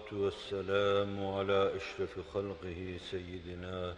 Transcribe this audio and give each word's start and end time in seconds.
الصلاة 0.00 0.22
والسلام 0.22 1.26
على 1.26 1.76
أشرف 1.76 2.20
خلقه 2.34 3.00
سيدنا 3.10 3.96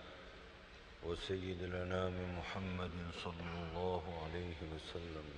وسيد 1.03 1.62
الأنام 1.62 2.39
محمد 2.39 2.91
صلى 3.25 3.55
الله 3.62 4.03
عليه 4.25 4.56
وسلم. 4.75 5.28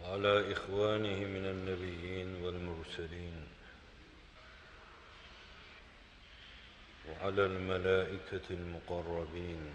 وعلى 0.00 0.52
إخوانه 0.52 1.18
من 1.24 1.44
النبيين 1.46 2.44
والمرسلين. 2.44 3.46
وعلى 7.08 7.46
الملائكة 7.46 8.46
المقربين. 8.50 9.74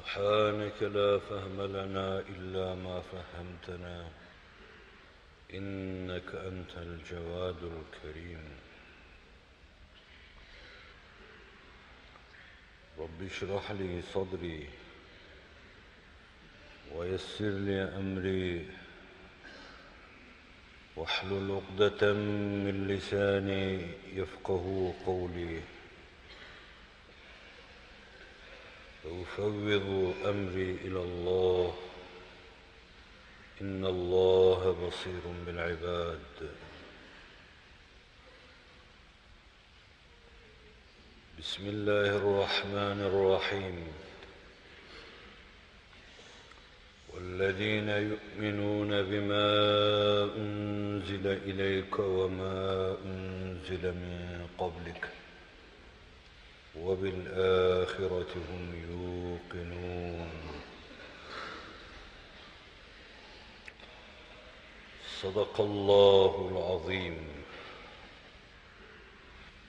سبحانك 0.00 0.82
لا 0.82 1.18
فهم 1.18 1.60
لنا 1.60 2.18
إلا 2.18 2.74
ما 2.74 3.00
فهمتنا 3.00 4.08
إنك 5.54 6.34
أنت 6.34 6.76
الجواد 6.76 7.62
الكريم. 7.72 8.44
رب 12.98 13.22
اشرح 13.26 13.70
لي 13.70 14.02
صدري 14.02 14.68
ويسر 16.94 17.50
لي 17.50 17.82
أمري 17.82 18.68
واحلل 20.96 21.50
عقدة 21.50 22.12
من 22.12 22.86
لساني 22.88 23.86
يفقه 24.14 24.94
قولي. 25.06 25.60
أفوض 29.04 30.14
أمري 30.24 30.78
إلى 30.84 31.02
الله. 31.02 31.74
إن 33.60 33.84
الله 33.84 34.88
بصير 34.88 35.20
بالعباد. 35.46 36.18
بسم 41.40 41.68
الله 41.68 42.16
الرحمن 42.16 43.00
الرحيم. 43.00 43.92
والذين 47.14 47.88
يؤمنون 47.88 49.02
بما 49.02 49.46
أنزل 50.36 51.26
إليك 51.26 51.98
وما 51.98 52.96
أنزل 53.04 53.92
من 53.92 54.48
قبلك. 54.58 55.19
وبالآخرة 56.76 58.34
هم 58.50 58.74
يوقنون. 58.90 60.30
صدق 65.22 65.60
الله 65.60 66.48
العظيم. 66.52 67.28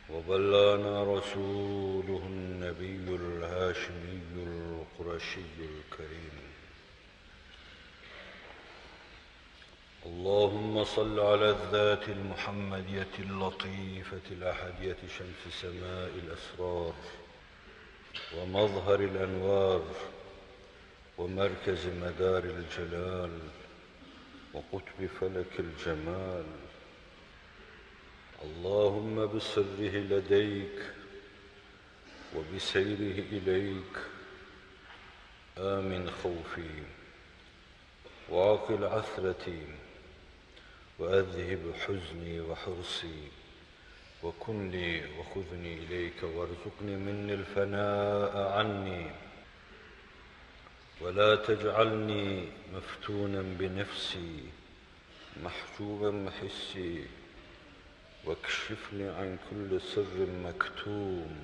وبلانا 0.10 1.04
رسوله 1.04 2.22
النبي 2.26 3.16
الهاشمي 3.16 4.22
القرشي 4.36 5.42
الكريم. 5.60 6.51
اللهم 10.22 10.84
صل 10.84 11.20
على 11.20 11.50
الذات 11.50 12.10
المحمدية 12.10 13.14
اللطيفة 13.20 14.22
الأحدية 14.32 14.98
شمس 15.18 15.54
سماء 15.62 16.12
الأسرار 16.24 16.94
ومظهر 18.38 19.00
الأنوار 19.00 19.84
ومركز 21.18 21.88
مدار 21.88 22.44
الجلال 22.44 23.40
وقطب 24.54 25.06
فلك 25.22 25.60
الجمال. 25.60 26.46
اللهم 28.44 29.38
بسره 29.38 29.96
لديك 30.12 30.94
وبسيره 32.36 33.18
إليك. 33.32 33.96
آمن 35.58 36.12
خوفي 36.24 36.84
وعقل 38.30 38.84
عثرتي. 38.84 39.91
وأذهب 41.00 41.74
حزني 41.86 42.42
وحرصي 42.42 43.28
وكن 44.24 44.72
لي 44.72 45.02
وخذني 45.18 45.74
إليك 45.74 46.24
وارزقني 46.24 46.96
مني 46.96 47.34
الفناء 47.34 48.38
عني. 48.38 49.12
ولا 51.02 51.36
تجعلني 51.36 52.48
مفتونا 52.74 53.42
بنفسي 53.42 54.44
محجوبا 55.44 56.12
محسي 56.12 57.06
واكشفني 58.26 59.10
عن 59.10 59.38
كل 59.50 59.82
سر 59.82 60.28
مكتوم. 60.44 61.36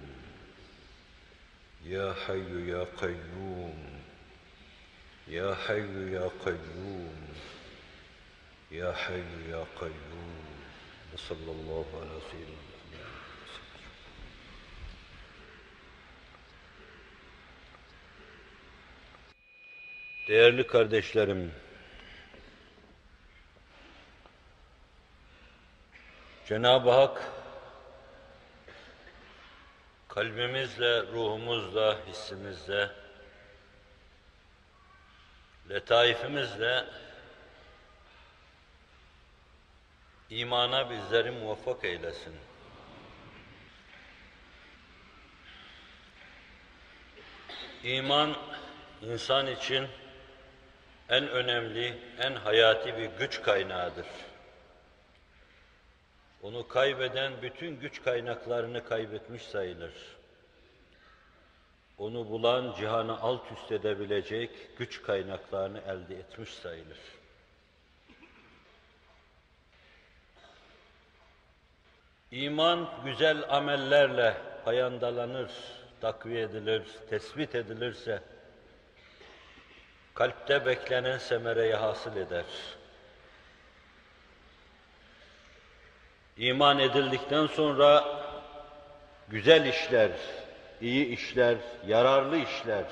يا 1.86 2.14
حي 2.14 2.70
يا 2.70 2.84
قيوم 2.84 4.02
يا 5.28 5.56
حي 5.56 6.12
يا 6.14 6.30
قيوم. 6.46 7.28
يا 8.71 8.93
حي 8.93 9.51
يا 9.51 9.67
قيوم 9.81 10.45
وصلى 11.15 11.51
الله 11.51 11.87
على 12.01 12.21
سيدنا 12.31 12.57
محمد 12.57 13.13
Değerli 20.29 20.67
kardeşlerim, 20.67 21.53
Cenab-ı 26.47 26.91
Hak 26.91 27.23
kalbimizle, 30.09 31.03
ruhumuzla, 31.03 31.99
hissimizle, 32.07 32.91
letaifimizle 35.71 36.85
imana 40.30 40.90
bizleri 40.90 41.32
muvaffak 41.32 41.86
eylesin. 41.86 42.36
İman 47.84 48.36
insan 49.02 49.48
için 49.48 49.88
en 51.10 51.28
önemli, 51.28 52.00
en 52.20 52.36
hayati 52.36 52.98
bir 52.98 53.10
güç 53.20 53.42
kaynağıdır. 53.42 54.08
Onu 56.42 56.68
kaybeden 56.68 57.42
bütün 57.42 57.80
güç 57.80 58.04
kaynaklarını 58.04 58.86
kaybetmiş 58.86 59.42
sayılır. 59.42 59.94
Onu 61.98 62.30
bulan 62.30 62.76
cihanı 62.78 63.20
alt 63.22 63.52
üst 63.52 63.72
edebilecek 63.72 64.78
güç 64.78 65.02
kaynaklarını 65.02 65.80
elde 65.80 66.16
etmiş 66.16 66.50
sayılır. 66.50 67.17
İman 72.32 72.90
güzel 73.06 73.44
amellerle 73.50 74.38
payandalanır, 74.66 75.52
takviye 76.02 76.42
edilir, 76.42 76.84
tespit 77.10 77.56
edilirse, 77.56 78.22
kalpte 80.14 80.66
beklenen 80.66 81.18
semereyi 81.18 81.74
hasıl 81.74 82.16
eder. 82.16 82.46
İman 86.38 86.80
edildikten 86.80 87.48
sonra 87.48 88.04
güzel 89.30 89.66
işler, 89.66 90.12
iyi 90.82 91.06
işler, 91.06 91.58
yararlı 91.86 92.38
işler, 92.38 92.86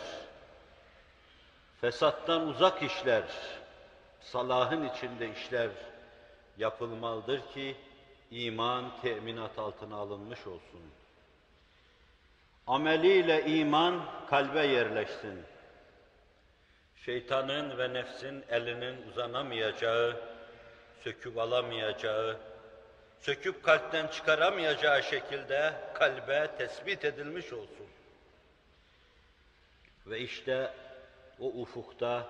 fesattan 1.81 2.47
uzak 2.47 2.83
işler, 2.83 3.23
salahın 4.21 4.89
içinde 4.89 5.31
işler 5.31 5.69
yapılmalıdır 6.57 7.41
ki 7.53 7.75
iman 8.31 9.01
teminat 9.01 9.59
altına 9.59 9.95
alınmış 9.95 10.47
olsun. 10.47 10.81
Ameliyle 12.67 13.45
iman 13.45 14.05
kalbe 14.29 14.65
yerleşsin. 14.67 15.43
Şeytanın 17.05 17.77
ve 17.77 17.93
nefsin 17.93 18.43
elinin 18.49 19.07
uzanamayacağı, 19.07 20.21
söküp 21.03 21.37
alamayacağı, 21.37 22.37
söküp 23.19 23.63
kalpten 23.63 24.07
çıkaramayacağı 24.07 25.03
şekilde 25.03 25.73
kalbe 25.93 26.47
tespit 26.57 27.05
edilmiş 27.05 27.53
olsun. 27.53 27.87
Ve 30.05 30.19
işte 30.19 30.73
o 31.39 31.45
ufukta 31.45 32.27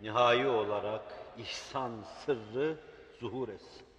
nihai 0.00 0.46
olarak 0.46 1.02
ihsan 1.38 2.04
sırrı 2.26 2.76
zuhur 3.20 3.48
etsin. 3.48 3.91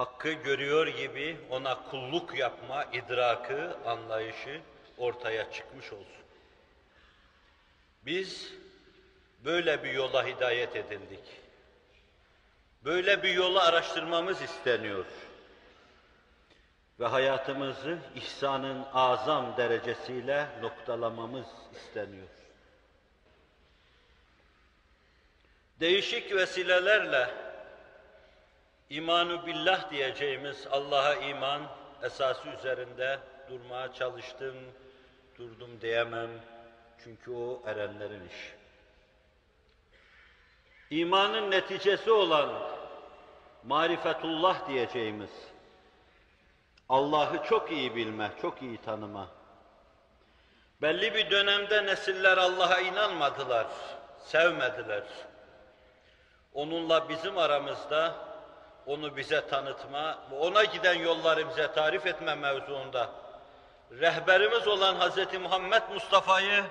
Hakkı 0.00 0.32
görüyor 0.32 0.86
gibi 0.86 1.36
ona 1.50 1.82
kulluk 1.90 2.38
yapma 2.38 2.84
idrakı, 2.84 3.76
anlayışı 3.86 4.60
ortaya 4.98 5.52
çıkmış 5.52 5.92
olsun. 5.92 6.24
Biz 8.06 8.52
böyle 9.44 9.84
bir 9.84 9.92
yola 9.92 10.26
hidayet 10.26 10.76
edildik. 10.76 11.24
Böyle 12.84 13.22
bir 13.22 13.34
yolu 13.34 13.60
araştırmamız 13.60 14.42
isteniyor. 14.42 15.04
Ve 17.00 17.06
hayatımızı 17.06 17.98
ihsanın 18.14 18.84
azam 18.94 19.56
derecesiyle 19.56 20.46
noktalamamız 20.62 21.46
isteniyor. 21.72 22.28
Değişik 25.80 26.34
vesilelerle 26.34 27.49
imanu 28.90 29.46
billah 29.46 29.90
diyeceğimiz 29.90 30.66
Allah'a 30.70 31.14
iman 31.14 31.62
esası 32.02 32.48
üzerinde 32.48 33.18
durmaya 33.48 33.92
çalıştım, 33.92 34.54
durdum 35.38 35.80
diyemem. 35.80 36.30
Çünkü 37.04 37.30
o 37.30 37.62
erenlerin 37.66 38.28
işi. 38.28 38.52
İmanın 40.90 41.50
neticesi 41.50 42.10
olan 42.10 42.50
marifetullah 43.64 44.68
diyeceğimiz, 44.68 45.30
Allah'ı 46.88 47.44
çok 47.44 47.72
iyi 47.72 47.96
bilme, 47.96 48.30
çok 48.42 48.62
iyi 48.62 48.78
tanıma. 48.78 49.28
Belli 50.82 51.14
bir 51.14 51.30
dönemde 51.30 51.86
nesiller 51.86 52.38
Allah'a 52.38 52.80
inanmadılar, 52.80 53.66
sevmediler. 54.24 55.04
Onunla 56.54 57.08
bizim 57.08 57.38
aramızda 57.38 58.29
onu 58.86 59.16
bize 59.16 59.46
tanıtma 59.46 60.18
ona 60.40 60.64
giden 60.64 60.94
yolları 60.94 61.48
bize 61.48 61.72
tarif 61.72 62.06
etme 62.06 62.34
mevzuunda 62.34 63.10
rehberimiz 63.90 64.68
olan 64.68 64.94
Hz. 64.94 65.40
Muhammed 65.40 65.82
Mustafa'yı 65.94 66.64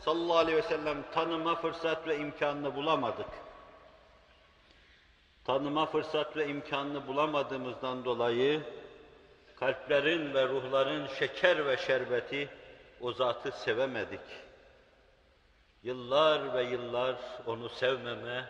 sallallahu 0.00 0.38
aleyhi 0.38 0.58
ve 0.58 0.62
sellem 0.62 1.04
tanıma 1.14 1.54
fırsat 1.54 2.06
ve 2.06 2.18
imkanını 2.18 2.74
bulamadık. 2.74 3.28
Tanıma 5.44 5.86
fırsat 5.86 6.36
ve 6.36 6.48
imkanını 6.48 7.06
bulamadığımızdan 7.06 8.04
dolayı 8.04 8.62
kalplerin 9.56 10.34
ve 10.34 10.48
ruhların 10.48 11.06
şeker 11.18 11.66
ve 11.66 11.76
şerbeti 11.76 12.48
o 13.00 13.12
zatı 13.12 13.52
sevemedik. 13.52 14.20
Yıllar 15.82 16.54
ve 16.54 16.62
yıllar 16.62 17.16
onu 17.46 17.68
sevmeme, 17.68 18.44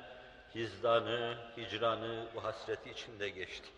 hizdanı, 0.57 1.37
hicranı 1.57 2.27
ve 2.37 2.41
hasreti 2.41 2.91
içinde 2.91 3.29
geçti. 3.29 3.69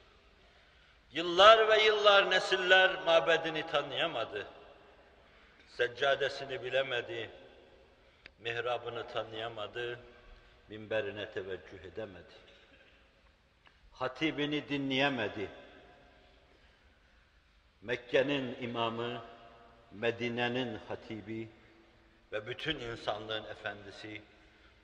Yıllar 1.13 1.69
ve 1.69 1.83
yıllar 1.83 2.31
nesiller 2.31 3.05
mabedini 3.07 3.67
tanıyamadı. 3.67 4.47
Seccadesini 5.69 6.63
bilemedi, 6.63 7.31
mihrabını 8.39 9.09
tanıyamadı, 9.09 9.99
minberine 10.69 11.31
teveccüh 11.31 11.85
edemedi. 11.93 12.35
Hatibini 13.93 14.69
dinleyemedi. 14.69 15.49
Mekke'nin 17.83 18.57
imamı, 18.61 19.23
Medine'nin 19.93 20.79
hatibi 20.89 21.49
ve 22.33 22.47
bütün 22.47 22.81
insanlığın 22.81 23.45
efendisi 23.45 24.23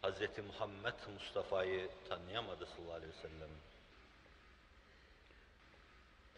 Hz. 0.04 0.20
Muhammed 0.46 0.94
Mustafa'yı 1.14 1.88
tanıyamadı 2.08 2.66
sallallahu 2.66 2.94
aleyhi 2.96 3.12
ve 3.12 3.28
sellem. 3.28 3.48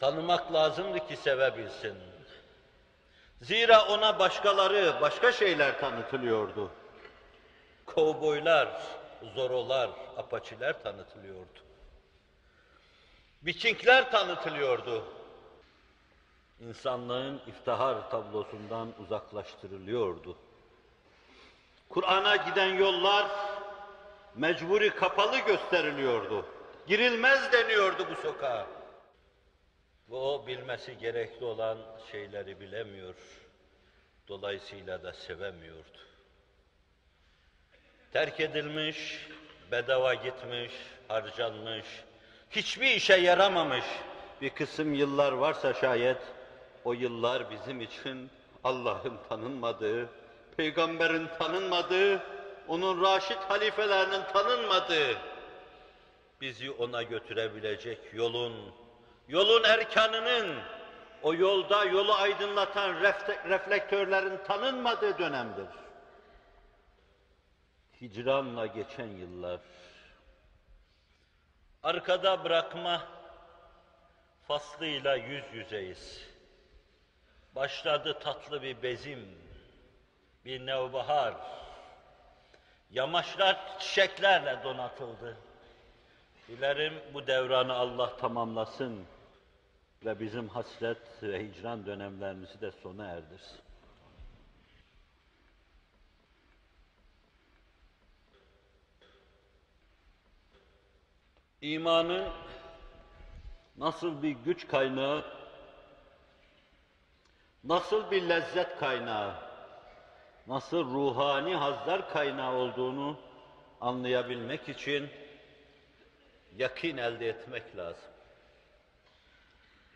Tanımak 0.01 0.53
lazımdı 0.53 1.09
ki 1.09 1.17
sevebilsin. 1.17 1.97
Zira 3.43 3.87
ona 3.89 4.19
başkaları, 4.19 5.01
başka 5.01 5.33
şeyler 5.33 5.81
tanıtılıyordu. 5.81 6.71
Kovboylar, 7.87 8.69
zorolar, 9.35 9.91
apaçiler 10.17 10.83
tanıtılıyordu. 10.83 11.61
Vikingler 13.47 14.11
tanıtılıyordu. 14.11 15.05
İnsanlığın 16.61 17.41
iftihar 17.47 18.11
tablosundan 18.11 18.95
uzaklaştırılıyordu. 19.03 20.37
Kur'an'a 21.89 22.37
giden 22.37 22.75
yollar 22.75 23.27
mecburi 24.37 24.91
kapalı 24.91 25.39
gösteriliyordu. 25.39 26.47
Girilmez 26.87 27.53
deniyordu 27.53 28.07
bu 28.11 28.15
sokağa. 28.23 28.67
Ve 30.11 30.15
o 30.15 30.47
bilmesi 30.47 30.99
gerekli 30.99 31.45
olan 31.45 31.79
şeyleri 32.13 32.61
bilemiyor. 32.61 33.15
Dolayısıyla 34.29 35.03
da 35.03 35.13
sevemiyordu. 35.13 35.99
Terk 38.13 38.41
edilmiş, 38.41 39.27
bedava 39.71 40.15
gitmiş, 40.15 40.73
harcanmış, 41.09 41.87
hiçbir 42.51 42.91
işe 42.91 43.15
yaramamış 43.15 43.85
bir 44.41 44.51
kısım 44.51 44.95
yıllar 44.95 45.33
varsa 45.33 45.75
şayet, 45.75 46.19
o 46.85 46.93
yıllar 46.93 47.51
bizim 47.51 47.81
için 47.81 48.31
Allah'ın 48.65 49.19
tanınmadığı, 49.29 50.09
peygamberin 50.57 51.29
tanınmadığı, 51.39 52.23
onun 52.69 53.03
raşit 53.03 53.39
halifelerinin 53.39 54.25
tanınmadığı, 54.33 55.17
bizi 56.41 56.71
ona 56.71 57.03
götürebilecek 57.03 57.99
yolun, 58.13 58.75
yolun 59.29 59.65
erkanının, 59.65 60.59
o 61.23 61.35
yolda 61.35 61.85
yolu 61.85 62.15
aydınlatan 62.15 62.95
reflektörlerin 63.49 64.45
tanınmadığı 64.45 65.19
dönemdir. 65.19 65.69
Hicranla 68.01 68.67
geçen 68.67 69.07
yıllar, 69.07 69.61
arkada 71.83 72.45
bırakma 72.45 73.03
faslıyla 74.49 75.15
yüz 75.17 75.45
yüzeyiz. 75.53 76.27
Başladı 77.55 78.19
tatlı 78.19 78.63
bir 78.63 78.83
bezim, 78.83 79.39
bir 80.45 80.67
nevbahar. 80.67 81.35
Yamaçlar 82.91 83.79
çiçeklerle 83.79 84.65
donatıldı. 84.65 85.37
Dilerim 86.49 86.95
bu 87.15 87.27
devranı 87.27 87.75
Allah 87.75 88.17
tamamlasın 88.17 89.07
ve 90.05 90.21
bizim 90.21 90.49
hasret 90.49 91.23
ve 91.23 91.49
hicran 91.49 91.87
dönemlerimizi 91.87 92.61
de 92.61 92.71
sona 92.71 93.07
erdirsin. 93.07 93.61
İmanın 101.61 102.33
nasıl 103.77 104.23
bir 104.23 104.31
güç 104.31 104.69
kaynağı, 104.69 105.25
nasıl 107.65 108.11
bir 108.11 108.23
lezzet 108.23 108.79
kaynağı, 108.79 109.46
nasıl 110.47 110.85
ruhani 110.85 111.55
hazlar 111.55 112.13
kaynağı 112.13 112.55
olduğunu 112.55 113.17
anlayabilmek 113.81 114.69
için 114.69 115.09
yakin 116.57 116.97
elde 116.97 117.29
etmek 117.29 117.77
lazım. 117.77 118.11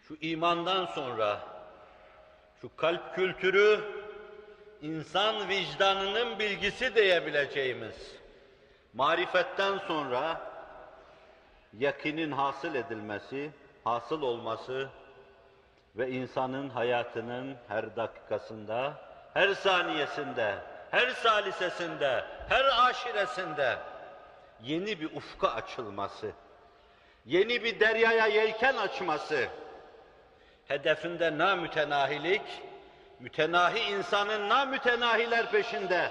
Şu 0.08 0.16
imandan 0.20 0.86
sonra, 0.86 1.40
şu 2.60 2.76
kalp 2.76 3.14
kültürü, 3.14 3.80
insan 4.82 5.48
vicdanının 5.48 6.38
bilgisi 6.38 6.94
diyebileceğimiz 6.94 8.20
marifetten 8.94 9.78
sonra 9.78 10.50
yakinin 11.78 12.30
hasıl 12.32 12.74
edilmesi, 12.74 13.50
hasıl 13.84 14.22
olması 14.22 14.88
ve 15.96 16.10
insanın 16.10 16.68
hayatının 16.68 17.56
her 17.68 17.96
dakikasında, 17.96 19.09
her 19.34 19.54
saniyesinde, 19.54 20.54
her 20.90 21.10
salisesinde, 21.10 22.24
her 22.48 22.88
aşiresinde 22.88 23.78
yeni 24.62 25.00
bir 25.00 25.16
ufka 25.16 25.48
açılması, 25.48 26.32
yeni 27.26 27.64
bir 27.64 27.80
deryaya 27.80 28.26
yelken 28.26 28.76
açması, 28.76 29.48
hedefinde 30.68 31.38
namütenahilik, 31.38 32.62
mütenahi 33.20 33.78
insanın 33.78 34.48
namütenahiler 34.48 35.50
peşinde, 35.50 36.10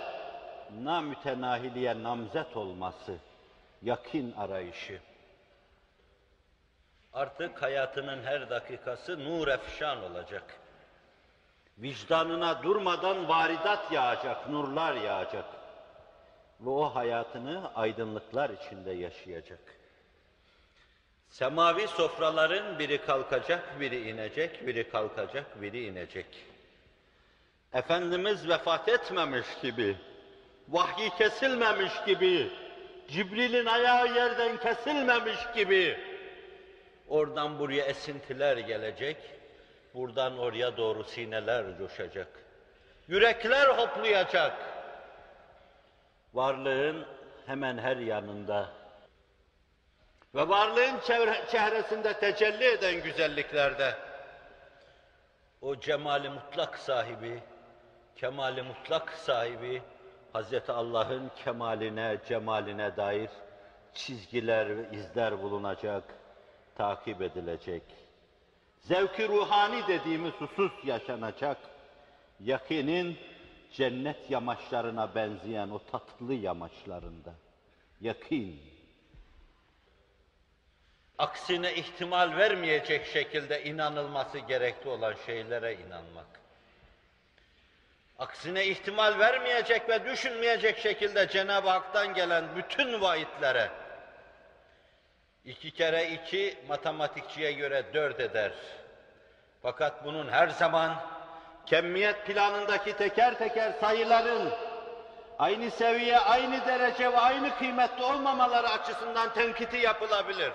namütenahiliye 0.83 2.03
namzet 2.03 2.57
olması, 2.57 3.15
yakin 3.81 4.31
arayışı. 4.31 4.99
Artık 7.13 7.61
hayatının 7.61 8.23
her 8.23 8.49
dakikası 8.49 9.23
nur 9.23 9.47
efşan 9.47 10.03
olacak. 10.03 10.43
Vicdanına 11.81 12.63
durmadan 12.63 13.27
varidat 13.29 13.91
yağacak, 13.91 14.49
nurlar 14.49 14.95
yağacak. 14.95 15.45
Ve 16.59 16.69
o 16.69 16.95
hayatını 16.95 17.71
aydınlıklar 17.75 18.49
içinde 18.49 18.91
yaşayacak. 18.91 19.59
Semavi 21.29 21.87
sofraların 21.87 22.79
biri 22.79 23.05
kalkacak, 23.05 23.79
biri 23.79 24.09
inecek, 24.09 24.67
biri 24.67 24.89
kalkacak, 24.89 25.61
biri 25.61 25.85
inecek. 25.85 26.25
Efendimiz 27.73 28.49
vefat 28.49 28.89
etmemiş 28.89 29.47
gibi, 29.61 29.97
vahyi 30.69 31.09
kesilmemiş 31.09 31.93
gibi, 32.05 32.51
Cibril'in 33.07 33.65
ayağı 33.65 34.15
yerden 34.15 34.57
kesilmemiş 34.57 35.39
gibi, 35.55 35.99
oradan 37.07 37.59
buraya 37.59 37.85
esintiler 37.85 38.57
gelecek, 38.57 39.17
buradan 39.99 40.37
oraya 40.37 40.77
doğru 40.77 41.03
sineler 41.03 41.77
coşacak. 41.77 42.27
Yürekler 43.07 43.67
hoplayacak. 43.67 44.53
Varlığın 46.33 47.05
hemen 47.45 47.77
her 47.77 47.97
yanında 47.97 48.69
ve 50.35 50.49
varlığın 50.49 50.99
çehresinde 51.51 52.13
tecelli 52.13 52.65
eden 52.65 53.03
güzelliklerde 53.03 53.93
o 55.61 55.79
cemali 55.79 56.29
mutlak 56.29 56.77
sahibi, 56.77 57.43
kemali 58.15 58.61
mutlak 58.61 59.13
sahibi 59.13 59.81
Hazreti 60.33 60.71
Allah'ın 60.71 61.31
kemaline, 61.43 62.17
cemaline 62.27 62.97
dair 62.97 63.29
çizgiler 63.93 64.77
ve 64.77 64.89
izler 64.91 65.43
bulunacak, 65.43 66.03
takip 66.75 67.21
edilecek. 67.21 67.98
Zevki 68.79 69.27
ruhani 69.27 69.87
dediğimiz 69.87 70.33
husus 70.33 70.71
yaşanacak. 70.83 71.57
Yakinin 72.39 73.17
cennet 73.73 74.31
yamaçlarına 74.31 75.15
benzeyen 75.15 75.69
o 75.69 75.81
tatlı 75.91 76.33
yamaçlarında. 76.33 77.33
Yakin. 78.01 78.61
Aksine 81.17 81.75
ihtimal 81.75 82.37
vermeyecek 82.37 83.05
şekilde 83.05 83.63
inanılması 83.63 84.39
gerekli 84.39 84.89
olan 84.89 85.15
şeylere 85.25 85.73
inanmak. 85.73 86.39
Aksine 88.19 88.65
ihtimal 88.65 89.19
vermeyecek 89.19 89.89
ve 89.89 90.05
düşünmeyecek 90.05 90.77
şekilde 90.77 91.27
Cenab-ı 91.29 91.69
Hak'tan 91.69 92.13
gelen 92.13 92.55
bütün 92.55 93.01
vaitlere, 93.01 93.71
iki 95.45 95.71
kere 95.71 96.09
iki 96.09 96.57
matematikçiye 96.67 97.51
göre 97.51 97.93
dört 97.93 98.19
eder. 98.19 98.51
Fakat 99.61 100.05
bunun 100.05 100.27
her 100.27 100.47
zaman 100.47 100.95
kemmiyet 101.65 102.25
planındaki 102.25 102.97
teker 102.97 103.37
teker 103.37 103.71
sayıların 103.71 104.53
aynı 105.39 105.71
seviye, 105.71 106.19
aynı 106.19 106.65
derece 106.65 107.11
ve 107.11 107.17
aynı 107.17 107.57
kıymetli 107.57 108.03
olmamaları 108.03 108.69
açısından 108.69 109.33
tenkiti 109.33 109.77
yapılabilir. 109.77 110.51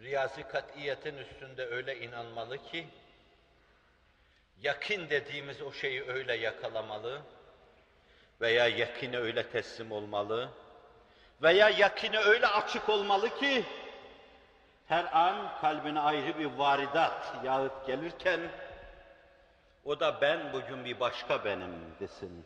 Riyazi 0.00 0.42
katiyetin 0.42 1.16
üstünde 1.16 1.66
öyle 1.66 2.00
inanmalı 2.00 2.58
ki, 2.58 2.86
yakin 4.62 5.10
dediğimiz 5.10 5.62
o 5.62 5.72
şeyi 5.72 6.04
öyle 6.08 6.34
yakalamalı 6.34 7.22
veya 8.40 8.68
yakine 8.68 9.18
öyle 9.18 9.48
teslim 9.48 9.92
olmalı 9.92 10.50
veya 11.44 11.68
yakine 11.68 12.18
öyle 12.18 12.46
açık 12.46 12.88
olmalı 12.88 13.38
ki 13.38 13.64
her 14.86 15.18
an 15.18 15.60
kalbine 15.60 16.00
ayrı 16.00 16.38
bir 16.38 16.46
varidat 16.46 17.44
yağıp 17.44 17.86
gelirken 17.86 18.40
o 19.84 20.00
da 20.00 20.20
ben 20.20 20.52
bugün 20.52 20.84
bir 20.84 21.00
başka 21.00 21.44
benim 21.44 21.74
desin. 22.00 22.44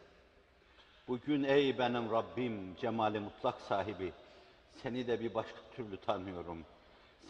Bugün 1.08 1.44
ey 1.44 1.78
benim 1.78 2.12
Rabbim, 2.12 2.76
cemali 2.76 3.20
mutlak 3.20 3.60
sahibi, 3.60 4.12
seni 4.82 5.06
de 5.06 5.20
bir 5.20 5.34
başka 5.34 5.58
türlü 5.76 5.96
tanıyorum. 5.96 6.66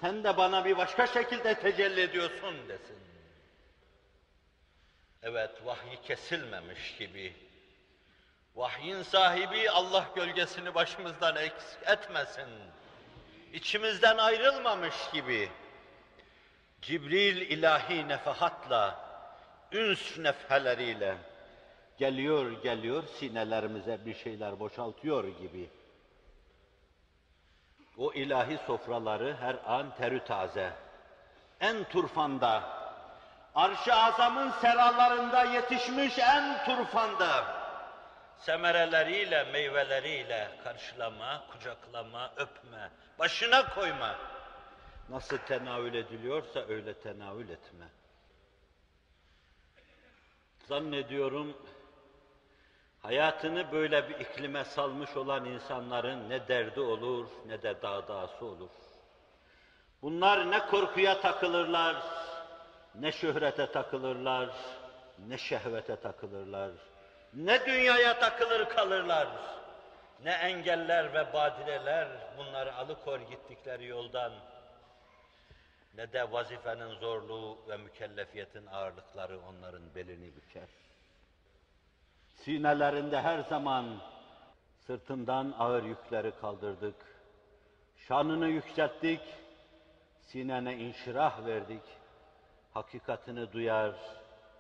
Sen 0.00 0.24
de 0.24 0.36
bana 0.36 0.64
bir 0.64 0.76
başka 0.76 1.06
şekilde 1.06 1.54
tecelli 1.54 2.00
ediyorsun 2.00 2.54
desin. 2.68 2.96
Evet, 5.22 5.50
vahyi 5.64 6.02
kesilmemiş 6.02 6.96
gibi. 6.96 7.47
Vahyin 8.58 9.02
sahibi 9.02 9.70
Allah 9.70 10.04
gölgesini 10.14 10.74
başımızdan 10.74 11.36
eksik 11.36 11.78
etmesin. 11.86 12.48
İçimizden 13.52 14.16
ayrılmamış 14.18 14.94
gibi. 15.12 15.50
Cibril 16.82 17.36
ilahi 17.36 18.08
nefahatla, 18.08 19.00
üns 19.72 20.18
nefheleriyle 20.18 21.16
geliyor 21.98 22.62
geliyor 22.62 23.04
sinelerimize 23.18 24.06
bir 24.06 24.14
şeyler 24.14 24.60
boşaltıyor 24.60 25.24
gibi. 25.24 25.70
O 27.98 28.12
ilahi 28.12 28.58
sofraları 28.66 29.36
her 29.40 29.56
an 29.66 29.94
terü 29.94 30.24
taze, 30.24 30.72
en 31.60 31.84
turfanda, 31.84 32.62
arş-ı 33.54 33.94
azamın 33.94 34.50
seralarında 34.50 35.44
yetişmiş 35.44 36.18
en 36.18 36.64
turfanda, 36.64 37.57
semereleriyle, 38.38 39.44
meyveleriyle 39.44 40.50
karşılama, 40.64 41.46
kucaklama, 41.50 42.32
öpme, 42.36 42.90
başına 43.18 43.68
koyma. 43.74 44.16
Nasıl 45.08 45.38
tenavül 45.38 45.94
ediliyorsa 45.94 46.60
öyle 46.68 46.94
tenavül 46.94 47.48
etme. 47.48 47.88
Zannediyorum 50.68 51.56
hayatını 53.02 53.72
böyle 53.72 54.08
bir 54.08 54.20
iklime 54.20 54.64
salmış 54.64 55.16
olan 55.16 55.44
insanların 55.44 56.30
ne 56.30 56.48
derdi 56.48 56.80
olur 56.80 57.26
ne 57.46 57.62
de 57.62 57.82
dağdağısı 57.82 58.44
olur. 58.44 58.70
Bunlar 60.02 60.50
ne 60.50 60.66
korkuya 60.66 61.20
takılırlar, 61.20 61.96
ne 62.94 63.12
şöhrete 63.12 63.72
takılırlar, 63.72 64.50
ne 65.26 65.38
şehvete 65.38 65.96
takılırlar, 65.96 66.70
ne 67.38 67.66
dünyaya 67.66 68.18
takılır 68.18 68.68
kalırlar, 68.68 69.28
ne 70.24 70.30
engeller 70.30 71.14
ve 71.14 71.32
badireler 71.32 72.08
bunları 72.38 72.74
alıkor 72.74 73.20
gittikleri 73.20 73.86
yoldan, 73.86 74.32
ne 75.94 76.12
de 76.12 76.32
vazifenin 76.32 76.94
zorluğu 76.94 77.58
ve 77.68 77.76
mükellefiyetin 77.76 78.66
ağırlıkları 78.66 79.40
onların 79.40 79.94
belini 79.94 80.36
büker. 80.36 80.68
Sinelerinde 82.34 83.20
her 83.20 83.38
zaman 83.38 83.86
sırtından 84.86 85.54
ağır 85.58 85.82
yükleri 85.82 86.32
kaldırdık. 86.40 86.96
Şanını 87.96 88.48
yükselttik, 88.48 89.20
sinene 90.20 90.76
inşirah 90.76 91.46
verdik. 91.46 91.82
Hakikatini 92.74 93.52
duyar, 93.52 93.94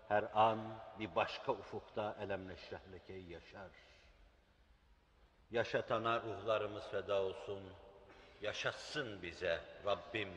her 0.08 0.24
an 0.34 0.58
bir 0.98 1.14
başka 1.14 1.52
ufukta 1.52 2.16
elemle 2.20 2.56
şehlekeyi 2.56 3.30
yaşar. 3.30 3.70
Yaşatana 5.50 6.20
ruhlarımız 6.20 6.88
feda 6.90 7.22
olsun, 7.22 7.62
yaşatsın 8.42 9.22
bize 9.22 9.60
Rabbim. 9.86 10.28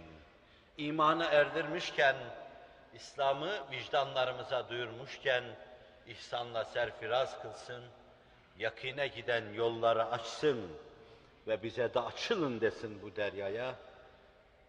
İmanı 0.77 1.23
erdirmişken, 1.23 2.15
İslam'ı 2.93 3.71
vicdanlarımıza 3.71 4.69
duyurmuşken, 4.69 5.43
ihsanla 6.07 6.65
serfiraz 6.65 7.41
kılsın, 7.41 7.83
yakine 8.57 9.07
giden 9.07 9.53
yolları 9.53 10.05
açsın 10.05 10.71
ve 11.47 11.63
bize 11.63 11.93
de 11.93 11.99
açılın 11.99 12.61
desin 12.61 13.01
bu 13.01 13.15
deryaya. 13.15 13.75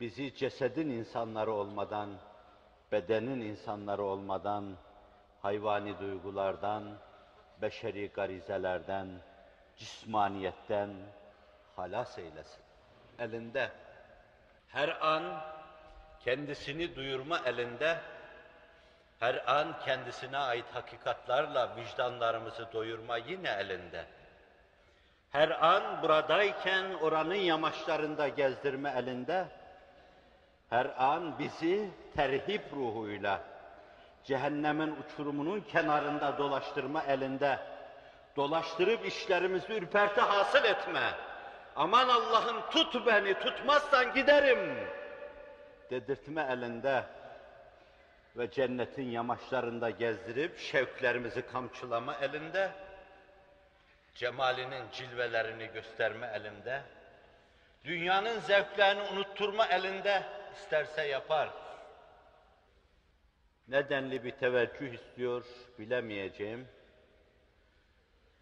Bizi 0.01 0.35
cesedin 0.35 0.91
insanları 0.91 1.53
olmadan, 1.53 2.11
bedenin 2.93 3.41
insanları 3.41 4.03
olmadan, 4.03 4.77
hayvani 5.43 5.99
duygulardan, 5.99 6.85
beşeri 7.63 8.09
garizelerden, 8.09 9.09
cismaniyetten 9.77 10.91
halas 11.77 12.19
eylesin. 12.19 12.63
elinde. 13.19 13.71
Her 14.69 14.89
an 15.07 15.41
kendisini 16.25 16.97
duyurma 16.97 17.39
elinde. 17.47 17.99
Her 19.21 19.53
an 19.57 19.79
kendisine 19.85 20.39
ait 20.39 20.65
hakikatlarla 20.75 21.77
vicdanlarımızı 21.77 22.73
doyurma 22.73 23.17
yine 23.17 23.51
elinde. 23.51 24.05
Her 25.31 25.51
an 25.67 26.03
buradayken 26.03 26.95
oranın 26.95 27.35
yamaçlarında 27.35 28.29
gezdirme 28.29 28.95
elinde. 28.97 29.47
Her 30.71 31.05
an 31.05 31.39
bizi 31.39 31.91
terhip 32.17 32.73
ruhuyla 32.73 33.52
cehennemin 34.25 34.97
uçurumunun 34.97 35.61
kenarında 35.61 36.39
dolaştırma 36.39 37.03
elinde. 37.03 37.59
Dolaştırıp 38.37 39.07
işlerimizi 39.07 39.73
ürperti 39.73 40.21
hasıl 40.21 40.65
etme. 40.65 41.15
Aman 41.77 42.09
Allah'ım 42.09 42.71
tut 42.71 43.07
beni, 43.07 43.35
tutmazsan 43.35 44.15
giderim. 44.15 44.89
Dedirtme 45.91 46.47
elinde 46.51 47.05
ve 48.37 48.51
cennetin 48.51 49.11
yamaçlarında 49.11 49.91
gezdirip 49.91 50.59
şevklerimizi 50.59 51.47
kamçılama 51.47 52.15
elinde, 52.15 52.71
cemalinin 54.15 54.91
cilvelerini 54.93 55.67
gösterme 55.67 56.31
elinde, 56.35 56.83
dünyanın 57.85 58.41
zevklerini 58.41 59.03
unutturma 59.03 59.67
elinde, 59.67 60.23
isterse 60.57 61.03
yapar. 61.03 61.62
Nedenli 63.73 64.25
bir 64.25 64.31
teveccüh 64.31 64.95
istiyor 64.95 65.45
bilemeyeceğim. 65.79 66.69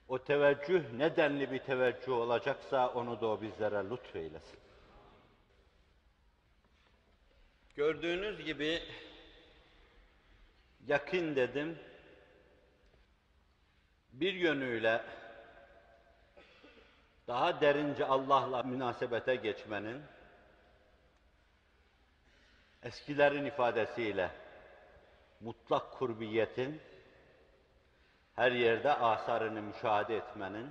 O 0.08 0.24
teveccüh 0.24 0.92
nedenli 0.92 1.50
bir 1.50 1.58
teveccüh 1.58 2.12
olacaksa 2.12 2.88
onu 2.88 3.20
da 3.20 3.26
o 3.26 3.42
bizlere 3.42 3.90
lütfeylesin. 3.90 4.58
Gördüğünüz 7.76 8.44
gibi 8.44 8.82
yakın 10.86 11.36
dedim. 11.36 11.78
Bir 14.12 14.34
yönüyle 14.34 15.02
daha 17.28 17.60
derince 17.60 18.04
Allah'la 18.04 18.62
münasebete 18.62 19.36
geçmenin 19.36 20.02
eskilerin 22.82 23.44
ifadesiyle 23.44 24.30
mutlak 25.40 25.92
kurbiyetin 25.92 26.80
her 28.36 28.52
yerde 28.52 28.92
asarını 28.92 29.62
müşahede 29.62 30.16
etmenin 30.16 30.70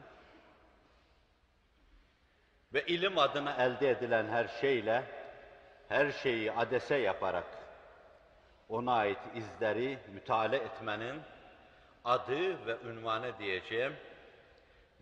ve 2.73 2.85
ilim 2.85 3.17
adına 3.17 3.55
elde 3.55 3.89
edilen 3.89 4.27
her 4.27 4.47
şeyle 4.47 5.03
her 5.89 6.11
şeyi 6.11 6.51
adese 6.51 6.95
yaparak 6.95 7.47
ona 8.69 8.93
ait 8.93 9.19
izleri 9.35 9.99
mütale 10.13 10.57
etmenin 10.57 11.21
adı 12.05 12.65
ve 12.65 12.77
ünvanı 12.89 13.39
diyeceğim 13.39 13.95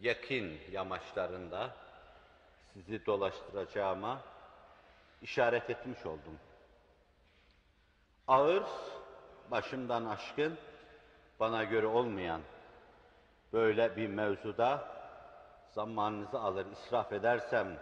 yakin 0.02 0.62
yamaçlarında 0.72 1.76
sizi 2.74 3.06
dolaştıracağıma 3.06 4.22
işaret 5.22 5.70
etmiş 5.70 6.06
oldum. 6.06 6.40
Ağır, 8.28 8.64
başımdan 9.52 10.06
aşkın, 10.06 10.58
bana 11.40 11.64
göre 11.64 11.88
olmayan 11.88 12.42
böyle 13.54 13.96
bir 13.96 14.08
mevzuda 14.08 14.88
zamanınızı 15.72 16.40
alır, 16.40 16.66
israf 16.72 17.14
edersem 17.14 17.80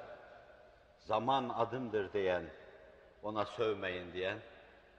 zaman 0.99 1.49
adımdır 1.49 2.13
diyen, 2.13 2.43
ona 3.23 3.45
sövmeyin 3.45 4.13
diyen 4.13 4.37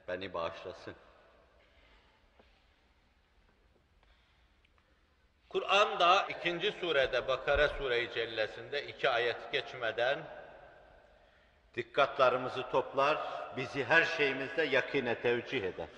beni 0.09 0.35
bağışlasın. 0.35 0.95
Kur'an'da 5.49 6.27
ikinci 6.29 6.73
surede 6.73 7.29
Bakara 7.29 7.69
Sure-i 7.69 8.13
Cellesi'nde 8.15 8.87
iki 8.87 9.09
ayet 9.09 9.53
geçmeden 9.53 10.19
dikkatlarımızı 11.75 12.71
toplar, 12.71 13.19
bizi 13.57 13.85
her 13.85 14.05
şeyimizde 14.05 14.63
yakine 14.63 15.15
tevcih 15.15 15.63
eder. 15.63 15.89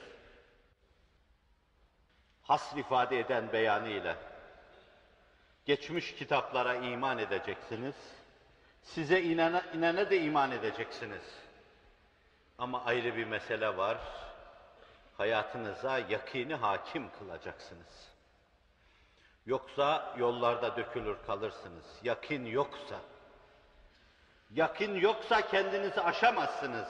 Hasr 2.49 2.77
ifade 2.77 3.19
eden 3.19 3.53
beyanıyla 3.53 4.17
geçmiş 5.65 6.15
kitaplara 6.15 6.75
iman 6.75 7.19
edeceksiniz. 7.19 7.95
Size 8.83 9.23
inene, 9.23 9.63
inene 9.75 10.11
de 10.11 10.21
iman 10.21 10.51
edeceksiniz. 10.51 11.23
Ama 12.59 12.85
ayrı 12.85 13.17
bir 13.17 13.25
mesele 13.25 13.77
var. 13.77 13.99
Hayatınıza 15.17 15.99
yakini 15.99 16.55
hakim 16.55 17.11
kılacaksınız. 17.19 18.09
Yoksa 19.47 20.15
yollarda 20.19 20.77
dökülür 20.77 21.17
kalırsınız. 21.27 21.85
Yakin 22.03 22.45
yoksa, 22.45 22.97
yakin 24.51 24.95
yoksa 24.95 25.49
kendinizi 25.49 26.01
aşamazsınız. 26.01 26.89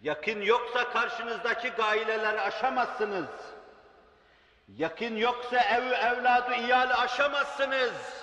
Yakin 0.00 0.40
yoksa 0.40 0.92
karşınızdaki 0.92 1.68
gaileleri 1.68 2.40
aşamazsınız. 2.40 3.28
Yakin 4.76 5.16
yoksa 5.16 5.60
ev 5.60 5.82
evladı 5.82 6.54
iyali 6.54 6.94
aşamazsınız. 6.94 8.22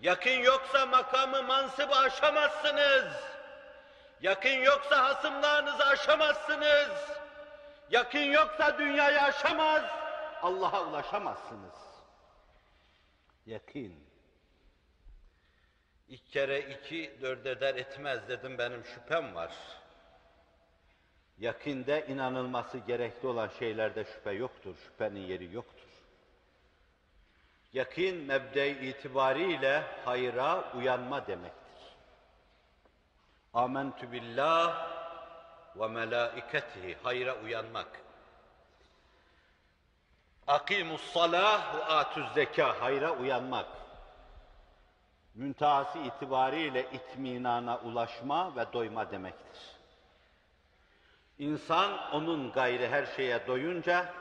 Yakin 0.00 0.40
yoksa 0.40 0.86
makamı 0.86 1.42
mansıbı 1.42 1.94
aşamazsınız. 1.94 3.36
Yakın 4.20 4.58
yoksa 4.58 5.04
hasımlarınızı 5.04 5.86
aşamazsınız. 5.86 6.90
Yakın 7.90 8.18
yoksa 8.18 8.78
dünyayı 8.78 9.22
aşamaz, 9.22 9.82
Allah'a 10.42 10.82
ulaşamazsınız. 10.82 11.74
Yakin. 13.46 14.06
İki 16.08 16.30
kere 16.30 16.60
iki 16.60 17.18
dört 17.22 17.46
eder 17.46 17.74
etmez 17.74 18.28
dedim 18.28 18.58
benim 18.58 18.84
şüphem 18.84 19.34
var. 19.34 19.52
Yakinde 21.38 22.06
inanılması 22.08 22.78
gerekli 22.78 23.28
olan 23.28 23.50
şeylerde 23.58 24.04
şüphe 24.04 24.30
yoktur, 24.30 24.76
şüphenin 24.84 25.20
yeri 25.20 25.54
yoktur. 25.54 25.86
Yakin 27.72 28.16
mebde 28.16 28.70
itibariyle 28.80 29.82
hayra 30.04 30.72
uyanma 30.76 31.26
demektir. 31.26 31.82
Amentu 33.54 34.12
billah 34.12 34.88
ve 35.76 35.88
melaiketihi 35.88 36.96
hayra 37.02 37.36
uyanmak. 37.40 38.00
Akimus 40.46 41.12
salah 41.12 41.76
ve 41.76 41.84
atuz 41.84 42.34
zeka 42.34 42.80
hayra 42.80 43.10
uyanmak. 43.10 43.66
Müntehası 45.34 45.98
itibariyle 45.98 46.86
itminana 46.92 47.78
ulaşma 47.78 48.56
ve 48.56 48.72
doyma 48.72 49.10
demektir. 49.10 49.75
İnsan 51.38 52.12
onun 52.12 52.52
gayri 52.52 52.88
her 52.88 53.06
şeye 53.06 53.46
doyunca 53.46 54.14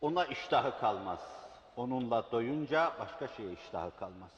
ona 0.00 0.24
iştahı 0.24 0.80
kalmaz. 0.80 1.20
Onunla 1.76 2.32
doyunca 2.32 2.92
başka 2.98 3.28
şeye 3.28 3.52
iştahı 3.52 3.96
kalmaz. 3.98 4.30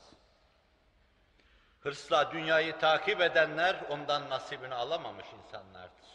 Hırsla 1.80 2.32
dünyayı 2.32 2.78
takip 2.78 3.20
edenler 3.20 3.76
ondan 3.90 4.30
nasibini 4.30 4.74
alamamış 4.74 5.26
insanlardır. 5.38 6.10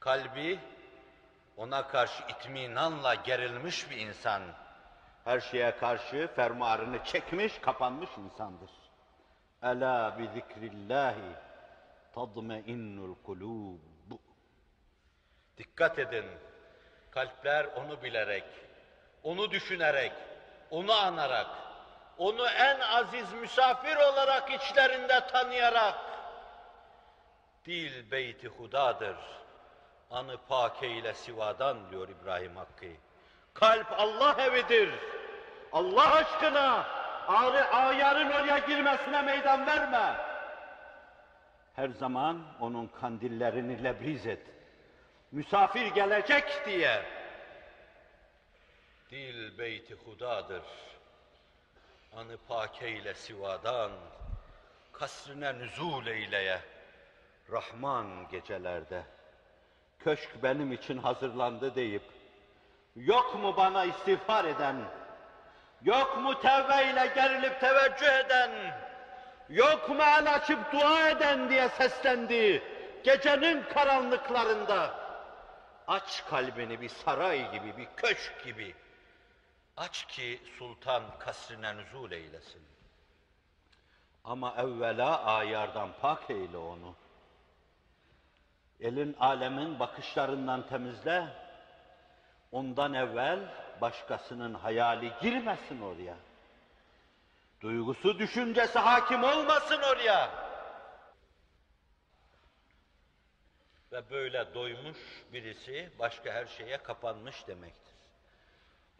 Kalbi 0.00 0.58
ona 1.56 1.88
karşı 1.88 2.22
itminanla 2.28 3.14
gerilmiş 3.14 3.90
bir 3.90 3.96
insan. 3.96 4.42
Her 5.24 5.40
şeye 5.40 5.76
karşı 5.76 6.28
fermuarını 6.36 7.04
çekmiş, 7.04 7.58
kapanmış 7.58 8.10
insandır. 8.18 8.70
Ela 9.62 10.18
bi 10.18 10.28
zikrillahi 10.34 11.45
tadmeinnul 12.16 13.14
kulub. 13.26 13.80
Dikkat 15.58 15.98
edin. 15.98 16.24
Kalpler 17.10 17.64
onu 17.64 18.02
bilerek, 18.02 18.44
onu 19.22 19.50
düşünerek, 19.50 20.12
onu 20.70 20.92
anarak, 20.92 21.46
onu 22.18 22.48
en 22.48 22.80
aziz 22.80 23.32
misafir 23.32 23.96
olarak 23.96 24.50
içlerinde 24.50 25.26
tanıyarak, 25.26 25.94
dil 27.64 28.10
beyti 28.10 28.48
hudadır, 28.48 29.16
anı 30.10 30.36
pake 30.48 30.88
ile 30.88 31.14
sivadan 31.14 31.90
diyor 31.90 32.08
İbrahim 32.08 32.56
Hakkı. 32.56 32.86
Kalp 33.54 33.86
Allah 33.98 34.36
evidir. 34.38 34.90
Allah 35.72 36.14
aşkına 36.14 36.86
ayarın 37.72 38.30
oraya 38.30 38.58
girmesine 38.58 39.22
meydan 39.22 39.66
verme. 39.66 40.25
Her 41.76 41.88
zaman 41.88 42.42
onun 42.60 42.86
kandillerini 42.86 43.84
lebriz 43.84 44.26
et. 44.26 44.42
Misafir 45.32 45.86
gelecek 45.86 46.66
diye. 46.66 47.02
Dil 49.10 49.58
beyti 49.58 49.94
hudadır 49.94 50.62
anı 52.16 52.36
pake 52.48 52.90
ile 52.90 53.14
sivadan, 53.14 53.90
kasrine 54.92 55.58
nüzul 55.58 56.06
eyleye. 56.06 56.60
Rahman 57.52 58.28
gecelerde. 58.30 59.02
Köşk 59.98 60.42
benim 60.42 60.72
için 60.72 60.98
hazırlandı 60.98 61.74
deyip, 61.74 62.02
yok 62.96 63.34
mu 63.34 63.56
bana 63.56 63.84
istiğfar 63.84 64.44
eden, 64.44 64.76
yok 65.82 66.18
mu 66.22 66.40
tevbe 66.40 67.12
gerilip 67.14 67.60
teveccüh 67.60 68.24
eden, 68.24 68.50
yok 69.48 69.88
mu 69.88 70.02
el 70.02 70.34
açıp 70.34 70.72
dua 70.72 71.10
eden 71.10 71.48
diye 71.48 71.68
seslendi 71.68 72.62
gecenin 73.04 73.62
karanlıklarında. 73.62 75.06
Aç 75.88 76.24
kalbini 76.30 76.80
bir 76.80 76.88
saray 76.88 77.52
gibi, 77.52 77.76
bir 77.76 77.88
köşk 77.96 78.44
gibi. 78.44 78.74
Aç 79.76 80.06
ki 80.06 80.40
sultan 80.58 81.02
kasrine 81.18 81.76
nüzul 81.76 82.12
eylesin. 82.12 82.62
Ama 84.24 84.54
evvela 84.58 85.24
ayardan 85.24 85.88
pak 86.00 86.30
eyle 86.30 86.56
onu. 86.56 86.94
Elin 88.80 89.16
alemin 89.20 89.78
bakışlarından 89.78 90.66
temizle. 90.66 91.26
Ondan 92.52 92.94
evvel 92.94 93.40
başkasının 93.80 94.54
hayali 94.54 95.12
girmesin 95.22 95.80
oraya. 95.80 96.16
Duygusu, 97.60 98.18
düşüncesi 98.18 98.78
hakim 98.78 99.24
olmasın 99.24 99.82
oraya. 99.82 100.46
Ve 103.92 104.10
böyle 104.10 104.54
doymuş 104.54 104.98
birisi 105.32 105.90
başka 105.98 106.32
her 106.32 106.46
şeye 106.46 106.76
kapanmış 106.78 107.46
demektir. 107.46 107.94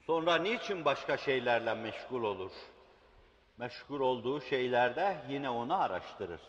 Sonra 0.07 0.37
niçin 0.37 0.85
başka 0.85 1.16
şeylerle 1.16 1.75
meşgul 1.75 2.23
olur? 2.23 2.53
Meşgul 3.59 4.01
olduğu 4.01 4.40
şeylerde 4.40 5.16
yine 5.29 5.51
onu 5.51 5.83
araştırır. 5.83 6.40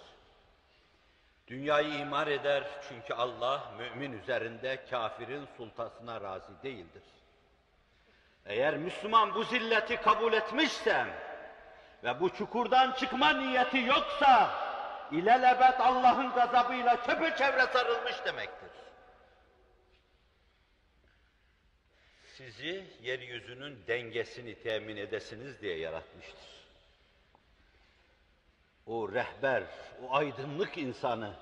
Dünyayı 1.47 1.93
imar 1.93 2.27
eder 2.27 2.63
çünkü 2.89 3.13
Allah 3.13 3.73
mümin 3.77 4.19
üzerinde 4.21 4.85
kafirin 4.89 5.47
sultasına 5.57 6.21
razı 6.21 6.63
değildir. 6.63 7.03
Eğer 8.45 8.77
Müslüman 8.77 9.35
bu 9.35 9.43
zilleti 9.43 9.97
kabul 9.97 10.33
etmişse 10.33 11.26
ve 12.03 12.19
bu 12.19 12.33
çukurdan 12.33 12.91
çıkma 12.91 13.33
niyeti 13.33 13.77
yoksa 13.77 14.51
ilelebet 15.11 15.79
Allah'ın 15.79 16.29
gazabıyla 16.29 17.03
çepeçevre 17.05 17.67
sarılmış 17.67 18.25
demektir. 18.25 18.71
Sizi 22.37 22.85
yeryüzünün 23.01 23.87
dengesini 23.87 24.55
temin 24.63 24.97
edesiniz 24.97 25.61
diye 25.61 25.77
yaratmıştır. 25.77 26.57
O 28.85 29.13
rehber, 29.13 29.63
o 30.03 30.15
aydınlık 30.15 30.77
insanı 30.77 31.33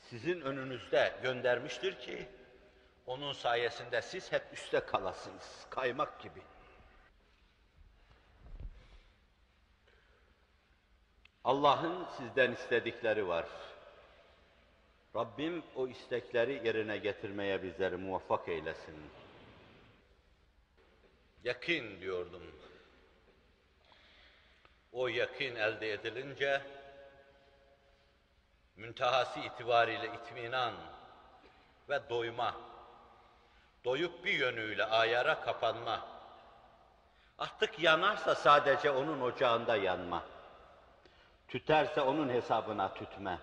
sizin 0.00 0.40
önünüzde 0.40 1.14
göndermiştir 1.22 2.00
ki 2.00 2.28
onun 3.06 3.32
sayesinde 3.32 4.02
siz 4.02 4.32
hep 4.32 4.42
üste 4.52 4.80
kalasınız, 4.80 5.66
kaymak 5.70 6.20
gibi. 6.20 6.40
Allah'ın 11.46 12.06
sizden 12.16 12.52
istedikleri 12.52 13.28
var. 13.28 13.46
Rabbim 15.16 15.62
o 15.76 15.88
istekleri 15.88 16.66
yerine 16.66 16.96
getirmeye 16.96 17.62
bizleri 17.62 17.96
muvaffak 17.96 18.48
eylesin. 18.48 18.94
Yakin 21.44 22.00
diyordum. 22.00 22.42
O 24.92 25.08
yakin 25.08 25.56
elde 25.56 25.92
edilince 25.92 26.62
müntehası 28.76 29.40
itibariyle 29.40 30.06
itminan 30.06 30.74
ve 31.88 32.10
doyma, 32.10 32.54
doyup 33.84 34.24
bir 34.24 34.32
yönüyle 34.32 34.84
ayara 34.84 35.40
kapanma, 35.40 36.06
artık 37.38 37.78
yanarsa 37.78 38.34
sadece 38.34 38.90
onun 38.90 39.20
ocağında 39.20 39.76
yanma, 39.76 40.35
tüterse 41.48 42.00
onun 42.00 42.28
hesabına 42.28 42.94
tütme, 42.94 43.38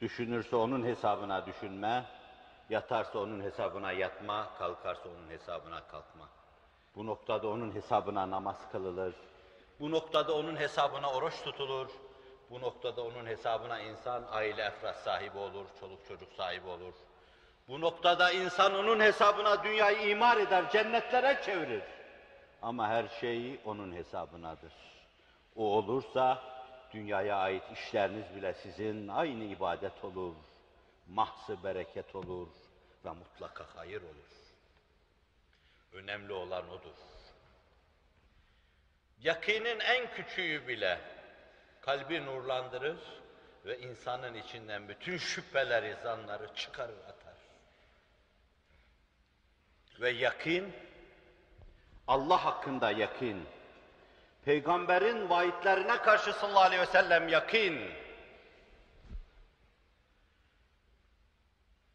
düşünürse 0.00 0.56
onun 0.56 0.84
hesabına 0.84 1.46
düşünme, 1.46 2.04
yatarsa 2.70 3.18
onun 3.18 3.40
hesabına 3.40 3.92
yatma, 3.92 4.48
kalkarsa 4.58 5.08
onun 5.08 5.30
hesabına 5.30 5.86
kalkma. 5.86 6.28
Bu 6.96 7.06
noktada 7.06 7.48
onun 7.48 7.74
hesabına 7.74 8.30
namaz 8.30 8.56
kılılır. 8.72 9.14
Bu 9.80 9.90
noktada 9.90 10.34
onun 10.34 10.56
hesabına 10.56 11.12
oruç 11.12 11.42
tutulur. 11.44 11.88
Bu 12.50 12.60
noktada 12.60 13.02
onun 13.02 13.26
hesabına 13.26 13.80
insan 13.80 14.24
aile 14.30 14.62
efrat 14.62 14.96
sahibi 14.96 15.38
olur, 15.38 15.66
çoluk 15.80 16.08
çocuk 16.08 16.32
sahibi 16.32 16.68
olur. 16.68 16.94
Bu 17.68 17.80
noktada 17.80 18.30
insan 18.30 18.74
onun 18.74 19.00
hesabına 19.00 19.64
dünyayı 19.64 20.08
imar 20.08 20.36
eder, 20.36 20.70
cennetlere 20.70 21.42
çevirir. 21.42 21.82
Ama 22.62 22.88
her 22.88 23.08
şey 23.08 23.60
onun 23.64 23.92
hesabınadır. 23.92 24.72
O 25.56 25.64
olursa 25.76 26.42
dünyaya 26.92 27.36
ait 27.36 27.62
işleriniz 27.72 28.36
bile 28.36 28.54
sizin 28.54 29.08
aynı 29.08 29.44
ibadet 29.44 30.04
olur, 30.04 30.34
mahsı 31.08 31.64
bereket 31.64 32.14
olur 32.14 32.48
ve 33.04 33.10
mutlaka 33.10 33.66
hayır 33.76 34.02
olur. 34.02 34.32
Önemli 35.92 36.32
olan 36.32 36.70
odur. 36.70 36.94
Yakinin 39.20 39.80
en 39.80 40.14
küçüğü 40.14 40.68
bile 40.68 41.00
kalbi 41.80 42.26
nurlandırır 42.26 42.98
ve 43.64 43.78
insanın 43.78 44.34
içinden 44.34 44.88
bütün 44.88 45.16
şüpheleri, 45.16 45.96
zanları 46.02 46.54
çıkarır 46.54 46.98
atar. 46.98 47.34
Ve 50.00 50.10
yakin, 50.10 50.72
Allah 52.08 52.44
hakkında 52.44 52.90
yakin, 52.90 53.48
peygamberin 54.44 55.30
vaatlerine 55.30 55.96
karşı 55.98 56.32
sallallahu 56.32 56.64
aleyhi 56.64 56.82
ve 56.82 56.86
sellem 56.86 57.28
yakin. 57.28 57.90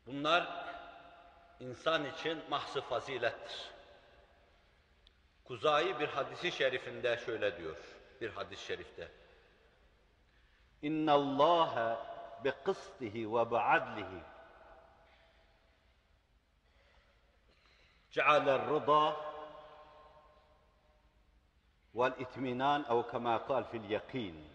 Bunlar 0.05 0.67
insan 1.59 2.05
için 2.05 2.43
mahsı 2.49 2.81
fazilettir. 2.81 3.71
Kuzayi 5.43 5.99
bir 5.99 6.07
hadisi 6.07 6.51
şerifinde 6.51 7.17
şöyle 7.25 7.57
diyor, 7.57 7.77
bir 8.21 8.29
hadis-i 8.29 8.65
şerifte. 8.65 9.11
İnna 10.81 11.13
Allah 11.13 11.99
bi 12.43 12.53
kıstihi 12.63 13.33
ve 13.33 13.51
bi'adlihi 13.51 14.23
ev 22.05 23.11
kema 23.11 23.47
kal 23.47 23.63
fil 23.63 23.89
yakin 23.89 24.47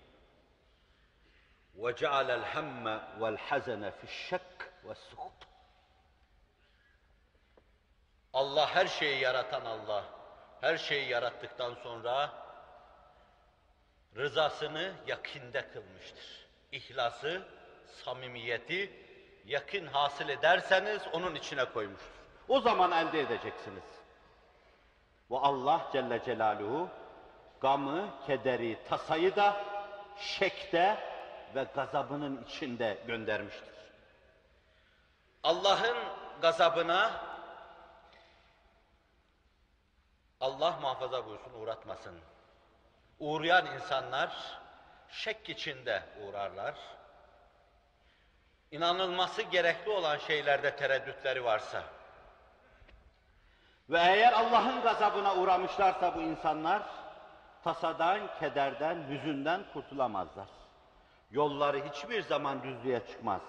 ve 1.77 1.97
ceale'l 1.97 2.43
hemme 2.43 3.01
vel 3.21 3.37
hazene 3.37 3.91
fi'ş-şek 3.91 4.43
ve's-sukut 4.85 5.39
Allah 8.33 8.75
her 8.75 8.87
şeyi 8.87 9.21
yaratan 9.21 9.65
Allah 9.65 10.05
her 10.61 10.77
şeyi 10.77 11.09
yarattıktan 11.09 11.75
sonra 11.75 12.31
rızasını 14.17 14.93
yakinde 15.07 15.69
kılmıştır. 15.73 16.47
İhlası, 16.73 17.43
samimiyeti 18.05 18.93
yakın 19.47 19.87
hasıl 19.87 20.29
ederseniz 20.29 21.03
onun 21.13 21.35
içine 21.35 21.65
koymuştur. 21.65 22.13
O 22.49 22.61
zaman 22.61 22.93
elde 22.93 23.21
edeceksiniz. 23.21 23.85
Ve 25.31 25.39
Allah 25.39 25.89
Celle 25.93 26.25
Celaluhu 26.25 26.89
gamı, 27.63 28.09
kederi, 28.27 28.79
tasayı 28.89 29.37
da 29.37 29.57
şekte 30.17 30.99
ve 31.55 31.67
gazabının 31.75 32.45
içinde 32.45 32.99
göndermiştir. 33.07 33.75
Allah'ın 35.43 35.97
gazabına 36.43 37.11
Allah 40.41 40.79
muhafaza 40.81 41.27
buyursun 41.27 41.53
uğratmasın. 41.53 42.21
Uğrayan 43.19 43.67
insanlar 43.67 44.61
şek 45.09 45.49
içinde 45.49 46.03
uğrarlar. 46.21 46.75
İnanılması 48.71 49.43
gerekli 49.43 49.91
olan 49.91 50.19
şeylerde 50.19 50.77
tereddütleri 50.77 51.45
varsa 51.45 51.83
ve 53.91 53.99
eğer 53.99 54.33
Allah'ın 54.33 54.83
gazabına 54.83 55.35
uğramışlarsa 55.35 56.15
bu 56.15 56.21
insanlar 56.21 56.83
tasadan, 57.64 58.40
kederden, 58.40 59.08
hüzünden 59.10 59.62
kurtulamazlar. 59.74 60.48
Yolları 61.32 61.90
hiçbir 61.90 62.22
zaman 62.22 62.64
düzlüğe 62.64 63.00
çıkmaz. 63.08 63.42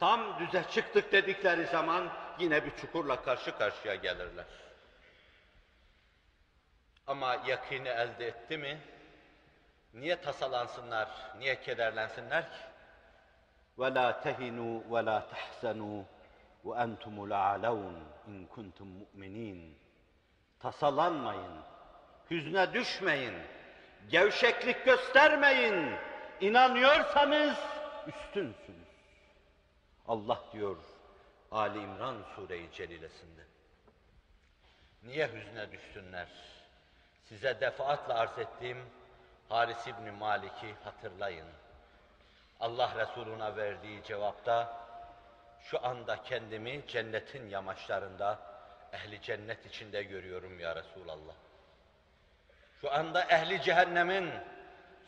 Tam 0.00 0.38
düze 0.38 0.64
çıktık 0.70 1.12
dedikleri 1.12 1.66
zaman 1.66 2.08
yine 2.38 2.64
bir 2.64 2.76
çukurla 2.76 3.22
karşı 3.22 3.58
karşıya 3.58 3.94
gelirler. 3.94 4.46
Ama 7.06 7.36
yakini 7.46 7.88
elde 7.88 8.26
etti 8.26 8.58
mi, 8.58 8.80
Niye 9.94 10.20
tasalansınlar, 10.20 11.08
niye 11.38 11.60
kederlensinler 11.60 12.44
ki? 12.44 12.58
وَلَا 13.78 14.06
تَهِنُوا 14.24 14.74
وَلَا 14.92 15.18
تَحْزَنُوا 15.32 16.02
وَاَنْتُمُ 16.64 17.14
الْعَلَوْنَ 17.28 17.96
اِنْ 18.28 18.36
كُنْتُمْ 18.54 18.88
مُؤْمِنِينَ 19.00 19.72
Tasalanmayın, 20.60 21.56
hüzne 22.31 22.73
düşmeyin, 22.73 23.33
gevşeklik 24.09 24.85
göstermeyin. 24.85 25.95
İnanıyorsanız 26.41 27.57
üstünsünüz. 28.07 28.89
Allah 30.07 30.39
diyor 30.53 30.77
Ali 31.51 31.79
İmran 31.79 32.17
Sure-i 32.35 32.71
Celilesinde. 32.73 33.41
Niye 35.03 35.27
hüzne 35.27 35.71
düşsünler? 35.71 36.27
Size 37.29 37.61
defaatle 37.61 38.13
arz 38.13 38.39
ettiğim 38.39 38.77
Haris 39.49 39.87
İbni 39.87 40.11
Malik'i 40.11 40.75
hatırlayın. 40.83 41.47
Allah 42.59 42.93
Resuluna 42.97 43.55
verdiği 43.55 44.03
cevapta 44.03 44.87
şu 45.61 45.85
anda 45.85 46.23
kendimi 46.23 46.87
cennetin 46.87 47.49
yamaçlarında 47.49 48.39
ehli 48.93 49.21
cennet 49.21 49.65
içinde 49.65 50.03
görüyorum 50.03 50.59
ya 50.59 50.75
Resulallah. 50.75 51.48
Şu 52.81 52.93
anda 52.93 53.23
ehli 53.23 53.61
cehennemin 53.61 54.29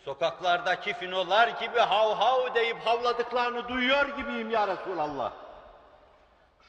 sokaklardaki 0.05 0.93
finolar 0.93 1.47
gibi 1.47 1.79
hav 1.79 2.15
hav 2.15 2.55
deyip 2.55 2.77
havladıklarını 2.77 3.67
duyuyor 3.67 4.17
gibiyim 4.17 4.49
ya 4.51 4.67
Resulallah. 4.67 5.33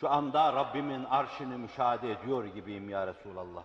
Şu 0.00 0.10
anda 0.10 0.52
Rabbimin 0.52 1.04
arşını 1.04 1.58
müşahede 1.58 2.12
ediyor 2.12 2.44
gibiyim 2.44 2.90
ya 2.90 3.06
Resulallah. 3.06 3.62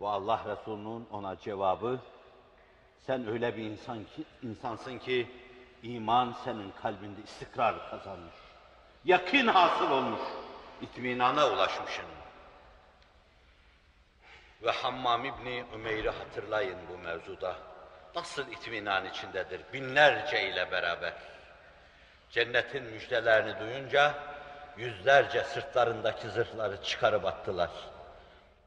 Ve 0.00 0.08
Allah 0.08 0.40
Resulü'nün 0.46 1.06
ona 1.12 1.38
cevabı, 1.38 1.98
sen 3.06 3.28
öyle 3.28 3.56
bir 3.56 3.62
insan 3.62 3.98
ki, 3.98 4.24
insansın 4.42 4.98
ki 4.98 5.30
iman 5.82 6.34
senin 6.44 6.72
kalbinde 6.82 7.20
istikrar 7.24 7.90
kazanmış. 7.90 8.34
Yakın 9.04 9.46
hasıl 9.46 9.90
olmuş. 9.90 10.20
itminana 10.82 11.50
ulaşmışsın. 11.50 12.17
Ve 14.62 14.70
Hammam 14.70 15.24
İbni 15.24 15.64
Ümeyr'i 15.74 16.10
hatırlayın 16.10 16.78
bu 16.92 16.98
mevzuda. 16.98 17.56
Nasıl 18.14 18.48
itminan 18.48 19.06
içindedir 19.06 19.60
binlerce 19.72 20.48
ile 20.48 20.70
beraber. 20.70 21.12
Cennetin 22.30 22.82
müjdelerini 22.82 23.60
duyunca 23.60 24.14
yüzlerce 24.76 25.44
sırtlarındaki 25.44 26.28
zırhları 26.28 26.82
çıkarıp 26.82 27.24
attılar. 27.24 27.70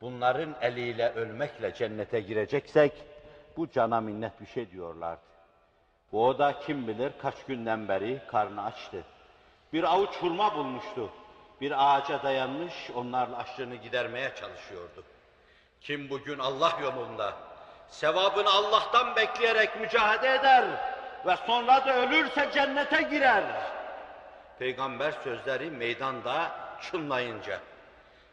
Bunların 0.02 0.56
eliyle 0.62 1.10
ölmekle 1.14 1.74
cennete 1.74 2.20
gireceksek 2.20 2.94
bu 3.58 3.72
cana 3.72 4.02
minnet 4.02 4.42
bir 4.42 4.46
şey 4.46 4.72
diyorlardı. 4.72 5.22
Bu 6.12 6.28
oda 6.28 6.60
kim 6.60 6.88
bilir 6.88 7.12
kaç 7.22 7.36
günden 7.48 7.88
beri 7.88 8.22
karnı 8.28 8.64
açtı. 8.64 9.04
Bir 9.74 9.84
avuç 9.84 10.18
hurma 10.18 10.56
bulmuştu. 10.56 11.10
Bir 11.62 11.96
ağaca 11.96 12.24
dayanmış 12.24 12.92
onlarla 12.96 13.38
açlığını 13.38 13.76
gidermeye 13.76 14.36
çalışıyordu. 14.36 15.04
Kim 15.82 16.10
bugün 16.10 16.40
Allah 16.40 16.78
yolunda 16.82 17.34
sevabını 17.88 18.50
Allah'tan 18.50 19.16
bekleyerek 19.16 19.82
mücadele 19.82 20.36
eder 20.36 20.66
ve 21.26 21.36
sonra 21.48 21.86
da 21.86 21.96
ölürse 21.96 22.50
cennete 22.54 23.02
girer. 23.02 23.44
Peygamber 24.60 25.12
sözleri 25.12 25.72
meydanda 25.72 26.52
çınlayınca 26.82 27.60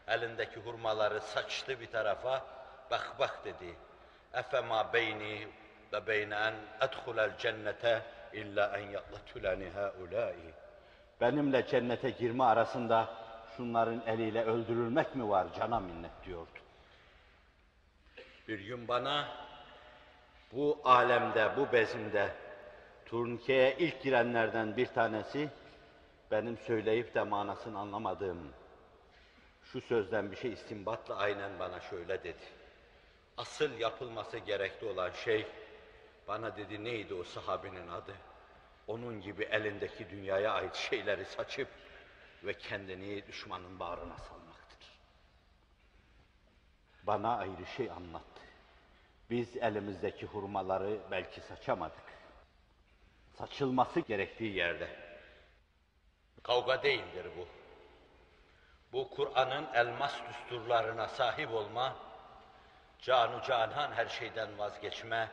elindeki 0.09 0.61
hurmaları 0.61 1.21
saçtı 1.21 1.81
bir 1.81 1.87
tarafa 1.87 2.43
bak 2.91 3.15
bak 3.19 3.41
dedi. 3.45 3.77
Efema 4.35 4.93
beyni 4.93 5.49
ve 5.93 6.07
beyne 6.07 6.35
en 6.35 6.55
edhulel 6.87 7.39
cennete 7.39 8.03
illa 8.33 8.79
en 8.79 8.91
yatlatulani 8.91 9.71
haulâi. 9.71 10.55
Benimle 11.21 11.67
cennete 11.67 12.11
girme 12.11 12.45
arasında 12.45 13.09
şunların 13.57 14.03
eliyle 14.07 14.45
öldürülmek 14.45 15.15
mi 15.15 15.29
var 15.29 15.47
cana 15.59 15.81
minnet 15.81 16.25
diyordu. 16.25 16.59
Bir 18.49 18.61
gün 18.61 18.89
bana 18.89 19.29
bu 20.53 20.81
alemde, 20.85 21.51
bu 21.57 21.73
bezimde 21.73 22.35
turnikeye 23.07 23.77
ilk 23.79 24.03
girenlerden 24.03 24.77
bir 24.77 24.87
tanesi 24.87 25.49
benim 26.31 26.59
söyleyip 26.59 27.15
de 27.15 27.23
manasını 27.23 27.79
anlamadığım 27.79 28.53
şu 29.65 29.81
sözden 29.81 30.31
bir 30.31 30.37
şey 30.37 30.53
istimbatla 30.53 31.17
aynen 31.17 31.59
bana 31.59 31.81
şöyle 31.81 32.25
dedi. 32.25 32.45
Asıl 33.37 33.79
yapılması 33.79 34.39
gerekli 34.39 34.87
olan 34.87 35.11
şey 35.11 35.47
bana 36.29 36.57
dedi 36.57 36.85
neydi 36.85 37.15
o 37.15 37.25
sahabinin 37.25 37.89
adı? 37.89 38.15
Onun 38.87 39.21
gibi 39.21 39.45
elindeki 39.45 40.11
dünyaya 40.11 40.53
ait 40.53 40.75
şeyleri 40.75 41.25
saçıp 41.25 41.69
ve 42.45 42.55
kendini 42.55 43.27
düşmanın 43.27 43.79
bağrına 43.79 44.17
salmaktır. 44.17 44.48
Bana 47.09 47.37
ayrı 47.37 47.66
şey 47.77 47.90
anlattı. 47.90 48.42
Biz 49.31 49.57
elimizdeki 49.57 50.27
hurmaları 50.27 50.99
belki 51.11 51.40
saçamadık. 51.40 52.05
Saçılması 53.38 54.01
gerektiği 54.01 54.55
yerde. 54.55 54.88
Kavga 56.42 56.83
değildir 56.83 57.27
bu. 57.38 57.47
Bu 58.92 59.11
Kur'an'ın 59.11 59.66
elmas 59.75 60.14
düsturlarına 60.29 61.09
sahip 61.09 61.51
olma, 61.51 61.97
canu 63.03 63.42
canan 63.42 63.92
her 63.92 64.07
şeyden 64.09 64.59
vazgeçme, 64.59 65.29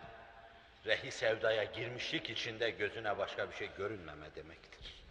rehi 0.85 1.11
sevdaya 1.11 1.63
girmişlik 1.63 2.29
içinde 2.29 2.69
gözüne 2.69 3.17
başka 3.17 3.49
bir 3.49 3.55
şey 3.55 3.69
görünmeme 3.77 4.35
demektir. 4.35 5.03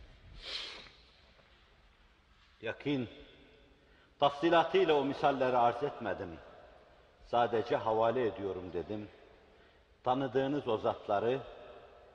Yakin, 2.62 3.08
tafsilatıyla 4.20 4.94
o 4.94 5.04
misalleri 5.04 5.56
arz 5.56 5.82
etmedim. 5.82 6.38
Sadece 7.34 7.76
havale 7.76 8.26
ediyorum 8.26 8.72
dedim. 8.72 9.08
Tanıdığınız 10.04 10.68
o 10.68 10.78
zatları, 10.78 11.40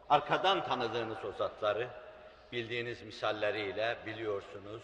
arkadan 0.09 0.65
tanıdığınız 0.65 1.17
o 1.25 1.31
zatları, 1.31 1.87
bildiğiniz 2.51 3.01
misalleriyle 3.01 3.97
biliyorsunuz. 4.05 4.83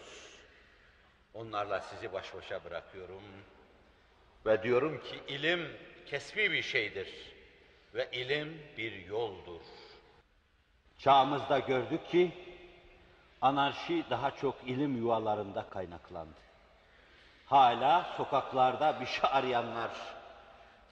Onlarla 1.34 1.80
sizi 1.80 2.12
baş 2.12 2.34
başa 2.34 2.64
bırakıyorum. 2.64 3.22
Ve 4.46 4.62
diyorum 4.62 5.00
ki 5.00 5.34
ilim 5.34 5.68
kesbi 6.06 6.52
bir 6.52 6.62
şeydir. 6.62 7.08
Ve 7.94 8.10
ilim 8.12 8.62
bir 8.76 9.06
yoldur. 9.06 9.62
Çağımızda 10.98 11.58
gördük 11.58 12.08
ki 12.10 12.30
anarşi 13.40 14.04
daha 14.10 14.30
çok 14.30 14.54
ilim 14.66 14.96
yuvalarında 14.96 15.68
kaynaklandı. 15.70 16.40
Hala 17.46 18.14
sokaklarda 18.16 19.00
bir 19.00 19.06
şey 19.06 19.30
arayanlar, 19.32 19.90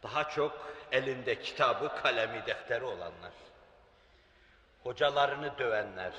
daha 0.05 0.29
çok 0.29 0.75
elinde 0.93 1.41
kitabı, 1.41 1.89
kalemi, 2.03 2.47
defteri 2.47 2.85
olanlar, 2.85 3.33
hocalarını 4.83 5.59
dövenler, 5.59 6.13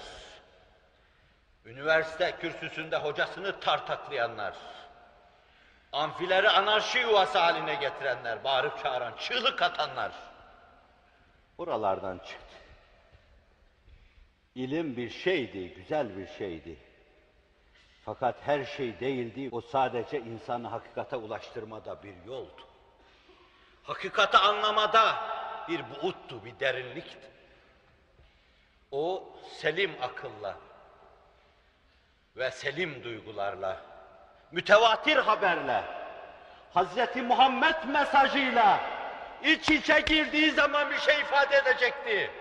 üniversite 1.65 2.35
kürsüsünde 2.39 2.97
hocasını 2.97 3.59
tartaklayanlar, 3.59 4.55
amfileri 5.91 6.49
anarşi 6.49 6.99
yuvası 6.99 7.37
haline 7.37 7.75
getirenler, 7.75 8.43
bağırıp 8.43 8.83
çağıran, 8.83 9.13
çığlık 9.17 9.61
atanlar, 9.61 10.11
buralardan 11.57 12.17
çıktı. 12.17 12.55
İlim 14.55 14.97
bir 14.97 15.09
şeydi, 15.09 15.73
güzel 15.73 16.17
bir 16.17 16.27
şeydi. 16.27 16.77
Fakat 18.05 18.35
her 18.41 18.65
şey 18.65 18.99
değildi, 18.99 19.49
o 19.51 19.61
sadece 19.61 20.19
insanı 20.19 20.67
hakikate 20.67 21.15
ulaştırmada 21.15 22.03
bir 22.03 22.15
yoldu. 22.25 22.61
Hakikati 23.87 24.37
anlamada 24.37 25.15
bir 25.69 25.81
buuttu, 25.89 26.45
bir 26.45 26.59
derinlikti. 26.59 27.29
O 28.91 29.23
selim 29.57 29.95
akılla 30.01 30.57
ve 32.35 32.51
selim 32.51 33.03
duygularla, 33.03 33.81
mütevatir 34.51 35.17
haberle, 35.17 35.83
Hazreti 36.73 37.21
Muhammed 37.21 37.83
mesajıyla 37.83 38.79
iç 39.43 39.69
içe 39.69 39.99
girdiği 39.99 40.51
zaman 40.51 40.91
bir 40.91 40.97
şey 40.97 41.19
ifade 41.19 41.57
edecekti. 41.57 42.31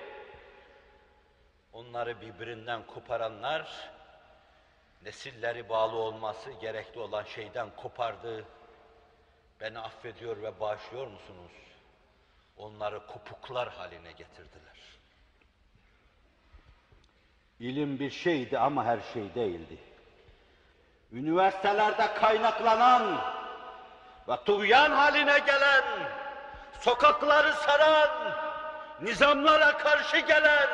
Onları 1.72 2.20
birbirinden 2.20 2.83
koparanlar, 2.87 3.90
nesilleri 5.02 5.68
bağlı 5.68 5.96
olması 5.96 6.50
gerekli 6.50 7.00
olan 7.00 7.24
şeyden 7.24 7.68
kopardı. 7.76 8.44
Beni 9.64 9.79
affediyor 9.79 10.42
ve 10.42 10.61
bağışlıyor 10.61 11.07
musunuz? 11.07 11.53
Onları 12.57 13.07
kopuklar 13.07 13.68
haline 13.68 14.12
getirdiler. 14.12 14.98
İlim 17.61 17.98
bir 17.98 18.11
şeydi 18.11 18.59
ama 18.59 18.85
her 18.85 19.00
şey 19.12 19.35
değildi. 19.35 19.79
Üniversitelerde 21.12 22.14
kaynaklanan 22.14 23.20
ve 24.29 24.37
tuğyan 24.44 24.90
haline 24.90 25.38
gelen, 25.38 25.85
sokakları 26.81 27.53
saran, 27.53 28.35
nizamlara 29.03 29.79
karşı 29.79 30.18
gelen, 30.18 30.68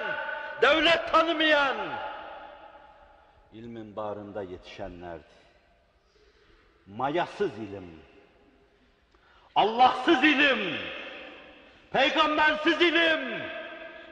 devlet 0.63 1.13
tanımayan, 1.13 1.77
ilmin 3.53 3.97
bağrında 3.97 4.43
yetişenlerdi. 4.43 5.25
Mayasız 6.87 7.59
ilim, 7.59 8.10
Allahsız 9.55 10.25
ilim, 10.25 10.79
peygambersiz 11.93 12.83
ilim, 12.83 13.43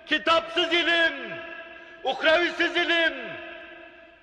kitapsız 0.06 0.72
ilim, 0.72 1.38
ukravisiz 2.04 2.76
ilim, 2.76 3.14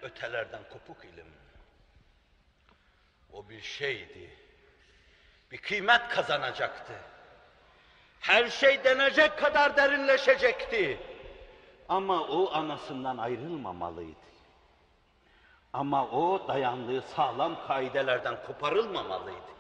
ötelerden 0.01 0.61
kopuk 0.73 1.05
ilim. 1.05 1.27
O 3.33 3.49
bir 3.49 3.61
şeydi, 3.61 4.29
bir 5.51 5.57
kıymet 5.57 6.07
kazanacaktı. 6.07 6.93
Her 8.19 8.49
şey 8.49 8.83
denecek 8.83 9.37
kadar 9.37 9.77
derinleşecekti. 9.77 10.99
Ama 11.89 12.21
o 12.21 12.53
anasından 12.53 13.17
ayrılmamalıydı. 13.17 14.25
Ama 15.73 16.07
o 16.07 16.47
dayandığı 16.47 17.01
sağlam 17.01 17.67
kaidelerden 17.67 18.37
koparılmamalıydı. 18.47 19.55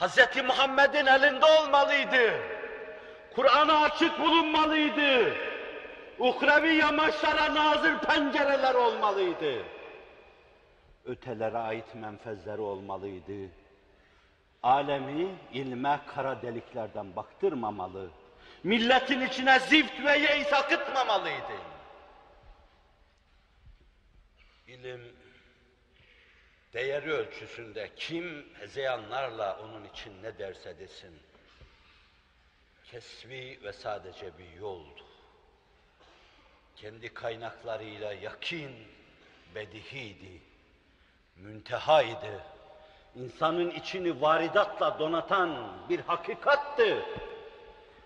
Hz. 0.00 0.42
Muhammed'in 0.44 1.06
elinde 1.06 1.44
olmalıydı. 1.44 2.40
Kur'an'a 3.34 3.80
açık 3.82 4.20
bulunmalıydı. 4.20 5.36
Uhrevi 6.18 6.74
yamaçlara 6.74 7.54
nazır 7.54 7.98
pencereler 7.98 8.74
olmalıydı. 8.74 9.62
Ötelere 11.04 11.58
ait 11.58 11.94
menfezleri 11.94 12.60
olmalıydı. 12.60 13.50
Alemi 14.62 15.34
ilme 15.52 16.00
kara 16.06 16.42
deliklerden 16.42 17.16
baktırmamalı. 17.16 18.10
Milletin 18.64 19.20
içine 19.20 19.58
zift 19.58 20.04
ve 20.04 20.18
yeis 20.18 20.52
akıtmamalıydı. 20.52 21.56
İlim 24.66 25.16
değeri 26.72 27.12
ölçüsünde 27.12 27.90
kim 27.96 28.46
hezeyanlarla 28.54 29.60
onun 29.60 29.84
için 29.84 30.22
ne 30.22 30.38
derse 30.38 30.78
desin, 30.78 31.20
kesvi 32.84 33.58
ve 33.62 33.72
sadece 33.72 34.38
bir 34.38 34.60
yoldu. 34.60 35.04
Kendi 36.76 37.14
kaynaklarıyla 37.14 38.12
yakin, 38.12 38.70
bedihiydi, 39.54 40.42
müntehaydı. 41.36 42.44
İnsanın 43.14 43.70
içini 43.70 44.20
varidatla 44.20 44.98
donatan 44.98 45.78
bir 45.88 46.00
hakikattı. 46.00 47.02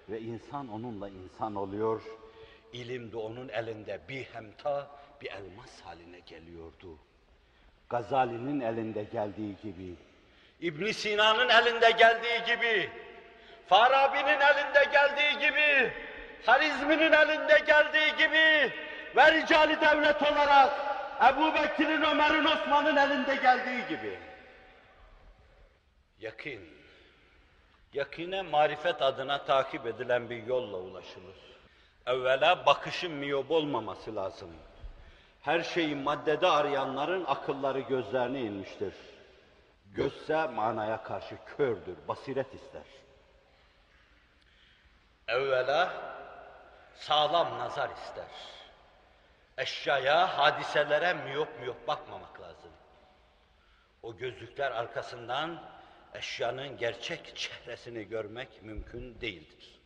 Ve 0.08 0.20
insan 0.20 0.68
onunla 0.68 1.08
insan 1.08 1.54
oluyor. 1.54 2.02
İlim 2.72 3.12
de 3.12 3.16
onun 3.16 3.48
elinde 3.48 4.00
bir 4.08 4.24
hemta, 4.24 4.90
bir 5.20 5.30
elmas 5.30 5.80
haline 5.80 6.20
geliyordu. 6.20 6.98
Gazali'nin 7.90 8.60
elinde 8.60 9.02
geldiği 9.02 9.56
gibi, 9.62 9.94
İbn 10.60 10.90
Sina'nın 10.90 11.48
elinde 11.48 11.90
geldiği 11.90 12.44
gibi, 12.46 12.90
Farabi'nin 13.66 14.40
elinde 14.40 14.84
geldiği 14.92 15.38
gibi, 15.38 15.92
Harizmi'nin 16.46 17.12
elinde 17.12 17.58
geldiği 17.66 18.16
gibi 18.16 18.72
ve 19.16 19.32
ricali 19.32 19.80
devlet 19.80 20.22
olarak 20.22 20.72
Ebu 21.28 21.54
Bekir'in, 21.54 22.02
Ömer'in, 22.02 22.44
Osman'ın 22.44 22.96
elinde 22.96 23.36
geldiği 23.36 23.88
gibi. 23.88 24.18
Yakin, 26.20 26.60
yakine 27.92 28.42
marifet 28.42 29.02
adına 29.02 29.44
takip 29.44 29.86
edilen 29.86 30.30
bir 30.30 30.46
yolla 30.46 30.76
ulaşılır. 30.76 31.36
Evvela 32.06 32.66
bakışın 32.66 33.12
miyop 33.12 33.50
olmaması 33.50 34.16
lazım. 34.16 34.50
Her 35.42 35.62
şeyi 35.62 35.94
maddede 35.94 36.46
arayanların 36.46 37.24
akılları 37.24 37.80
gözlerine 37.80 38.40
inmiştir. 38.40 38.94
Gözse 39.94 40.46
manaya 40.46 41.02
karşı 41.02 41.36
kördür, 41.56 41.96
basiret 42.08 42.54
ister. 42.54 42.82
Evvela 45.28 45.92
sağlam 46.94 47.58
nazar 47.58 47.90
ister. 47.90 48.26
Eşyaya, 49.58 50.38
hadiselere 50.38 51.14
miyop 51.14 51.60
miyop 51.60 51.88
bakmamak 51.88 52.40
lazım. 52.40 52.70
O 54.02 54.16
gözlükler 54.16 54.70
arkasından 54.70 55.62
eşyanın 56.14 56.76
gerçek 56.76 57.36
çehresini 57.36 58.04
görmek 58.04 58.62
mümkün 58.62 59.20
değildir. 59.20 59.80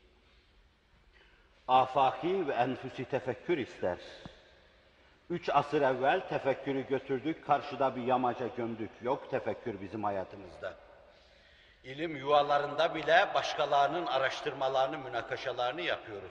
Afaki 1.69 2.49
ve 2.49 2.53
enfüsi 2.53 3.05
tefekkür 3.05 3.59
ister. 3.59 3.99
Üç 5.31 5.49
asır 5.53 5.83
evvel 5.83 6.29
tefekkürü 6.29 6.87
götürdük, 6.87 7.47
karşıda 7.47 7.97
bir 7.97 8.03
yamaca 8.03 8.47
gömdük. 8.57 8.91
Yok 9.03 9.31
tefekkür 9.31 9.81
bizim 9.81 10.05
hayatımızda. 10.05 10.75
İlim 11.85 12.17
yuvalarında 12.17 12.95
bile 12.95 13.29
başkalarının 13.35 14.07
araştırmalarını, 14.07 14.99
münakaşalarını 14.99 15.81
yapıyoruz. 15.81 16.31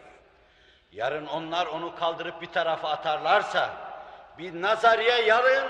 Yarın 0.91 1.27
onlar 1.27 1.65
onu 1.65 1.95
kaldırıp 1.95 2.41
bir 2.41 2.51
tarafa 2.51 2.89
atarlarsa, 2.89 3.73
bir 4.37 4.61
nazariye 4.61 5.21
yarın 5.21 5.67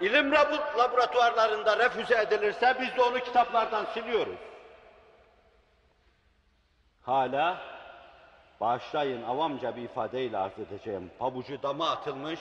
ilim 0.00 0.32
laboratuvarlarında 0.78 1.78
refüze 1.78 2.20
edilirse 2.20 2.76
biz 2.80 2.96
de 2.96 3.02
onu 3.02 3.18
kitaplardan 3.18 3.84
siliyoruz. 3.84 4.38
Hala 7.02 7.71
bağışlayın 8.62 9.22
avamca 9.22 9.76
bir 9.76 9.82
ifadeyle 9.82 10.38
arz 10.38 10.58
edeceğim. 10.58 11.10
Pabucu 11.18 11.62
dama 11.62 11.90
atılmış 11.90 12.40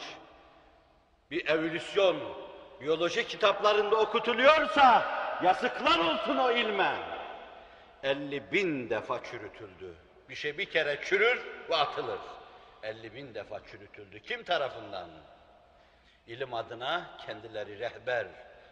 bir 1.31 1.47
evolüsyon 1.47 2.17
biyoloji 2.81 3.27
kitaplarında 3.27 3.95
okutuluyorsa 3.95 5.05
yazıklar 5.43 5.99
olsun 5.99 6.38
o 6.38 6.51
ilme. 6.51 6.95
50 8.03 8.51
bin 8.51 8.89
defa 8.89 9.23
çürütüldü. 9.23 9.95
Bir 10.29 10.36
şey 10.36 10.57
bir 10.57 10.65
kere 10.65 10.99
çürür 11.03 11.45
ve 11.69 11.75
atılır. 11.75 12.19
50 12.84 13.13
bin 13.13 13.34
defa 13.34 13.60
çürütüldü. 13.71 14.19
Kim 14.19 14.43
tarafından? 14.43 15.10
İlim 16.27 16.53
adına 16.53 17.17
kendileri 17.25 17.79
rehber, 17.79 18.27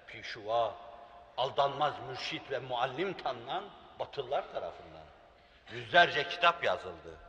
pişuva, 0.08 0.76
aldanmaz 1.38 1.94
mürşit 2.10 2.52
ve 2.52 2.60
muallim 2.60 3.14
tanınan 3.14 3.64
Batılılar 4.00 4.52
tarafından. 4.52 5.04
Yüzlerce 5.72 6.28
kitap 6.28 6.64
yazıldı. 6.64 7.29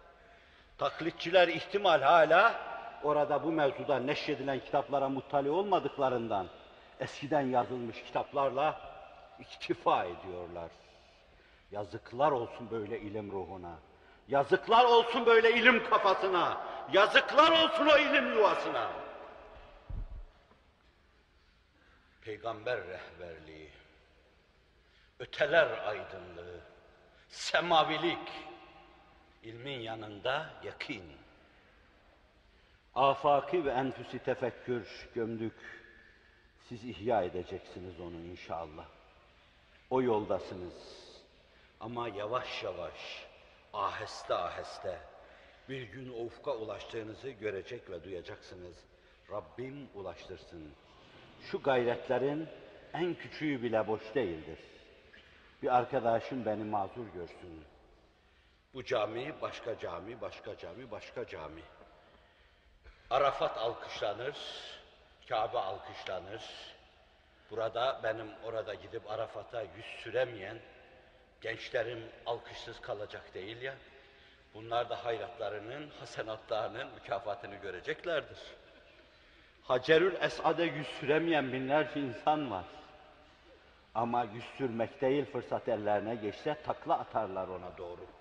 Taklitçiler 0.80 1.48
ihtimal 1.48 2.02
hala 2.02 2.60
orada 3.02 3.42
bu 3.44 3.52
mevzuda 3.52 3.98
neşredilen 3.98 4.60
kitaplara 4.60 5.08
muttali 5.08 5.50
olmadıklarından 5.50 6.46
eskiden 7.00 7.40
yazılmış 7.40 8.02
kitaplarla 8.02 8.80
iktifa 9.38 10.04
ediyorlar. 10.04 10.70
Yazıklar 11.70 12.32
olsun 12.32 12.70
böyle 12.70 13.00
ilim 13.00 13.32
ruhuna. 13.32 13.78
Yazıklar 14.28 14.84
olsun 14.84 15.26
böyle 15.26 15.52
ilim 15.52 15.90
kafasına. 15.90 16.60
Yazıklar 16.92 17.50
olsun 17.50 17.86
o 17.86 17.98
ilim 17.98 18.34
yuvasına. 18.34 18.90
Peygamber 22.24 22.80
rehberliği, 22.86 23.70
öteler 25.18 25.88
aydınlığı, 25.88 26.60
semavilik, 27.28 28.49
ilmin 29.43 29.80
yanında 29.80 30.51
yakin. 30.64 31.03
Afaki 32.95 33.64
ve 33.64 33.70
enfüsi 33.70 34.18
tefekkür 34.18 35.09
gömdük. 35.14 35.55
Siz 36.68 36.84
ihya 36.84 37.22
edeceksiniz 37.22 38.01
onu 38.01 38.16
inşallah. 38.20 38.86
O 39.91 40.03
yoldasınız. 40.03 41.11
Ama 41.80 42.09
yavaş 42.09 42.62
yavaş, 42.62 43.26
aheste 43.72 44.34
aheste 44.34 44.99
bir 45.68 45.82
gün 45.82 46.12
o 46.12 46.24
ufka 46.24 46.57
ulaştığınızı 46.57 47.30
görecek 47.30 47.91
ve 47.91 48.05
duyacaksınız. 48.05 48.76
Rabbim 49.30 49.88
ulaştırsın. 49.95 50.72
Şu 51.51 51.62
gayretlerin 51.62 52.49
en 52.93 53.14
küçüğü 53.14 53.62
bile 53.62 53.86
boş 53.86 54.14
değildir. 54.14 54.59
Bir 55.62 55.76
arkadaşım 55.76 56.47
beni 56.47 56.64
mazur 56.64 57.07
görsün. 57.14 57.64
Bu 58.74 58.84
cami, 58.84 59.34
başka 59.42 59.78
cami, 59.78 60.20
başka 60.20 60.58
cami, 60.58 60.90
başka 60.90 61.26
cami. 61.26 61.62
Arafat 63.10 63.58
alkışlanır, 63.58 64.36
Kabe 65.28 65.58
alkışlanır. 65.58 66.42
Burada 67.50 68.00
benim 68.02 68.30
orada 68.44 68.74
gidip 68.74 69.10
Arafat'a 69.10 69.62
yüz 69.62 69.84
süremeyen 69.84 70.58
gençlerim 71.40 72.08
alkışsız 72.26 72.80
kalacak 72.80 73.34
değil 73.34 73.62
ya. 73.62 73.74
Bunlar 74.54 74.90
da 74.90 75.04
hayratlarının, 75.04 75.90
hasenatlarının 76.00 76.86
mükafatını 76.94 77.54
göreceklerdir. 77.54 78.38
Hacerül 79.62 80.14
Esad'e 80.20 80.64
yüz 80.64 80.86
süremeyen 80.86 81.52
binlerce 81.52 82.00
insan 82.00 82.50
var. 82.50 82.64
Ama 83.94 84.24
yüz 84.24 84.44
sürmek 84.44 85.00
değil 85.00 85.24
fırsat 85.24 85.68
ellerine 85.68 86.14
geçse 86.14 86.62
takla 86.62 86.98
atarlar 86.98 87.48
ona 87.48 87.78
doğru. 87.78 88.19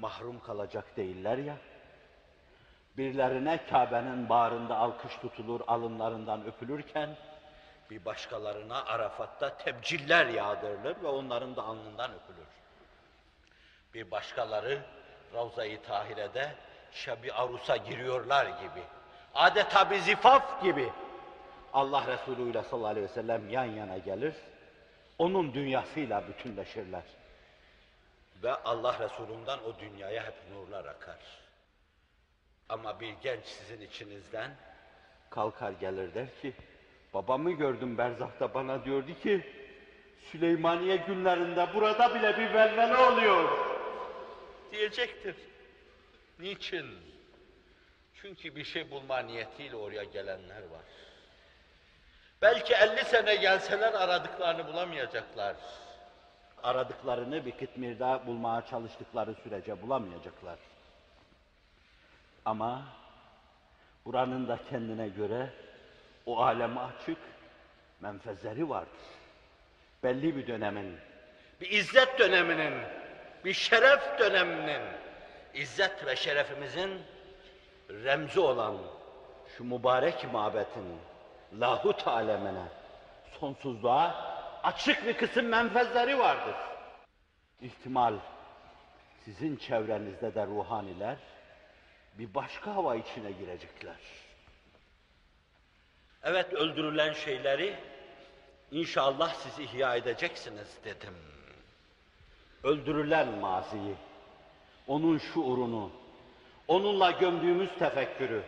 Mahrum 0.00 0.40
kalacak 0.40 0.96
değiller 0.96 1.38
ya. 1.38 1.56
Birilerine 2.96 3.66
Kabe'nin 3.70 4.28
bağrında 4.28 4.76
alkış 4.76 5.16
tutulur, 5.16 5.60
alınlarından 5.66 6.46
öpülürken, 6.46 7.16
bir 7.90 8.04
başkalarına 8.04 8.84
Arafat'ta 8.84 9.56
tebciller 9.56 10.26
yağdırılır 10.26 11.02
ve 11.02 11.06
onların 11.06 11.56
da 11.56 11.62
alnından 11.62 12.10
öpülür. 12.10 12.46
Bir 13.94 14.10
başkaları 14.10 14.82
Ravza-i 15.34 15.82
Tahire'de 15.82 16.54
şebi 16.92 17.32
arusa 17.32 17.76
giriyorlar 17.76 18.46
gibi, 18.46 18.82
adeta 19.34 19.90
bir 19.90 19.98
zifaf 19.98 20.62
gibi 20.62 20.92
Allah 21.72 22.06
Resulü 22.06 22.50
ile 22.50 22.62
sallallahu 22.62 22.90
aleyhi 22.90 23.08
ve 23.08 23.12
sellem 23.12 23.50
yan 23.50 23.64
yana 23.64 23.98
gelir, 23.98 24.34
onun 25.18 25.54
dünyasıyla 25.54 26.28
bütünleşirler. 26.28 27.02
Ve 28.42 28.54
Allah 28.54 28.98
Resulü'nden 28.98 29.58
o 29.58 29.78
dünyaya 29.78 30.24
hep 30.24 30.34
nurlar 30.52 30.84
akar. 30.84 31.18
Ama 32.68 33.00
bir 33.00 33.14
genç 33.22 33.44
sizin 33.44 33.80
içinizden 33.80 34.50
kalkar 35.30 35.72
gelir 35.72 36.14
der 36.14 36.26
ki, 36.42 36.52
babamı 37.14 37.52
gördüm 37.52 37.98
berzahta 37.98 38.54
bana 38.54 38.84
diyordu 38.84 39.20
ki, 39.22 39.52
Süleymaniye 40.32 40.96
günlerinde 40.96 41.74
burada 41.74 42.14
bile 42.14 42.38
bir 42.38 42.54
velvele 42.54 42.96
oluyor. 42.96 43.58
Diyecektir. 44.72 45.36
Niçin? 46.38 46.86
Çünkü 48.14 48.56
bir 48.56 48.64
şey 48.64 48.90
bulma 48.90 49.18
niyetiyle 49.18 49.76
oraya 49.76 50.04
gelenler 50.04 50.62
var. 50.62 50.82
Belki 52.42 52.74
50 52.74 53.04
sene 53.04 53.36
gelseler 53.36 53.92
aradıklarını 53.92 54.66
bulamayacaklar. 54.66 55.56
Aradıklarını 56.66 57.46
bir 57.46 57.50
kıtmirda 57.50 58.26
bulmaya 58.26 58.66
çalıştıkları 58.66 59.34
sürece 59.34 59.82
bulamayacaklar. 59.82 60.58
Ama 62.44 62.82
buranın 64.04 64.48
da 64.48 64.58
kendine 64.70 65.08
göre 65.08 65.50
o 66.26 66.42
aleme 66.42 66.80
açık 66.80 67.18
menfezleri 68.00 68.68
vardır. 68.68 69.00
Belli 70.02 70.36
bir 70.36 70.46
dönemin, 70.46 70.96
bir 71.60 71.70
izzet 71.70 72.18
döneminin, 72.18 72.74
bir 73.44 73.52
şeref 73.52 74.18
döneminin, 74.18 74.82
izzet 75.54 76.06
ve 76.06 76.16
şerefimizin 76.16 76.90
remzi 77.90 78.40
olan 78.40 78.76
şu 79.56 79.64
mübarek 79.64 80.32
mabetin 80.32 80.98
lahut 81.60 82.08
alemine, 82.08 82.64
sonsuzluğa 83.40 84.35
açık 84.66 85.06
bir 85.06 85.16
kısım 85.16 85.46
menfezleri 85.46 86.18
vardır. 86.18 86.54
İhtimal 87.60 88.14
sizin 89.24 89.56
çevrenizde 89.56 90.34
de 90.34 90.46
ruhaniler 90.46 91.16
bir 92.18 92.34
başka 92.34 92.74
hava 92.74 92.96
içine 92.96 93.30
girecekler. 93.30 93.96
Evet 96.22 96.54
öldürülen 96.54 97.12
şeyleri 97.12 97.76
inşallah 98.70 99.34
siz 99.34 99.58
ihya 99.58 99.96
edeceksiniz 99.96 100.78
dedim. 100.84 101.14
Öldürülen 102.62 103.28
maziyi, 103.28 103.94
onun 104.86 105.18
şuurunu, 105.18 105.90
onunla 106.68 107.10
gömdüğümüz 107.10 107.70
tefekkürü, 107.78 108.42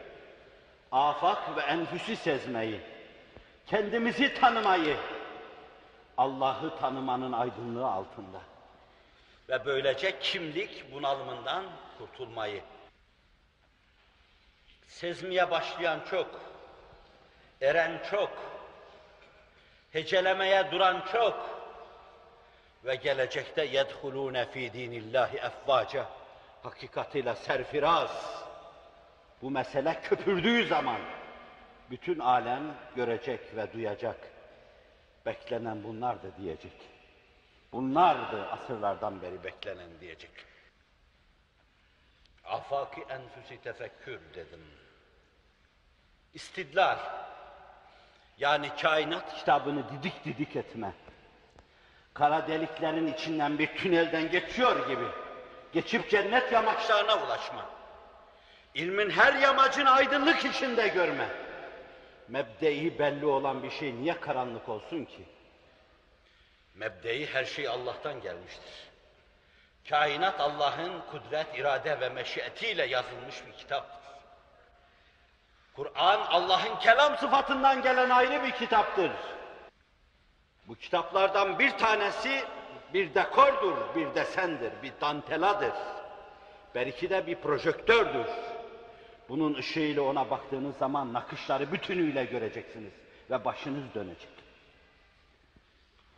afak 0.92 1.56
ve 1.56 1.60
enfüsü 1.60 2.16
sezmeyi, 2.16 2.80
kendimizi 3.66 4.34
tanımayı, 4.34 4.96
Allah'ı 6.18 6.78
tanımanın 6.78 7.32
aydınlığı 7.32 7.86
altında 7.86 8.40
ve 9.48 9.64
böylece 9.66 10.18
kimlik 10.18 10.92
bunalımından 10.92 11.64
kurtulmayı. 11.98 12.62
Sezmeye 14.86 15.50
başlayan 15.50 16.00
çok, 16.10 16.40
eren 17.60 18.02
çok, 18.10 18.30
hecelemeye 19.92 20.70
duran 20.70 21.04
çok 21.12 21.58
ve 22.84 22.94
gelecekte 22.94 23.64
yedhulûne 23.64 24.50
fî 24.50 24.72
dînillâhi 24.72 25.36
efvâce 25.36 26.04
hakikatiyle 26.62 27.34
serfiraz 27.34 28.44
bu 29.42 29.50
mesele 29.50 30.00
köpürdüğü 30.00 30.66
zaman 30.66 31.00
bütün 31.90 32.18
alem 32.18 32.62
görecek 32.96 33.56
ve 33.56 33.72
duyacak. 33.72 34.37
Beklenen 35.28 35.84
bunlardı 35.84 36.32
diyecek. 36.38 36.72
Bunlardı 37.72 38.46
asırlardan 38.46 39.22
beri 39.22 39.44
beklenen 39.44 40.00
diyecek. 40.00 40.30
Afaki 42.44 43.00
enfüsi 43.00 43.62
tefekkür 43.62 44.20
dedim. 44.34 44.60
İstidlal, 46.34 46.98
yani 48.38 48.70
kainat 48.82 49.34
kitabını 49.34 49.84
didik 49.90 50.24
didik 50.24 50.56
etme. 50.56 50.92
Kara 52.14 52.48
deliklerin 52.48 53.06
içinden 53.06 53.58
bir 53.58 53.76
tünelden 53.76 54.30
geçiyor 54.30 54.88
gibi, 54.88 55.06
geçip 55.72 56.10
cennet 56.10 56.52
yamaçlarına 56.52 57.24
ulaşma. 57.24 57.70
İlmin 58.74 59.10
her 59.10 59.34
yamacını 59.34 59.90
aydınlık 59.90 60.44
içinde 60.44 60.88
görme. 60.88 61.47
Mebdei 62.28 62.98
belli 62.98 63.26
olan 63.26 63.62
bir 63.62 63.70
şey 63.70 63.96
niye 63.96 64.20
karanlık 64.20 64.68
olsun 64.68 65.04
ki? 65.04 65.24
Mebdei 66.74 67.26
her 67.26 67.44
şey 67.44 67.68
Allah'tan 67.68 68.20
gelmiştir. 68.20 68.88
Kainat 69.88 70.40
Allah'ın 70.40 71.00
kudret, 71.10 71.58
irade 71.58 72.00
ve 72.00 72.08
meşiyetiyle 72.08 72.86
yazılmış 72.86 73.46
bir 73.46 73.52
kitaptır. 73.52 73.98
Kur'an 75.76 76.20
Allah'ın 76.20 76.78
kelam 76.78 77.16
sıfatından 77.16 77.82
gelen 77.82 78.10
ayrı 78.10 78.42
bir 78.42 78.50
kitaptır. 78.50 79.10
Bu 80.68 80.74
kitaplardan 80.74 81.58
bir 81.58 81.70
tanesi 81.70 82.44
bir 82.94 83.14
dekordur, 83.14 83.76
bir 83.94 84.14
desendir, 84.14 84.72
bir 84.82 84.92
danteladır. 85.00 85.72
Belki 86.74 87.10
de 87.10 87.26
bir 87.26 87.34
projektördür. 87.34 88.26
Bunun 89.28 89.54
ışığıyla 89.54 90.02
ona 90.02 90.30
baktığınız 90.30 90.76
zaman 90.76 91.12
nakışları 91.12 91.72
bütünüyle 91.72 92.24
göreceksiniz 92.24 92.92
ve 93.30 93.44
başınız 93.44 93.94
dönecek. 93.94 94.30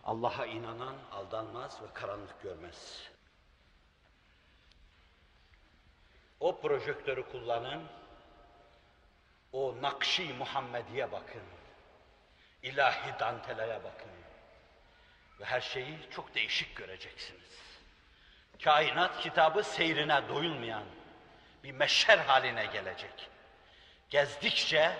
Allah'a 0.05 0.47
inanan 0.47 0.95
aldanmaz 1.13 1.83
ve 1.83 1.87
karanlık 1.95 2.43
görmez. 2.43 3.11
O 6.41 6.61
projektörü 6.61 7.23
kullanın, 7.23 7.83
o 9.53 9.83
nakşi 9.83 10.33
Muhammediye 10.33 11.13
bakın, 11.13 11.43
ilahi 12.63 13.21
danteleye 13.21 13.85
bakın 13.85 14.11
ve 15.41 15.45
her 15.45 15.61
şeyi 15.61 15.99
çok 16.11 16.35
değişik 16.35 16.77
göreceksiniz. 16.77 17.61
Kainat 18.65 19.21
kitabı 19.21 19.63
seyrine 19.63 20.29
doyulmayan 20.29 20.85
bir 21.65 21.73
meşher 21.73 22.19
haline 22.19 22.67
gelecek. 22.67 23.29
Gezdikçe 24.11 24.93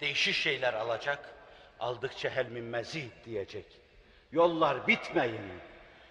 değişik 0.00 0.34
şeyler 0.34 0.74
alacak, 0.74 1.34
aldıkça 1.80 2.30
helmin 2.30 2.64
mezid 2.64 3.10
diyecek. 3.24 3.66
Yollar 4.32 4.86
bitmeyin. 4.86 5.60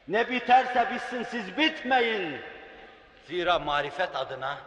Ne 0.08 0.30
biterse 0.30 0.90
bitsin 0.94 1.24
siz 1.24 1.58
bitmeyin. 1.58 2.42
Zira 3.28 3.60
marifet 3.60 4.16
adına 4.16 4.58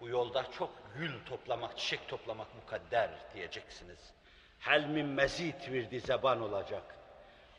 bu 0.00 0.08
yolda 0.08 0.44
çok 0.58 0.70
gül 0.96 1.12
toplamak, 1.26 1.78
çiçek 1.78 2.08
toplamak 2.08 2.54
mukadder 2.54 3.10
diyeceksiniz. 3.34 3.98
Helmin 4.58 5.06
mezid 5.06 5.68
virdi 5.68 6.00
zeban 6.00 6.42
olacak. 6.42 6.82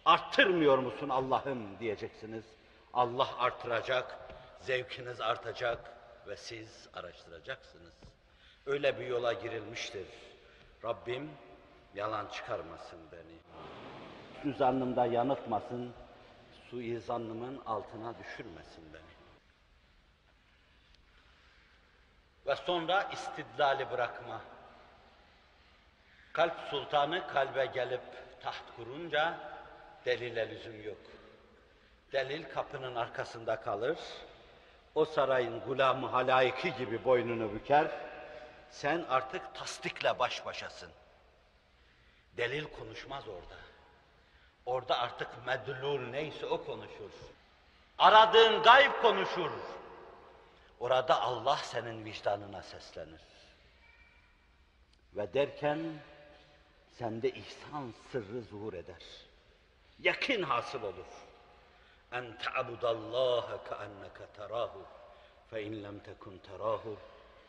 Arttırmıyor 0.06 0.78
musun 0.78 1.10
Allah'ım 1.10 1.80
diyeceksiniz. 1.80 2.46
Allah 2.94 3.30
artıracak, 3.40 4.18
zevkiniz 4.60 5.22
artacak 5.22 5.94
ve 6.28 6.38
siz 6.38 6.90
araştıracaksınız. 6.94 7.94
Öyle 8.66 9.00
bir 9.00 9.08
yola 9.08 9.34
girilmiştir. 9.34 10.08
Rabbim 10.84 11.32
yalan 11.96 12.28
çıkarmasın 12.28 13.00
beni. 13.12 13.40
Düzannımda 14.44 15.06
yanıltmasın, 15.06 15.94
suizannımın 16.70 17.62
altına 17.66 18.14
düşürmesin 18.20 18.94
beni. 18.94 19.14
Ve 22.48 22.56
sonra 22.56 23.04
istidlali 23.04 23.92
bırakma. 23.92 24.42
Kalp 26.34 26.60
sultanı 26.70 27.28
kalbe 27.28 27.66
gelip 27.66 28.02
taht 28.42 28.76
kurunca 28.76 29.38
delile 30.06 30.50
lüzum 30.50 30.84
yok. 30.84 30.98
Delil 32.12 32.44
kapının 32.44 32.96
arkasında 32.96 33.62
kalır. 33.62 33.98
O 34.96 35.06
sarayın 35.06 35.60
gulamı 35.60 36.08
halayiki 36.08 36.76
gibi 36.76 37.06
boynunu 37.06 37.54
büker. 37.54 37.92
Sen 38.70 39.06
artık 39.10 39.56
tasdikle 39.56 40.20
baş 40.20 40.46
başasın. 40.46 40.92
Delil 42.38 42.66
konuşmaz 42.66 43.28
orada. 43.28 43.58
Orada 44.66 45.00
artık 45.00 45.46
medlul 45.46 46.00
neyse 46.00 46.46
o 46.46 46.66
konuşur. 46.66 47.12
Aradığın 47.98 48.64
gayb 48.64 48.92
konuşur. 49.02 49.52
Orada 50.80 51.22
Allah 51.22 51.58
senin 51.58 52.06
vicdanına 52.06 52.62
seslenir. 52.62 53.22
Ve 55.14 55.34
derken 55.34 55.80
sende 56.92 57.30
ihsan 57.32 57.94
sırrı 58.12 58.42
zuhur 58.42 58.74
eder. 58.74 59.04
Yakin 60.00 60.44
hasıl 60.44 60.84
olur. 60.84 61.06
Ta'budallaha 62.14 63.64
ka'enneke 63.64 64.26
terahu 64.38 64.86
fe 65.50 65.64
in 65.64 65.84
lem 65.84 66.00
tekun 66.00 66.38
terahu 66.38 66.98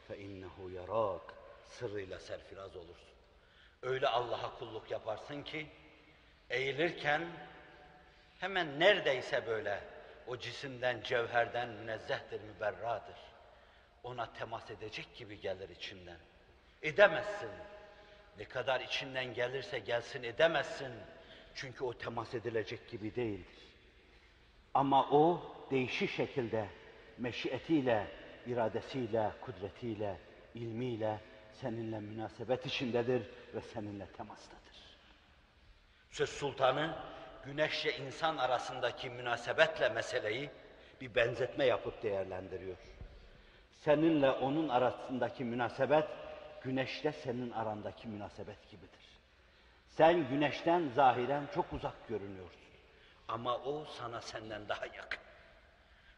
fe 0.08 0.18
innehu 0.18 0.70
yarak 0.70 1.34
sırrıyla 1.66 2.18
serfiraz 2.18 2.76
olursun. 2.76 3.14
Öyle 3.82 4.08
Allah'a 4.08 4.58
kulluk 4.58 4.90
yaparsın 4.90 5.42
ki 5.42 5.66
eğilirken 6.50 7.28
hemen 8.40 8.80
neredeyse 8.80 9.46
böyle 9.46 9.80
o 10.26 10.36
cisimden, 10.36 11.02
cevherden 11.02 11.68
münezzehtir, 11.68 12.40
müberradır. 12.40 13.16
Ona 14.02 14.32
temas 14.32 14.70
edecek 14.70 15.16
gibi 15.16 15.40
gelir 15.40 15.68
içinden. 15.68 16.18
Edemezsin. 16.82 17.50
Ne 18.38 18.44
kadar 18.44 18.80
içinden 18.80 19.34
gelirse 19.34 19.78
gelsin 19.78 20.22
edemezsin. 20.22 20.92
Çünkü 21.54 21.84
o 21.84 21.98
temas 21.98 22.34
edilecek 22.34 22.88
gibi 22.88 23.14
değildir. 23.14 23.74
Ama 24.75 25.11
o 25.11 25.43
değişik 25.70 26.11
şekilde 26.11 26.68
meşiyetiyle, 27.18 28.07
iradesiyle, 28.47 29.33
kudretiyle, 29.41 30.16
ilmiyle 30.55 31.20
seninle 31.53 32.01
münasebet 32.01 32.66
içindedir 32.66 33.22
ve 33.55 33.61
seninle 33.61 34.07
temastadır. 34.07 34.97
Söz 36.11 36.29
sultanı 36.29 36.97
güneşle 37.45 37.97
insan 37.97 38.37
arasındaki 38.37 39.11
münasebetle 39.11 39.89
meseleyi 39.89 40.51
bir 41.01 41.14
benzetme 41.14 41.64
yapıp 41.64 42.03
değerlendiriyor. 42.03 42.77
Seninle 43.72 44.31
onun 44.31 44.68
arasındaki 44.68 45.45
münasebet 45.45 46.05
güneşle 46.62 47.12
senin 47.12 47.51
arandaki 47.51 48.09
münasebet 48.09 48.70
gibidir. 48.70 49.05
Sen 49.89 50.29
güneşten 50.29 50.89
zahiren 50.95 51.43
çok 51.55 51.72
uzak 51.72 52.09
görünüyorsun. 52.09 52.63
Ama 53.29 53.59
o 53.59 53.85
sana 53.85 54.20
senden 54.20 54.68
daha 54.68 54.87
yakın. 54.87 55.20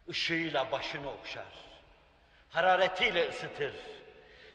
Işığıyla 0.09 0.73
başını 0.73 1.11
okşar. 1.11 1.45
Hararetiyle 2.51 3.29
ısıtır. 3.29 3.75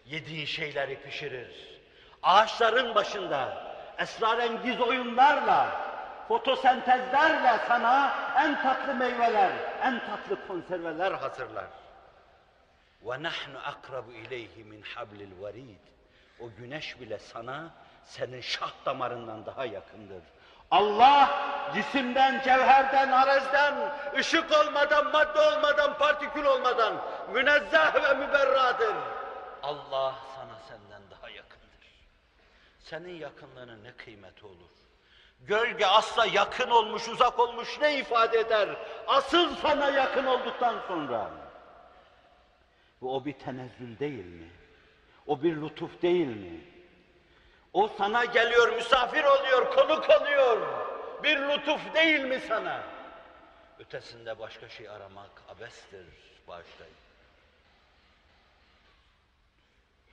Yediğin 0.06 0.45
şeyleri 0.45 1.02
pişirir. 1.02 1.80
Ağaçların 2.24 2.95
başında 2.95 3.72
esrarengiz 3.97 4.82
oyunlarla, 4.82 5.82
fotosentezlerle 6.28 7.64
sana 7.68 8.14
en 8.38 8.62
tatlı 8.62 8.95
meyveler, 8.95 9.52
en 9.82 9.99
tatlı 10.06 10.47
konserveler 10.47 11.12
hazırlar. 11.12 11.68
Ve 13.04 13.24
nahnu 13.24 13.60
akrabu 13.66 14.12
ileyhi 14.12 14.64
min 14.64 14.82
hablil 14.82 15.41
varid. 15.41 15.80
O 16.39 16.49
güneş 16.58 16.99
bile 16.99 17.20
sana 17.20 17.72
senin 18.04 18.41
şah 18.41 18.72
damarından 18.86 19.45
daha 19.45 19.66
yakındır. 19.66 20.24
Allah 20.72 21.51
cisimden, 21.74 22.41
cevherden, 22.43 23.11
arezden, 23.11 23.93
ışık 24.17 24.51
olmadan, 24.51 25.11
madde 25.11 25.39
olmadan, 25.39 25.97
partikül 25.97 26.45
olmadan 26.45 26.93
münezzeh 27.34 27.95
ve 27.95 28.13
müberradır. 28.13 28.95
Allah 29.63 30.15
sana 30.36 30.59
senden 30.67 31.01
daha 31.11 31.30
yakındır. 31.30 31.88
Senin 32.80 33.13
yakınlığının 33.13 33.84
ne 33.84 33.91
kıymeti 33.91 34.45
olur? 34.45 34.72
Gölge 35.41 35.86
asla 35.86 36.26
yakın 36.26 36.69
olmuş, 36.69 37.07
uzak 37.07 37.39
olmuş 37.39 37.80
ne 37.82 37.97
ifade 37.97 38.39
eder? 38.39 38.69
Asıl 39.07 39.55
sana 39.55 39.89
yakın 39.89 40.26
olduktan 40.26 40.76
sonra. 40.88 41.32
Bu 43.01 43.15
o 43.15 43.26
bir 43.26 43.34
tenezzül 43.34 43.99
değil 43.99 44.26
mi? 44.26 44.49
O 45.28 45.43
bir 45.43 45.61
lütuf 45.61 46.01
değil 46.01 46.28
mi? 46.28 46.70
O 47.74 47.88
sana 47.88 48.26
geliyor, 48.26 48.76
misafir 48.76 49.24
oluyor, 49.24 49.72
konuk 49.72 50.09
oluyor. 50.09 50.67
Bir 51.24 51.38
lütuf 51.38 51.93
değil 51.93 52.22
mi 52.22 52.41
sana? 52.47 52.84
Ötesinde 53.80 54.39
başka 54.39 54.69
şey 54.69 54.89
aramak 54.89 55.30
abestir, 55.49 56.05
bağışlayın. 56.47 56.95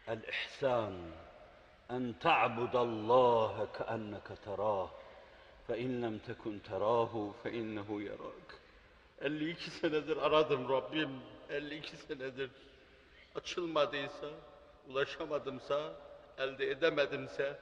El-ihsan 0.07 0.93
en 1.91 2.13
ta'budallaha 2.13 3.73
keenneke 3.73 4.37
terah 4.45 4.89
fe 5.67 6.03
lem 6.03 6.19
tekun 6.19 6.59
terahu 6.59 7.35
fe 7.43 7.53
innehu 7.53 8.01
yarak. 8.01 8.49
52 9.21 9.71
senedir 9.71 10.17
aradım 10.17 10.69
Rabbim. 10.69 11.11
52 11.51 11.97
senedir 11.97 12.51
açılmadıysa, 13.35 14.27
ulaşamadımsa, 14.89 15.93
elde 16.39 16.71
edemedimse 16.71 17.59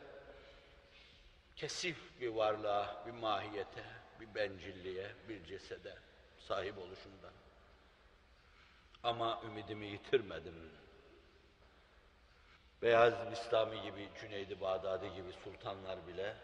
kesif 1.56 2.20
bir 2.20 2.28
varlığa, 2.28 3.06
bir 3.06 3.10
mahiyete, 3.10 3.84
bir 4.20 4.34
bencilliğe, 4.34 5.10
bir 5.28 5.44
cesede 5.44 5.94
sahip 6.38 6.78
oluşumdan. 6.78 7.32
Ama 9.02 9.40
ümidimi 9.46 9.86
yitirmedim. 9.86 10.70
Beyazıt 12.82 13.30
Bistami 13.30 13.82
gibi, 13.82 14.08
Cüneydi 14.20 14.60
Bağdadi 14.60 15.14
gibi 15.14 15.32
sultanlar 15.44 16.06
bile 16.06 16.36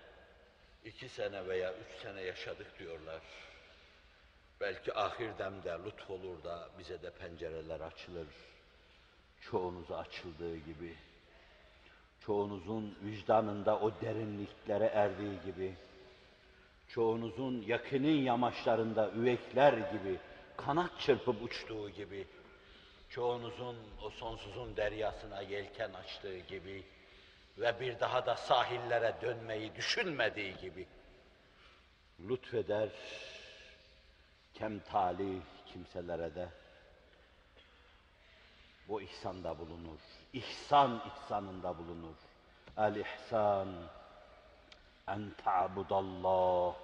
iki 0.84 1.08
sene 1.08 1.48
veya 1.48 1.74
üç 1.74 2.02
sene 2.02 2.20
yaşadık 2.20 2.78
diyorlar. 2.78 3.22
Belki 4.60 4.94
ahir 4.94 5.38
demde 5.38 5.78
lütf 5.84 6.10
olur 6.10 6.44
da 6.44 6.68
bize 6.78 7.02
de 7.02 7.10
pencereler 7.10 7.80
açılır. 7.80 8.26
Çoğunuza 9.40 9.98
açıldığı 9.98 10.56
gibi. 10.56 10.96
Çoğunuzun 12.26 12.96
vicdanında 13.02 13.78
o 13.80 13.92
derinliklere 14.00 14.84
erdiği 14.84 15.40
gibi. 15.44 15.74
Çoğunuzun 16.88 17.62
yakının 17.62 18.08
yamaçlarında 18.08 19.10
üvekler 19.10 19.72
gibi 19.72 20.18
kanat 20.56 21.00
çırpıp 21.00 21.42
uçtuğu 21.42 21.90
gibi. 21.90 22.26
Çoğunuzun 23.08 23.76
o 24.02 24.10
sonsuzun 24.10 24.76
deryasına 24.76 25.40
yelken 25.40 25.92
açtığı 25.92 26.38
gibi 26.38 26.84
ve 27.58 27.80
bir 27.80 28.00
daha 28.00 28.26
da 28.26 28.36
sahillere 28.36 29.16
dönmeyi 29.22 29.74
düşünmediği 29.74 30.56
gibi 30.56 30.86
lütfeder 32.20 32.88
kem 34.54 34.80
talih 34.80 35.40
kimselere 35.66 36.34
de 36.34 36.48
bu 38.88 39.02
ihsanda 39.02 39.58
bulunur. 39.58 40.00
İhsan 40.32 41.02
ihsanında 41.06 41.78
bulunur. 41.78 42.16
El 42.76 42.96
ihsan 42.96 43.68
en 45.08 45.30
ta'budallah 45.44 46.74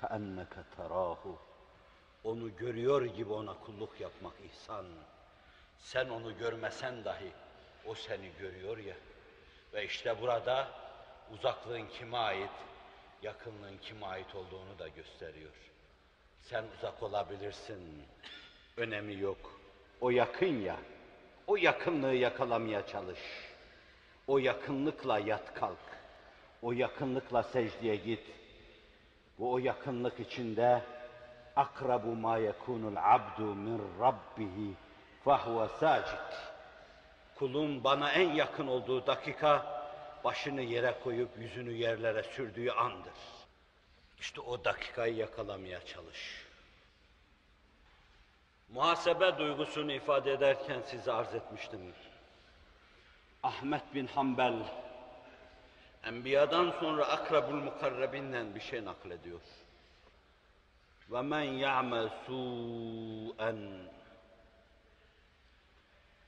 keenneke 0.00 0.62
terahu. 0.76 1.38
Onu 2.24 2.56
görüyor 2.56 3.04
gibi 3.04 3.32
ona 3.32 3.54
kulluk 3.54 4.00
yapmak 4.00 4.34
ihsan. 4.44 4.86
Sen 5.78 6.08
onu 6.08 6.38
görmesen 6.38 7.04
dahi 7.04 7.32
o 7.86 7.94
seni 7.94 8.30
görüyor 8.38 8.78
ya. 8.78 8.96
Ve 9.74 9.84
işte 9.84 10.20
burada 10.20 10.68
uzaklığın 11.32 11.86
kime 11.86 12.16
ait, 12.16 12.50
yakınlığın 13.22 13.78
kime 13.78 14.06
ait 14.06 14.34
olduğunu 14.34 14.78
da 14.78 14.88
gösteriyor. 14.88 15.52
Sen 16.40 16.64
uzak 16.78 17.02
olabilirsin, 17.02 18.04
önemi 18.76 19.14
yok. 19.20 19.60
O 20.00 20.10
yakın 20.10 20.60
ya, 20.60 20.76
o 21.46 21.56
yakınlığı 21.56 22.14
yakalamaya 22.14 22.86
çalış. 22.86 23.20
O 24.26 24.38
yakınlıkla 24.38 25.18
yat 25.18 25.54
kalk. 25.54 25.78
O 26.62 26.72
yakınlıkla 26.72 27.42
secdeye 27.42 27.96
git. 27.96 28.26
Bu 29.38 29.52
o 29.52 29.58
yakınlık 29.58 30.20
içinde 30.20 30.82
akrabu 31.56 32.14
ma 32.14 32.38
yekunul 32.38 32.96
abdu 32.96 33.54
min 33.54 33.80
rabbihi 34.00 34.74
fahuve 35.24 35.68
sacid. 35.68 36.32
Kulun 37.34 37.84
bana 37.84 38.12
en 38.12 38.32
yakın 38.32 38.66
olduğu 38.66 39.06
dakika 39.06 39.82
başını 40.24 40.62
yere 40.62 40.98
koyup 41.04 41.38
yüzünü 41.38 41.72
yerlere 41.72 42.22
sürdüğü 42.22 42.70
andır. 42.70 43.12
İşte 44.20 44.40
o 44.40 44.64
dakikayı 44.64 45.14
yakalamaya 45.14 45.84
çalış 45.84 46.51
muhasebe 48.72 49.38
duygusunu 49.38 49.92
ifade 49.92 50.32
ederken 50.32 50.80
size 50.80 51.12
arz 51.12 51.34
etmiştim. 51.34 51.80
Ahmet 53.42 53.94
bin 53.94 54.06
Hanbel, 54.06 54.54
Enbiya'dan 56.04 56.70
sonra 56.70 57.08
akrabul 57.08 57.54
mukarrebinden 57.54 58.54
bir 58.54 58.60
şey 58.60 58.84
naklediyor. 58.84 59.40
Ve 61.10 61.22
men 61.22 61.42
ya'mel 61.42 62.08
su'en 62.26 63.56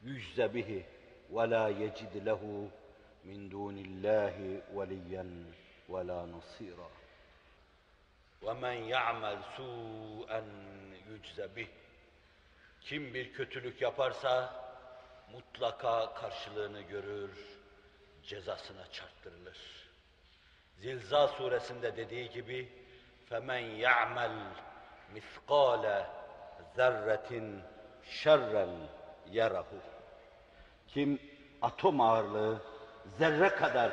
yüzde 0.02 0.54
bihi 0.54 0.86
ve 1.30 1.50
la 1.50 1.68
yecid 1.68 2.26
lehu 2.26 2.68
min 3.24 3.50
dunillahi 3.50 4.60
veliyen 4.74 5.30
ve 5.88 6.06
la 6.06 6.32
nasira. 6.32 6.88
Ve 8.42 8.52
men 8.52 8.72
ya'mel 8.72 9.38
su'en 9.56 10.44
yüzde 11.08 11.56
bihi 11.56 11.83
Kim 12.83 13.13
bir 13.13 13.33
kötülük 13.33 13.81
yaparsa 13.81 14.53
mutlaka 15.31 16.13
karşılığını 16.13 16.81
görür, 16.81 17.31
cezasına 18.23 18.91
çarptırılır. 18.91 19.57
Zilzal 20.77 21.27
suresinde 21.27 21.97
dediği 21.97 22.29
gibi 22.29 22.69
فَمَنْ 23.29 23.63
يَعْمَلْ 23.85 24.35
مِثْقَالَ 25.15 26.05
ذَرَّةٍ 26.77 27.59
شَرًّا 28.03 28.67
يَرَهُ 29.31 29.65
Kim 30.87 31.19
atom 31.61 32.01
ağırlığı 32.01 32.61
zerre 33.17 33.49
kadar 33.49 33.91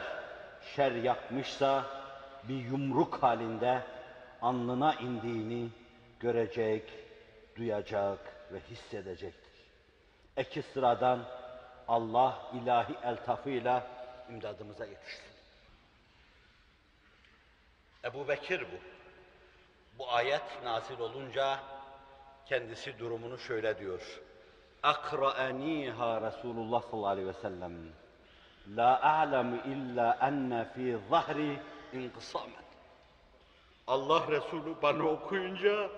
şer 0.75 0.93
yapmışsa 0.93 1.85
bir 2.43 2.65
yumruk 2.65 3.23
halinde 3.23 3.83
alnına 4.43 4.95
indiğini 4.95 5.69
görecek, 6.21 6.93
duyacak 7.57 8.19
ve 8.54 8.60
hissedecektir. 8.60 9.52
Eki 10.38 10.62
sıradan 10.62 11.26
Allah 11.88 12.52
ilahi 12.54 12.96
eltafıyla 13.04 13.88
imdadımıza 14.30 14.86
yetişsin. 14.86 15.32
Ebu 18.04 18.28
Bekir 18.28 18.62
bu. 18.62 18.76
Bu 19.98 20.12
ayet 20.12 20.64
nazil 20.64 21.00
olunca 21.00 21.60
kendisi 22.46 23.00
durumunu 23.00 23.38
şöyle 23.38 23.80
diyor. 23.80 24.22
Akra'aniha 24.84 26.22
Resulullah 26.22 26.82
sallallahu 26.82 27.08
aleyhi 27.08 27.28
ve 27.28 27.34
sellem. 27.34 27.74
La 28.68 29.02
a'lemu 29.02 29.56
illa 29.56 30.18
enne 30.22 30.66
fi 30.74 30.98
zahri 31.10 31.60
inkısamen. 31.94 32.64
Allah 33.88 34.28
Resulü 34.28 34.82
bana 34.82 35.04
okuyunca 35.04 35.90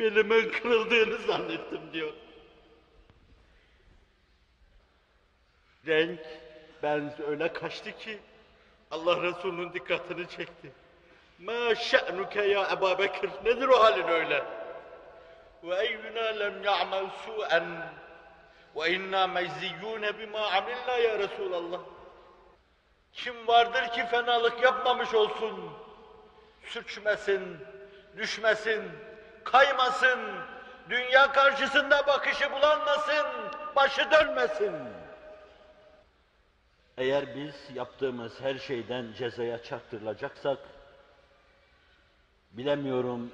belimin 0.00 0.50
kırıldığını 0.50 1.18
zannettim 1.18 1.92
diyor. 1.92 2.12
Renk, 5.86 6.20
benz 6.82 7.20
öyle 7.20 7.52
kaçtı 7.52 7.98
ki 7.98 8.18
Allah 8.90 9.22
Resulü'nün 9.22 9.72
dikkatini 9.72 10.28
çekti. 10.28 10.72
Ma 11.38 11.74
şe'nuke 11.74 12.42
ya 12.42 12.68
Ebu 12.72 12.98
Bekir, 12.98 13.30
nedir 13.44 13.68
o 13.68 13.82
halin 13.84 14.08
öyle? 14.08 14.44
Ve 15.64 15.86
eyyuna 15.86 16.24
lem 16.24 16.64
ya'mel 16.64 17.06
su'en 17.26 17.92
ve 18.76 18.90
inna 18.92 19.26
mecziyyune 19.26 20.18
bima 20.18 20.46
amilna 20.46 20.98
ya 20.98 21.18
Resulallah. 21.18 21.80
Kim 23.12 23.46
vardır 23.46 23.92
ki 23.92 24.06
fenalık 24.10 24.62
yapmamış 24.62 25.14
olsun, 25.14 25.72
sürçmesin, 26.64 27.58
düşmesin, 28.16 28.82
kaymasın, 29.44 30.20
dünya 30.90 31.32
karşısında 31.32 32.06
bakışı 32.06 32.52
bulanmasın, 32.52 33.26
başı 33.76 34.10
dönmesin. 34.10 34.74
Eğer 36.98 37.36
biz 37.36 37.54
yaptığımız 37.74 38.40
her 38.40 38.58
şeyden 38.58 39.12
cezaya 39.18 39.62
çarptırılacaksak, 39.62 40.58
bilemiyorum 42.52 43.32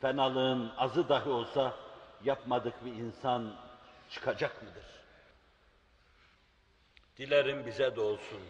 fenalığın 0.00 0.72
azı 0.76 1.08
dahi 1.08 1.28
olsa 1.28 1.74
yapmadık 2.24 2.84
bir 2.84 2.92
insan 2.92 3.56
çıkacak 4.10 4.62
mıdır? 4.62 4.84
Dilerim 7.18 7.66
bize 7.66 7.96
de 7.96 8.00
olsun. 8.00 8.40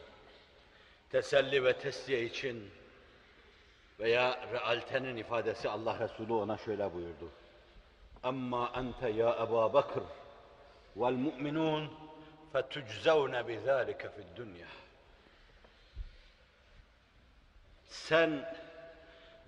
Teselli 1.10 1.64
ve 1.64 1.72
tesliye 1.72 2.22
için 2.22 2.70
veya 4.00 4.40
realtenin 4.52 5.16
ifadesi 5.16 5.68
Allah 5.68 5.98
Resulü 5.98 6.32
ona 6.32 6.56
şöyle 6.58 6.94
buyurdu. 6.94 7.30
Amma 8.22 8.72
ente 8.76 9.08
ya 9.08 9.36
Ebu 9.42 9.72
Bakır 9.72 10.02
vel 10.96 11.12
mu'minun 11.12 11.90
fetuczevne 12.52 13.48
bizâlike 13.48 14.08
fid 14.10 14.36
dünya. 14.36 14.66
Sen 17.86 18.30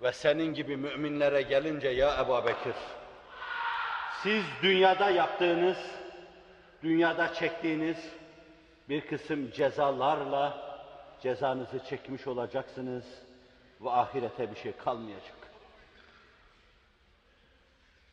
ve 0.01 0.11
senin 0.11 0.53
gibi 0.53 0.77
müminlere 0.77 1.41
gelince 1.41 1.89
ya 1.89 2.21
Ebu 2.21 2.45
Bekir, 2.47 2.75
siz 4.23 4.43
dünyada 4.63 5.09
yaptığınız, 5.09 5.77
dünyada 6.83 7.33
çektiğiniz 7.33 7.97
bir 8.89 9.01
kısım 9.01 9.51
cezalarla 9.51 10.69
cezanızı 11.21 11.85
çekmiş 11.85 12.27
olacaksınız 12.27 13.28
ve 13.80 13.90
ahirete 13.90 14.50
bir 14.50 14.56
şey 14.56 14.72
kalmayacak. 14.76 15.44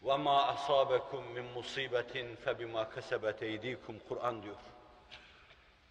وَمَا 0.04 0.38
أَصَابَكُم 0.54 1.24
مِّن 1.36 1.46
مُّصِيبَةٍ 1.58 2.14
فَبِمَا 2.46 2.84
كَسَبَتْ 2.96 3.40
اَيْدِيكُمْ 3.44 3.96
Kur'an 4.10 4.44
diyor. 4.44 4.62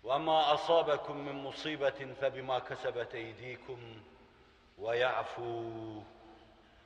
وَمَا 0.05 0.39
أَصَابَكُم 0.55 1.17
مِّن 1.27 1.37
مُّصِيبَةٍ 1.47 2.01
فَبِمَا 2.21 2.59
كَسَبَتْ 2.69 3.13
اَيْدِيكُمْ 3.15 3.79
وَيَعْفُوا 4.79 6.03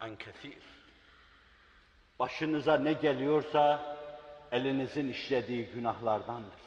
عَنْ 0.00 0.16
كَثِيرٍ 0.16 0.62
Başınıza 2.18 2.78
ne 2.78 2.92
geliyorsa 2.92 3.96
elinizin 4.52 5.08
işlediği 5.08 5.66
günahlardandır. 5.66 6.64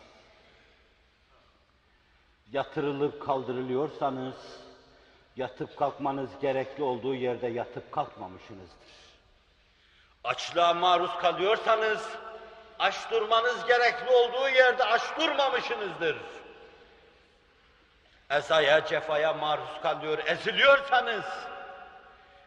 Yatırılıp 2.51 3.21
kaldırılıyorsanız, 3.21 4.67
yatıp 5.36 5.76
kalkmanız 5.76 6.30
gerekli 6.40 6.82
olduğu 6.82 7.14
yerde 7.14 7.46
yatıp 7.46 7.92
kalkmamışsınızdır. 7.92 8.92
Açlığa 10.24 10.74
maruz 10.74 11.10
kalıyorsanız, 11.20 12.08
aç 12.78 13.10
durmanız 13.10 13.66
gerekli 13.66 14.10
olduğu 14.10 14.48
yerde 14.48 14.84
aç 14.84 15.02
durmamışsınızdır. 15.20 16.16
Ezaya, 18.30 18.86
cefaya 18.86 19.32
maruz 19.32 19.80
kalıyor, 19.82 20.18
eziliyorsanız, 20.26 21.24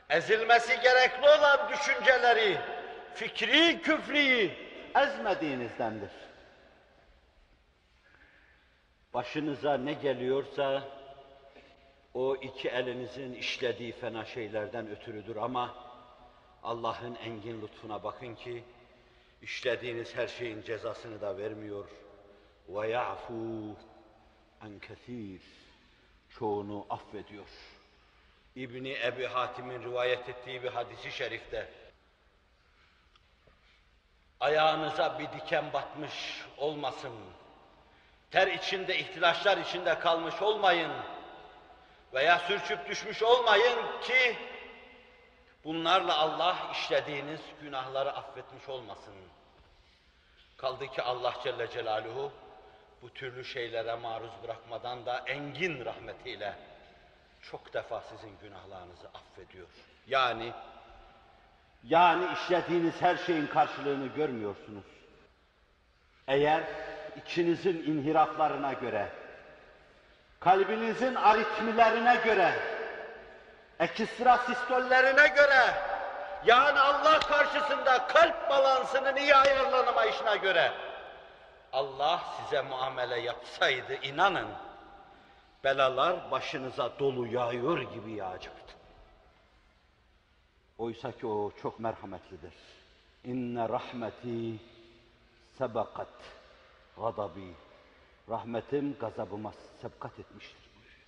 ezilmesi 0.10 0.82
gerekli 0.82 1.30
olan 1.30 1.70
düşünceleri, 1.70 2.58
fikri, 3.14 3.82
küfri 3.82 4.58
ezmediğinizdendir. 4.96 6.12
Başınıza 9.14 9.78
ne 9.78 9.94
geliyorsa 9.94 10.84
o 12.16 12.36
iki 12.36 12.70
elinizin 12.70 13.34
işlediği 13.34 13.91
fena 13.91 14.26
şeylerden 14.26 14.89
ötürüdür 14.89 15.36
ama 15.36 15.76
Allah'ın 16.63 17.16
engin 17.16 17.61
lütfuna 17.61 18.03
bakın 18.03 18.36
ki 18.36 18.63
işlediğiniz 19.41 20.16
her 20.16 20.28
şeyin 20.28 20.61
cezasını 20.61 21.22
da 21.22 21.38
vermiyor. 21.38 21.86
Ve 22.70 22.88
ya'fu 22.88 23.76
en 24.66 24.80
kesir. 24.80 25.41
Çoğunu 26.39 26.86
affediyor. 26.89 27.47
İbni 28.55 28.97
Ebi 29.03 29.26
Hatim'in 29.26 29.84
rivayet 29.84 30.30
ettiği 30.30 30.63
bir 30.63 30.70
hadisi 30.70 31.11
şerifte 31.11 31.70
ayağınıza 34.39 35.20
bir 35.20 35.39
diken 35.39 35.74
batmış 35.74 36.45
olmasın. 36.57 37.13
Ter 38.32 38.47
içinde, 38.47 38.99
ihtilaçlar 38.99 39.57
içinde 39.57 39.99
kalmış 39.99 40.41
olmayın. 40.41 40.91
Veya 42.16 42.39
sürçüp 42.39 42.89
düşmüş 42.89 43.24
olmayın 43.24 43.80
ki 44.01 44.38
bunlarla 45.63 46.18
Allah 46.18 46.55
işlediğiniz 46.72 47.41
günahları 47.61 48.11
affetmiş 48.11 48.70
olmasın. 48.70 49.13
Kaldı 50.57 50.88
ki 50.88 51.01
Allah 51.01 51.34
Celle 51.43 51.70
Celaluhu 51.70 52.32
bu 53.01 53.09
türlü 53.09 53.45
şeylere 53.45 53.95
maruz 53.95 54.32
bırakmadan 54.43 55.05
da 55.05 55.24
engin 55.28 55.86
rahmetiyle 55.86 56.53
çok 57.51 57.74
defa 57.74 58.01
sizin 58.01 58.38
günahlarınızı 58.41 59.07
affediyor. 59.07 59.68
Yani 60.07 60.53
yani 61.84 62.34
işlediğiniz 62.34 63.01
her 63.01 63.18
şeyin 63.18 63.47
karşılığını 63.47 64.07
görmüyorsunuz. 64.07 64.86
Eğer 66.28 66.63
içinizin 67.26 67.78
inhiraflarına 67.78 68.74
göre, 68.74 69.09
kalbinizin 70.46 71.16
aritmilerine 71.16 72.16
göre, 72.16 72.54
ekistra 73.80 74.38
sistollerine 74.38 75.28
göre, 75.28 75.74
yani 76.46 76.80
Allah 76.80 77.20
karşısında 77.20 78.08
kalp 78.08 78.50
balansının 78.50 79.16
iyi 79.16 79.36
ayarlanamayışına 79.36 80.36
göre, 80.36 80.72
Allah 81.74 82.24
size 82.38 82.62
muamele 82.62 83.20
yapsaydı 83.20 83.93
inanın, 83.93 84.48
belalar 85.64 86.32
başınıza 86.32 87.00
dolu 87.00 87.28
yağıyor 87.28 87.82
gibi 87.82 88.12
yağacaktı. 88.12 88.76
Oysa 90.78 91.12
ki 91.12 91.28
o 91.28 91.52
çok 91.62 91.80
merhametlidir. 91.80 92.54
İnne 93.24 93.70
rahmeti 93.70 94.60
sebakat 95.58 96.08
gadabi. 96.98 97.64
Rahmetim 98.30 98.97
gazabıma 98.99 99.51
sebkat 99.82 100.19
etmiştir 100.19 100.69
buyuruyor. 100.76 101.05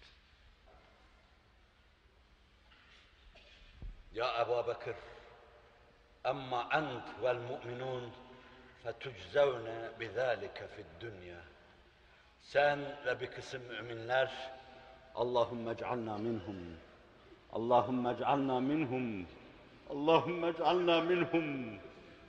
Ya 4.13 4.41
Ebu 4.41 4.67
Bekir, 4.67 4.95
emma 6.25 6.69
ent 6.73 7.23
vel 7.23 7.37
mu'minun 7.37 8.11
fetuczevne 8.83 9.91
bizalike 9.99 10.67
fid 10.67 10.85
dünya. 10.99 11.41
Sen 12.39 12.79
ve 13.05 13.19
bir 13.19 13.27
kısım 13.27 13.61
müminler 13.63 14.51
Allahümme 15.15 15.71
ec'alna 15.71 16.17
minhum. 16.17 16.77
Allahümme 17.53 18.11
ec'alna 18.11 18.59
minhum. 18.59 19.27
Allahümme 19.89 20.47
ec'alna 20.47 21.01
minhum. 21.01 21.79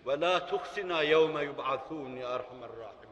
Ve 0.07 0.21
la 0.21 0.47
tuksina 0.47 1.03
yevme 1.03 1.43
yub'athun 1.43 2.17
ya 2.17 2.29
erhamer 2.29 2.71
rahim. 2.79 3.08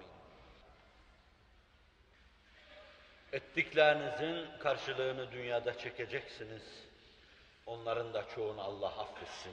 Ettiklerinizin 3.33 4.59
karşılığını 4.59 5.33
dünyada 5.33 5.79
çekeceksiniz. 5.79 6.63
Onların 7.67 8.15
da 8.15 8.25
çoğunu 8.35 8.61
Allah 8.61 8.99
affetsin. 9.01 9.53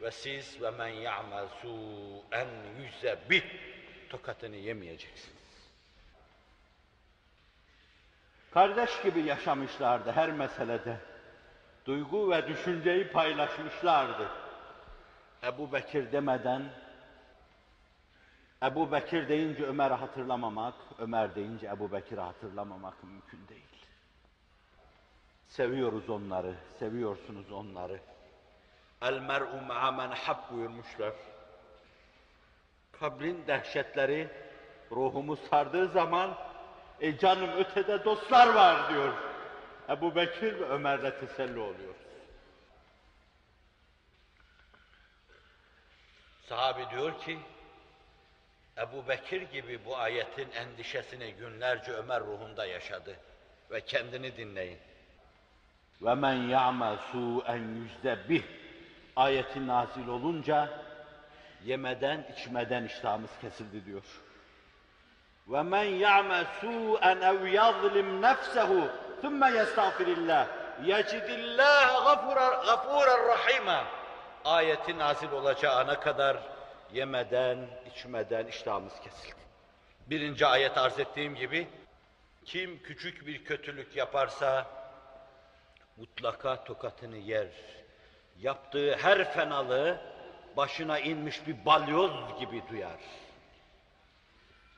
Ve 0.00 0.10
siz 0.10 0.62
ve 0.62 0.70
men 0.70 0.88
ya'mel 0.88 1.48
su'en 1.62 2.48
yüze 2.78 3.18
bih 3.30 3.44
tokatını 4.08 4.56
yemeyeceksiniz. 4.56 5.44
Kardeş 8.50 9.02
gibi 9.02 9.20
yaşamışlardı 9.20 10.12
her 10.12 10.30
meselede. 10.30 10.96
Duygu 11.86 12.30
ve 12.30 12.48
düşünceyi 12.48 13.08
paylaşmışlardı. 13.08 14.28
Ebu 15.42 15.72
Bekir 15.72 16.12
demeden, 16.12 16.72
Ebu 18.64 18.92
Bekir 18.92 19.28
deyince 19.28 19.64
Ömer'i 19.64 19.94
hatırlamamak, 19.94 20.74
Ömer 20.98 21.34
deyince 21.34 21.66
Ebu 21.66 21.92
Bekir'i 21.92 22.20
hatırlamamak 22.20 23.04
mümkün 23.04 23.48
değil. 23.48 23.64
Seviyoruz 25.48 26.10
onları, 26.10 26.54
seviyorsunuz 26.78 27.52
onları. 27.52 28.00
El 29.02 29.18
mer'u 29.18 29.60
ma'a 29.66 30.28
hab 30.28 30.50
buyurmuşlar. 30.50 31.12
Kabrin 32.92 33.46
dehşetleri 33.46 34.28
ruhumu 34.90 35.36
sardığı 35.36 35.88
zaman 35.88 36.34
e 37.00 37.18
canım 37.18 37.50
ötede 37.50 38.04
dostlar 38.04 38.54
var 38.54 38.88
diyor. 38.88 39.12
Ebu 39.88 40.14
Bekir 40.16 40.60
ve 40.60 40.64
Ömer'le 40.64 41.20
teselli 41.20 41.58
oluyor. 41.58 41.94
Sahabi 46.48 46.90
diyor 46.90 47.20
ki, 47.20 47.38
Ebu 48.78 49.08
Bekir 49.08 49.42
gibi 49.42 49.84
bu 49.84 49.96
ayetin 49.96 50.50
endişesini 50.50 51.34
günlerce 51.34 51.92
Ömer 51.92 52.20
ruhunda 52.20 52.66
yaşadı. 52.66 53.16
Ve 53.70 53.80
kendini 53.80 54.36
dinleyin. 54.36 54.78
Men 56.00 56.32
ya'mel 56.32 56.96
su'en 57.12 57.62
yüzde 57.74 58.28
bih 58.28 58.42
ayeti 59.16 59.66
nazil 59.66 60.08
olunca 60.08 60.68
yemeden 61.64 62.26
içmeden 62.32 62.84
iştahımız 62.84 63.30
kesildi 63.40 63.86
diyor. 63.86 64.04
Ve 65.48 65.62
men 65.62 65.84
ya'mel 65.84 66.46
su'en 66.60 67.20
ev 67.20 67.46
yazlim 67.46 68.22
nefsehu 68.22 68.88
thumme 69.22 69.50
yestağfirillah 69.50 70.46
yecidillah 70.84 72.04
gafurar 72.04 72.64
gafurar 72.66 73.20
rahima 73.26 73.84
ayeti 74.44 74.98
nazil 74.98 75.32
olacağı 75.32 75.74
ana 75.74 76.00
kadar 76.00 76.36
yemeden, 76.94 77.58
içmeden 77.90 78.46
iştahımız 78.46 79.00
kesildi. 79.00 79.44
Birinci 80.06 80.46
ayet 80.46 80.78
arz 80.78 80.98
ettiğim 80.98 81.34
gibi, 81.34 81.68
kim 82.44 82.82
küçük 82.82 83.26
bir 83.26 83.44
kötülük 83.44 83.96
yaparsa 83.96 84.66
mutlaka 85.96 86.64
tokatını 86.64 87.16
yer. 87.16 87.48
Yaptığı 88.40 88.96
her 88.96 89.32
fenalığı 89.32 90.00
başına 90.56 90.98
inmiş 90.98 91.46
bir 91.46 91.64
balyoz 91.64 92.40
gibi 92.40 92.62
duyar. 92.70 93.00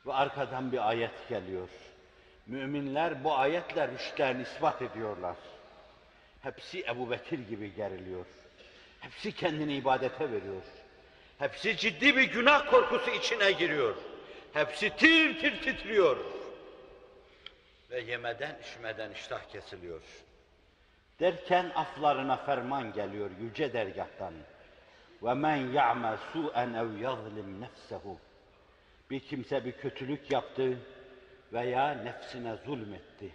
Ve 0.07 0.13
arkadan 0.13 0.73
bir 0.73 0.89
ayet 0.89 1.29
geliyor. 1.29 1.69
Müminler 2.47 3.25
bu 3.25 3.37
ayetle 3.37 3.89
rüştlerini 3.89 4.43
ispat 4.43 4.83
ediyorlar. 4.83 5.37
Hepsi 6.43 6.85
Ebu 6.85 7.11
Bekir 7.11 7.39
gibi 7.39 7.75
geriliyor. 7.75 8.27
Hepsi 9.01 9.33
kendini 9.33 9.75
ibadete 9.75 10.33
veriyor. 10.33 10.63
Hepsi 11.39 11.77
ciddi 11.77 12.17
bir 12.17 12.23
günah 12.23 12.71
korkusu 12.71 13.11
içine 13.11 13.53
giriyor. 13.53 13.95
Hepsi 14.53 14.91
tir 14.97 15.41
tir 15.41 15.63
titriyor. 15.63 16.17
Ve 17.91 18.01
yemeden 18.01 18.57
içmeden 18.63 19.11
iştah 19.11 19.49
kesiliyor. 19.53 20.03
Derken 21.21 21.73
aflarına 21.75 22.37
ferman 22.37 22.93
geliyor 22.93 23.31
yüce 23.41 23.73
dergahtan. 23.73 24.35
Ve 25.23 25.35
men 25.35 25.57
ya'mel 25.57 26.17
su'en 26.33 26.75
ev 26.75 27.01
yazlim 27.01 27.61
nefsehu. 27.61 28.19
Bir 29.11 29.21
kimse 29.21 29.65
bir 29.65 29.73
kötülük 29.73 30.33
yaptı 30.33 30.79
veya 31.53 31.95
nefsine 31.95 32.57
zulmetti. 32.67 33.31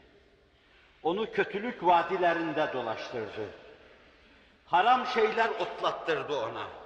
Onu 1.04 1.32
kötülük 1.32 1.86
vadilerinde 1.86 2.70
dolaştırdı. 2.74 3.49
Haram 4.66 5.06
şeyler 5.06 5.49
otlattırdı 5.49 6.36
ona. 6.36 6.80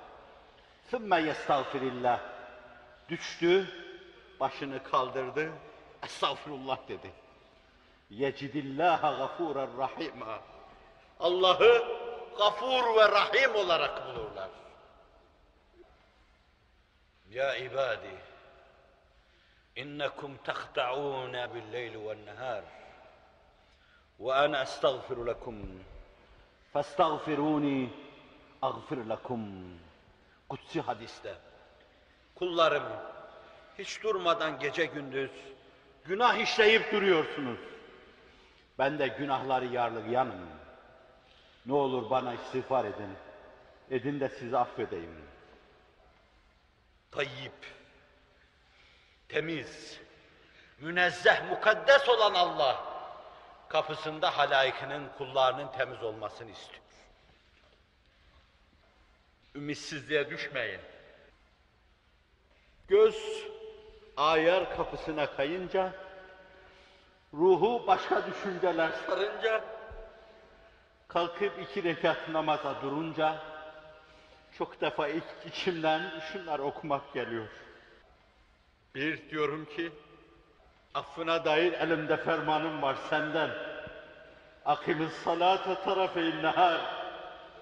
Sümme 0.91 1.21
yestağfirillah. 1.21 2.19
Düştü, 3.09 3.67
başını 4.39 4.83
kaldırdı, 4.83 5.51
estağfirullah 6.03 6.77
dedi. 6.87 7.11
Yecidillaha 8.09 9.17
gafuran 9.17 9.69
rahima. 9.77 10.39
Allah'ı 11.19 11.83
gafur 12.37 12.97
ve 12.97 13.11
rahim 13.11 13.55
olarak 13.55 14.07
bulurlar. 14.07 14.49
Ya 17.29 17.55
ibadi, 17.55 18.15
innekum 19.75 20.37
tahta'ûne 20.43 21.53
bil-leyli 21.53 21.97
ve'n-nehâr. 22.07 22.63
Ve 24.19 24.33
ana 24.33 24.61
estağfiru 24.61 25.27
lekum. 25.27 25.83
Festağfirûni, 26.73 27.89
aghfir 28.61 28.97
lekum. 28.97 29.41
Kutsi 30.49 30.81
hadiste. 30.81 31.35
Kullarım 32.35 32.83
hiç 33.79 34.03
durmadan 34.03 34.59
gece 34.59 34.85
gündüz 34.85 35.31
günah 36.05 36.37
işleyip 36.37 36.91
duruyorsunuz. 36.91 37.59
Ben 38.79 38.99
de 38.99 39.07
günahları 39.07 39.65
yarlayanım. 39.65 40.49
Ne 41.65 41.73
olur 41.73 42.09
bana 42.09 42.33
istiğfar 42.33 42.85
edin. 42.85 43.17
Edin 43.91 44.19
de 44.19 44.29
sizi 44.29 44.57
affedeyim. 44.57 45.25
Tayyip, 47.11 47.73
temiz, 49.29 49.99
münezzeh, 50.79 51.49
mukaddes 51.49 52.09
olan 52.09 52.33
Allah 52.33 52.83
kapısında 53.69 54.37
halayıkının 54.37 55.09
kullarının 55.17 55.71
temiz 55.71 56.03
olmasını 56.03 56.51
istiyor. 56.51 56.84
Ümitsizliğe 59.55 60.29
düşmeyin. 60.29 60.81
Göz 62.87 63.45
ayar 64.17 64.75
kapısına 64.77 65.35
kayınca, 65.35 65.93
ruhu 67.33 67.87
başka 67.87 68.27
düşünceler 68.27 68.89
sarınca, 69.07 69.63
kalkıp 71.07 71.53
iki 71.61 71.83
rekat 71.83 72.29
namaza 72.29 72.81
durunca, 72.81 73.35
çok 74.57 74.81
defa 74.81 75.07
ilk 75.07 75.23
içimden 75.45 76.19
şunlar 76.19 76.59
okumak 76.59 77.13
geliyor. 77.13 77.47
Bir 78.95 79.29
diyorum 79.29 79.65
ki, 79.65 79.91
affına 80.93 81.45
dair 81.45 81.73
elimde 81.73 82.17
fermanım 82.17 82.81
var 82.81 82.95
senden. 83.09 83.49
Akimiz 84.65 85.11
salate 85.11 85.75
tarafeyn 85.75 86.43
nehar. 86.43 87.04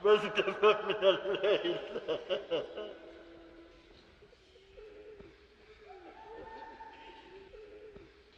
واستفى 0.05 0.77
من 0.89 1.05
الليل 1.05 1.77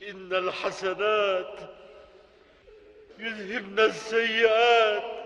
إن 0.02 0.32
الحسنات 0.32 1.58
يذهبن 3.18 3.80
السيئات 3.80 5.20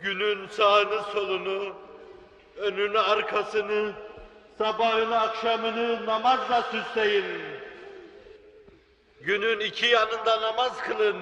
günün 0.00 0.46
sağını 0.46 1.02
solunu, 1.02 1.74
önünü 2.56 2.98
arkasını, 2.98 3.92
sabahını 4.61 5.19
akşamını 5.19 6.05
namazla 6.05 6.61
süsleyin. 6.61 7.25
Günün 9.21 9.59
iki 9.59 9.85
yanında 9.85 10.41
namaz 10.41 10.77
kılın. 10.77 11.17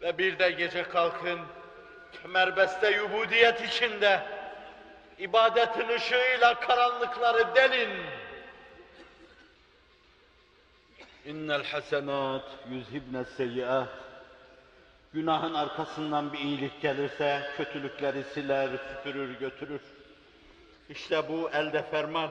Ve 0.00 0.18
bir 0.18 0.38
de 0.38 0.50
gece 0.50 0.82
kalkın, 0.82 1.40
kemerbeste 2.22 2.90
yubudiyet 2.90 3.60
içinde, 3.60 4.22
ibadetin 5.18 5.88
ışığıyla 5.88 6.60
karanlıkları 6.60 7.54
delin. 7.54 7.90
İnnel 11.24 11.64
hasenat 11.64 12.44
yüzhibne 12.70 13.24
seyyiat. 13.24 13.88
Günahın 15.14 15.54
arkasından 15.54 16.32
bir 16.32 16.38
iyilik 16.38 16.82
gelirse 16.82 17.50
kötülükleri 17.56 18.24
siler, 18.24 18.68
süpürür, 18.68 19.38
götürür. 19.38 19.80
İşte 20.88 21.28
bu 21.28 21.50
elde 21.50 21.82
ferman, 21.82 22.30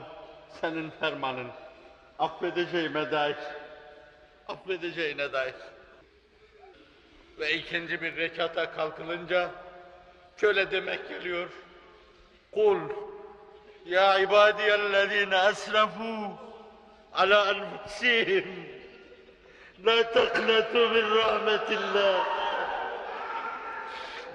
senin 0.60 0.90
fermanın. 0.90 1.48
Affedeceğime 2.18 3.10
dair. 3.10 3.36
Affedeceğine 4.48 5.32
dair. 5.32 5.54
Ve 7.38 7.52
ikinci 7.54 8.02
bir 8.02 8.16
rekata 8.16 8.72
kalkılınca 8.72 9.50
şöyle 10.36 10.70
demek 10.70 11.08
geliyor. 11.08 11.48
Kul 12.52 12.78
ya 13.86 14.18
ibadiyellezine 14.18 15.36
esrafu 15.50 16.38
ala 17.14 17.50
enfusihim 17.50 18.68
la 19.84 20.12
taknatu 20.12 20.88
min 20.88 21.10
rahmetillah 21.16 22.42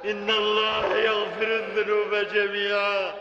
İnna 0.04 0.36
Allah 0.36 0.98
yaghfiru 0.98 1.58
zunuba 1.76 2.30
cemi'a 2.30 3.16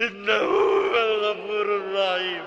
İnnehu 0.00 0.46
huvel 0.46 1.20
gafurur 1.20 1.94
rahim 1.94 2.42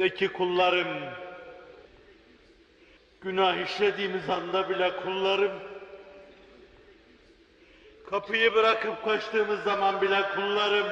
De 0.00 0.14
ki 0.14 0.28
kullarım, 0.28 0.88
günah 3.20 3.56
işlediğimiz 3.56 4.30
anda 4.30 4.68
bile 4.68 4.96
kullarım, 4.96 5.52
kapıyı 8.10 8.54
bırakıp 8.54 9.04
kaçtığımız 9.04 9.62
zaman 9.62 10.02
bile 10.02 10.22
kullarım, 10.34 10.86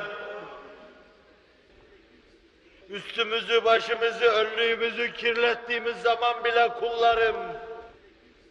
üstümüzü, 2.91 3.65
başımızı, 3.65 4.25
önlüğümüzü 4.25 5.13
kirlettiğimiz 5.13 5.97
zaman 5.97 6.45
bile 6.45 6.69
kullarım, 6.69 7.37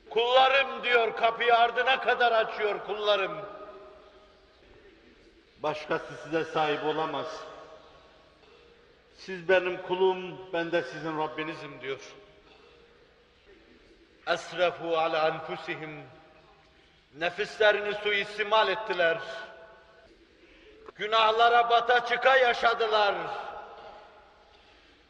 kullarım 0.09 0.83
diyor, 0.83 1.15
kapıyı 1.15 1.55
ardına 1.55 2.01
kadar 2.01 2.31
açıyor 2.31 2.85
kullarım. 2.85 3.37
Başkası 5.63 6.13
size 6.23 6.43
sahip 6.43 6.83
olamaz. 6.83 7.27
Siz 9.17 9.49
benim 9.49 9.81
kulum, 9.81 10.53
ben 10.53 10.71
de 10.71 10.83
sizin 10.83 11.19
Rabbinizim 11.19 11.81
diyor. 11.81 11.99
Esrefu 14.27 14.97
ala 14.97 15.27
enfusihim. 15.27 16.03
Nefislerini 17.17 17.93
suistimal 17.93 18.67
ettiler. 18.67 19.17
Günahlara 20.95 21.69
bata 21.69 22.05
çıka 22.05 22.37
yaşadılar. 22.37 23.15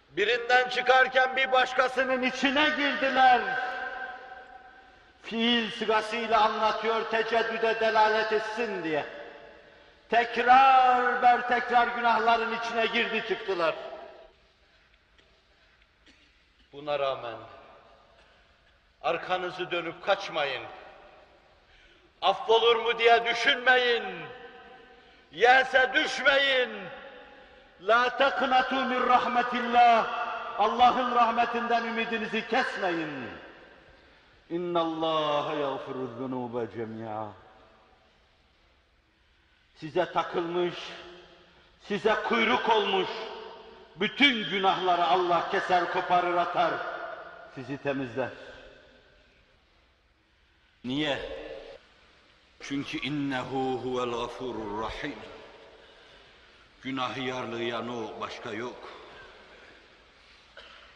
Birinden 0.09 0.69
çıkarken 0.69 1.35
bir 1.35 1.51
başkasının 1.51 2.23
içine 2.23 2.69
girdiler. 2.69 3.41
Fiil 5.23 5.71
sigasıyla 5.71 6.41
anlatıyor 6.41 7.11
teceddüde 7.11 7.79
delalet 7.79 8.31
etsin 8.33 8.83
diye. 8.83 9.05
Tekrar 10.09 11.21
ber 11.21 11.47
tekrar 11.47 11.87
günahların 11.87 12.57
içine 12.57 12.85
girdi 12.85 13.25
çıktılar. 13.27 13.75
Buna 16.73 16.99
rağmen 16.99 17.37
arkanızı 19.01 19.71
dönüp 19.71 20.05
kaçmayın. 20.05 20.63
Affolur 22.21 22.75
mu 22.75 22.99
diye 22.99 23.25
düşünmeyin. 23.25 24.03
Yerse 25.31 25.91
düşmeyin. 25.93 26.69
La 27.81 28.17
taknatu 28.17 28.75
min 28.75 29.07
rahmetillah. 29.07 30.07
Allah'ın 30.59 31.15
rahmetinden 31.15 31.83
ümidinizi 31.83 32.47
kesmeyin. 32.47 33.29
İnna 34.49 34.79
Allah 34.79 35.53
yaghfiru 35.53 36.07
zunuba 36.17 36.71
cemi'a. 36.71 37.31
Size 39.75 40.11
takılmış, 40.11 40.75
size 41.81 42.15
kuyruk 42.27 42.69
olmuş, 42.69 43.09
bütün 43.95 44.49
günahları 44.49 45.05
Allah 45.05 45.49
keser 45.51 45.93
koparır 45.93 46.33
atar, 46.33 46.73
sizi 47.55 47.77
temizler. 47.77 48.29
Niye? 50.83 51.19
Çünkü 52.59 52.97
innehu 52.97 53.81
huvel 53.83 54.11
gafurur 54.11 54.81
rahim. 54.81 55.15
Günahı 56.81 57.19
yarlayan 57.19 57.89
o, 57.89 58.21
başka 58.21 58.51
yok. 58.51 58.89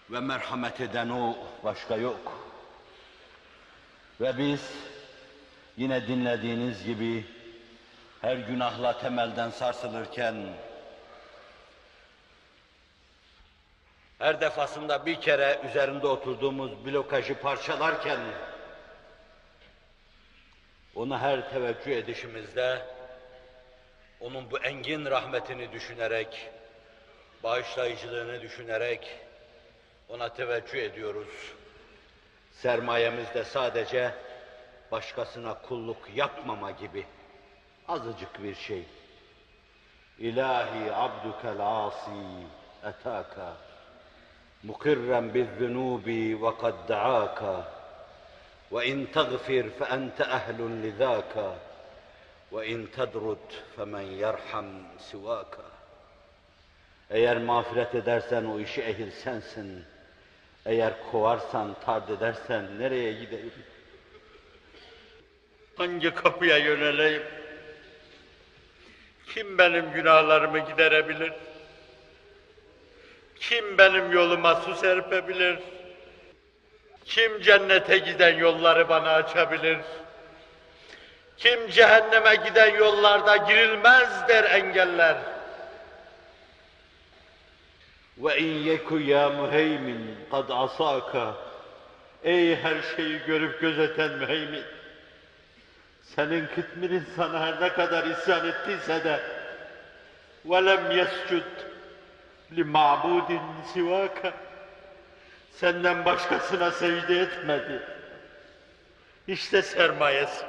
Ve 0.09 0.19
merhamet 0.19 0.81
eden 0.81 1.09
o, 1.09 1.35
başka 1.63 1.95
yok. 1.97 2.50
Ve 4.21 4.37
biz 4.37 4.73
yine 5.77 6.07
dinlediğiniz 6.07 6.83
gibi 6.85 7.25
her 8.21 8.35
günahla 8.35 8.97
temelden 8.99 9.49
sarsılırken 9.49 10.35
her 14.19 14.41
defasında 14.41 15.05
bir 15.05 15.21
kere 15.21 15.61
üzerinde 15.69 16.07
oturduğumuz 16.07 16.85
blokajı 16.85 17.41
parçalarken 17.41 18.19
onu 20.95 21.19
her 21.19 21.49
teveccüh 21.49 21.91
edişimizde 21.91 22.85
onun 24.19 24.51
bu 24.51 24.59
engin 24.59 25.05
rahmetini 25.05 25.71
düşünerek, 25.71 26.49
bağışlayıcılığını 27.43 28.41
düşünerek 28.41 29.19
ona 30.09 30.33
teveccüh 30.33 30.79
ediyoruz. 30.79 31.60
Sermayemiz 32.61 33.33
de 33.33 33.43
sadece 33.43 34.13
başkasına 34.91 35.53
kulluk 35.53 35.97
yapmama 36.15 36.71
gibi 36.71 37.05
azıcık 37.87 38.43
bir 38.43 38.55
şey. 38.55 38.85
İlahi 40.19 40.93
abdukel 40.93 41.57
asi 41.59 42.11
etaka 42.83 43.53
mukirren 44.63 45.33
bizzunubi 45.33 46.43
ve 46.43 46.57
kad 46.57 46.89
da'aka 46.89 47.67
ve 48.71 48.85
in 48.85 49.05
tagfir 49.05 49.69
fe 49.69 49.85
ente 49.85 50.23
ehlun 50.23 50.83
lidaka 50.83 51.55
ve 52.53 52.67
in 52.67 52.87
tedrut 52.87 53.63
femen 53.75 54.01
yerham 54.01 54.65
sivaka 54.99 55.63
eğer 57.09 57.37
mağfiret 57.37 57.95
edersen 57.95 58.45
o 58.45 58.59
işi 58.59 58.81
ehil 58.81 59.11
sensin. 59.11 59.85
Eğer 60.65 60.93
kovarsan, 61.11 61.75
tard 61.85 62.09
edersen 62.09 62.79
nereye 62.79 63.13
gideyim? 63.13 63.53
Hangi 65.77 66.15
kapıya 66.15 66.57
yöneleyim? 66.57 67.23
Kim 69.33 69.57
benim 69.57 69.91
günahlarımı 69.91 70.59
giderebilir? 70.59 71.33
Kim 73.39 73.77
benim 73.77 74.11
yoluma 74.11 74.55
su 74.55 74.75
serpebilir? 74.75 75.59
Kim 77.05 77.41
cennete 77.41 77.97
giden 77.97 78.37
yolları 78.37 78.89
bana 78.89 79.11
açabilir? 79.11 79.77
Kim 81.37 81.69
cehenneme 81.69 82.35
giden 82.35 82.75
yollarda 82.75 83.37
girilmez 83.37 84.27
der 84.27 84.43
engeller? 84.43 85.17
İn 88.17 88.57
yeku 88.63 88.99
ya 88.99 89.29
muheymin 89.29 90.15
kad 90.31 90.49
asaka 90.49 91.35
Ey 92.23 92.55
her 92.55 92.81
şeyi 92.95 93.19
görüp 93.27 93.61
gözeten 93.61 94.11
müheymin 94.11 94.63
senin 96.03 96.47
kıtmirin 96.47 97.05
sana 97.15 97.39
her 97.39 97.61
ne 97.61 97.73
kadar 97.73 98.03
isyan 98.03 98.47
ettiyse 98.47 99.03
de 99.03 99.19
yescud 100.95 101.71
li 102.57 102.63
ma'budin 102.63 103.41
sivaka 103.73 104.33
senden 105.51 106.05
başkasına 106.05 106.71
secde 106.71 107.19
etmedi. 107.19 107.81
İşte 109.27 109.61
sermayesi. 109.61 110.45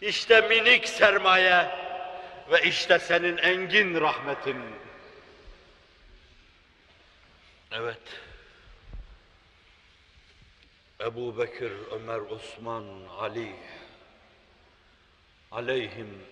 İşte 0.00 0.40
minik 0.40 0.88
sermaye 0.88 1.66
ve 2.50 2.62
işte 2.62 2.98
senin 2.98 3.36
engin 3.36 4.00
rahmetin. 4.00 4.56
Evet. 7.74 7.98
Ebu 11.00 11.38
Bekir, 11.38 11.72
Ömer, 11.90 12.20
Osman, 12.20 12.84
Ali 13.18 13.56
aleyhim 15.52 16.26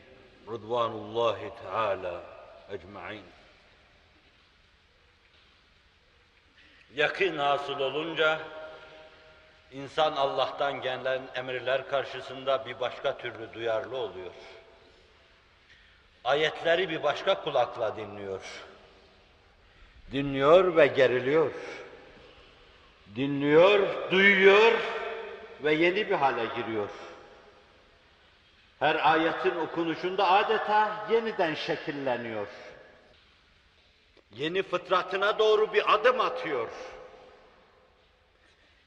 rıdvanullahi 0.49 1.51
teala 1.63 2.23
ecmain. 2.71 3.25
Yakın 6.95 7.39
hasıl 7.39 7.81
olunca 7.81 8.41
İnsan 9.73 10.13
Allah'tan 10.13 10.81
gelen 10.81 11.23
emirler 11.35 11.89
karşısında 11.89 12.67
bir 12.67 12.81
başka 12.81 13.19
türlü 13.19 13.55
duyarlı 13.55 13.97
oluyor. 13.97 14.33
Ayetleri 16.25 16.89
bir 16.89 17.03
başka 17.03 17.45
kulakla 17.45 17.97
dinliyor. 17.97 18.70
Dinliyor 20.13 20.77
ve 20.77 20.87
geriliyor. 20.87 21.53
Dinliyor, 23.17 24.11
duyuyor 24.11 24.73
ve 25.65 25.75
yeni 25.75 26.11
bir 26.11 26.15
hale 26.15 26.45
giriyor. 26.57 26.89
Her 28.79 29.13
ayetin 29.13 29.57
okunuşunda 29.57 30.31
adeta 30.31 31.07
yeniden 31.11 31.55
şekilleniyor. 31.55 32.47
Yeni 34.35 34.63
fıtratına 34.63 35.39
doğru 35.39 35.73
bir 35.73 35.95
adım 35.95 36.21
atıyor. 36.21 36.69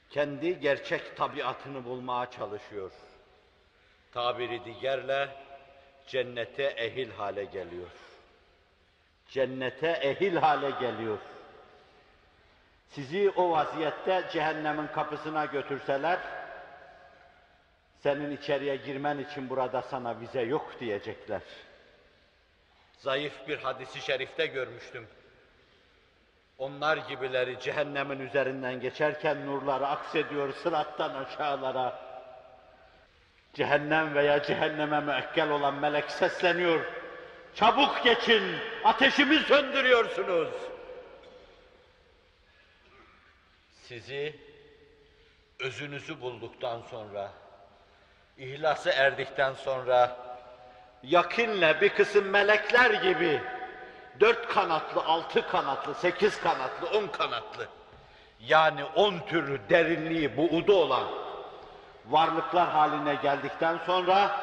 Kendi 0.09 0.59
gerçek 0.59 1.17
tabiatını 1.17 1.86
bulmaya 1.86 2.32
çalışıyor. 2.32 2.91
Tabiri 4.11 4.61
diğerle 4.65 5.30
cennete 6.07 6.63
ehil 6.63 7.11
hale 7.11 7.43
geliyor. 7.43 7.89
Cennete 9.34 9.88
ehil 9.88 10.36
hale 10.36 10.69
geliyor. 10.69 11.17
Sizi 12.89 13.29
o 13.29 13.51
vaziyette 13.51 14.23
cehennemin 14.31 14.88
kapısına 14.88 15.45
götürseler, 15.45 16.19
senin 17.99 18.38
içeriye 18.38 18.75
girmen 18.75 19.17
için 19.17 19.49
burada 19.49 19.81
sana 19.81 20.19
vize 20.19 20.41
yok 20.41 20.79
diyecekler. 20.79 21.41
Zayıf 22.97 23.47
bir 23.47 23.57
hadisi 23.57 24.01
şerifte 24.01 24.45
görmüştüm. 24.45 25.07
Onlar 26.57 26.97
gibileri 26.97 27.59
cehennemin 27.59 28.19
üzerinden 28.19 28.79
geçerken 28.79 29.47
nurları 29.47 29.88
aksediyor 29.88 30.53
sırattan 30.53 31.13
aşağılara. 31.13 31.99
Cehennem 33.53 34.15
veya 34.15 34.43
cehenneme 34.43 34.99
müekkel 34.99 35.49
olan 35.49 35.73
melek 35.73 36.11
sesleniyor. 36.11 37.03
Çabuk 37.56 38.04
geçin, 38.04 38.43
ateşimi 38.84 39.39
söndürüyorsunuz. 39.39 40.49
Sizi 43.72 44.39
özünüzü 45.60 46.22
bulduktan 46.22 46.82
sonra, 46.91 47.32
ihlası 48.38 48.89
erdikten 48.89 49.54
sonra, 49.54 50.18
yakinle 51.04 51.82
bir 51.82 51.89
kısım 51.89 52.26
melekler 52.26 52.91
gibi 52.91 53.41
dört 54.20 54.47
kanatlı, 54.47 55.04
altı 55.06 55.47
kanatlı, 55.47 55.95
sekiz 55.95 56.41
kanatlı, 56.41 56.97
on 56.97 57.08
kanatlı, 57.08 57.68
yani 58.39 58.84
on 58.84 59.20
türlü 59.20 59.70
derinliği, 59.70 60.38
buğdu 60.38 60.76
olan 60.76 61.08
varlıklar 62.06 62.70
haline 62.70 63.16
geldikten 63.16 63.78
sonra 63.86 64.39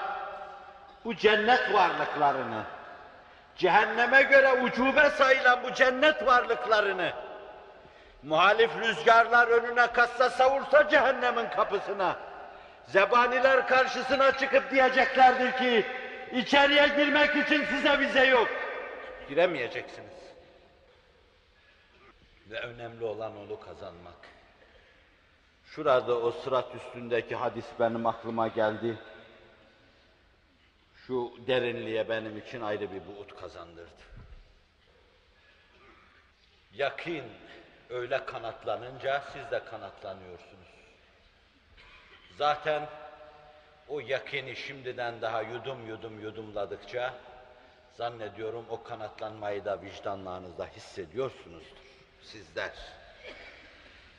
bu 1.04 1.16
cennet 1.16 1.74
varlıklarını, 1.74 2.64
cehenneme 3.60 4.22
göre 4.22 4.52
ucube 4.52 5.10
sayılan 5.10 5.62
bu 5.64 5.74
cennet 5.74 6.26
varlıklarını, 6.26 7.12
muhalif 8.22 8.70
rüzgarlar 8.76 9.48
önüne 9.48 9.86
kassa 9.86 10.30
savursa 10.30 10.88
cehennemin 10.88 11.48
kapısına, 11.48 12.16
zebaniler 12.86 13.68
karşısına 13.68 14.38
çıkıp 14.38 14.70
diyeceklerdir 14.70 15.52
ki, 15.52 15.86
içeriye 16.32 16.88
girmek 16.88 17.36
için 17.46 17.64
size 17.64 17.98
vize 17.98 18.26
yok. 18.26 18.48
Giremeyeceksiniz. 19.28 20.20
Ve 22.50 22.60
önemli 22.60 23.04
olan 23.04 23.32
onu 23.36 23.60
kazanmak. 23.60 24.14
Şurada 25.64 26.18
o 26.18 26.30
sırat 26.30 26.74
üstündeki 26.74 27.36
hadis 27.36 27.64
benim 27.80 28.06
aklıma 28.06 28.48
geldi. 28.48 28.98
Şu 31.10 31.32
derinliğe 31.46 32.08
benim 32.08 32.38
için 32.38 32.60
ayrı 32.60 32.92
bir 32.92 33.00
buğut 33.06 33.40
kazandırdı. 33.40 34.02
Yakin 36.74 37.24
öyle 37.88 38.24
kanatlanınca 38.24 39.22
siz 39.32 39.50
de 39.50 39.64
kanatlanıyorsunuz. 39.64 40.68
Zaten 42.38 42.88
o 43.88 44.00
yakini 44.00 44.56
şimdiden 44.56 45.22
daha 45.22 45.42
yudum 45.42 45.86
yudum 45.88 46.20
yudumladıkça 46.20 47.14
zannediyorum 47.96 48.64
o 48.70 48.82
kanatlanmayı 48.82 49.64
da 49.64 49.82
vicdanlarınızda 49.82 50.66
hissediyorsunuzdur 50.66 51.86
sizler. 52.22 52.72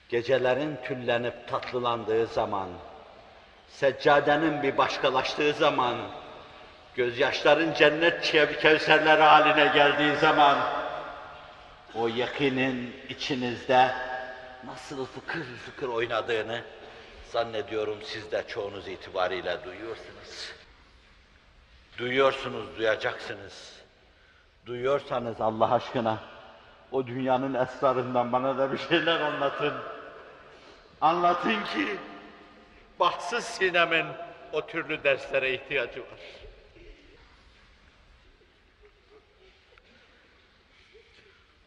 Gecelerin 0.10 0.76
tüllenip 0.84 1.48
tatlılandığı 1.48 2.28
zaman, 2.28 2.70
seccadenin 3.68 4.64
bir 4.64 4.78
başkalaştığı 4.78 5.54
zaman, 5.54 6.21
gözyaşların 6.96 7.74
cennet 7.74 8.22
kevserleri 8.62 9.22
haline 9.22 9.72
geldiği 9.74 10.16
zaman, 10.16 10.58
o 11.96 12.08
yakinin 12.08 12.96
içinizde 13.10 13.92
nasıl 14.66 15.06
fıkır 15.06 15.44
fıkır 15.44 15.88
oynadığını 15.88 16.62
zannediyorum 17.32 17.98
siz 18.04 18.32
de 18.32 18.44
çoğunuz 18.48 18.88
itibariyle 18.88 19.58
duyuyorsunuz. 19.66 20.54
Duyuyorsunuz, 21.98 22.78
duyacaksınız. 22.78 23.82
Duyuyorsanız 24.66 25.42
Allah 25.42 25.74
aşkına 25.74 26.20
o 26.92 27.08
dünyanın 27.08 27.54
esrarından 27.54 28.32
bana 28.32 28.58
da 28.58 28.72
bir 28.72 28.78
şeyler 28.78 29.20
anlatın. 29.20 29.74
Anlatın 31.02 31.64
ki 31.64 31.98
bahtsız 33.00 33.44
sinemin 33.46 34.06
o 34.52 34.68
türlü 34.68 35.04
derslere 35.04 35.54
ihtiyacı 35.54 36.00
var. 36.00 36.20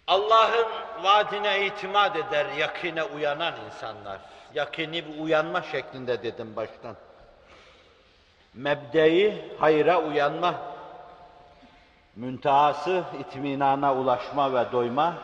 Allah'ın 0.07 0.67
vaadine 1.03 1.67
itimat 1.67 2.17
eder, 2.17 2.47
yakine 2.47 3.03
uyanan 3.03 3.55
insanlar. 3.67 4.19
Yakini 4.55 5.07
bir 5.07 5.19
uyanma 5.19 5.63
şeklinde 5.63 6.23
dedim 6.23 6.57
baştan. 6.57 6.97
Mebdeyi 8.55 9.57
hayra 9.61 10.03
uyanma, 10.03 10.55
müntehası 12.17 13.05
itminana 13.21 13.95
ulaşma 13.95 14.55
ve 14.55 14.73
doyma, 14.73 15.15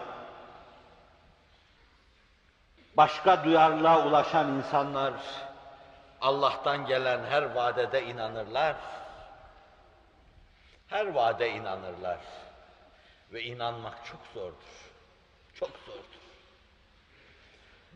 başka 2.96 3.44
duyarlılığa 3.44 4.06
ulaşan 4.06 4.48
insanlar 4.48 5.12
Allah'tan 6.20 6.86
gelen 6.86 7.24
her 7.24 7.42
vaadede 7.54 8.06
inanırlar. 8.06 8.76
Her 10.88 11.14
vaade 11.14 11.50
inanırlar. 11.50 12.18
Ve 13.32 13.42
inanmak 13.42 14.06
çok 14.06 14.20
zordur. 14.34 14.90
Çok 15.54 15.70
zordur. 15.86 16.20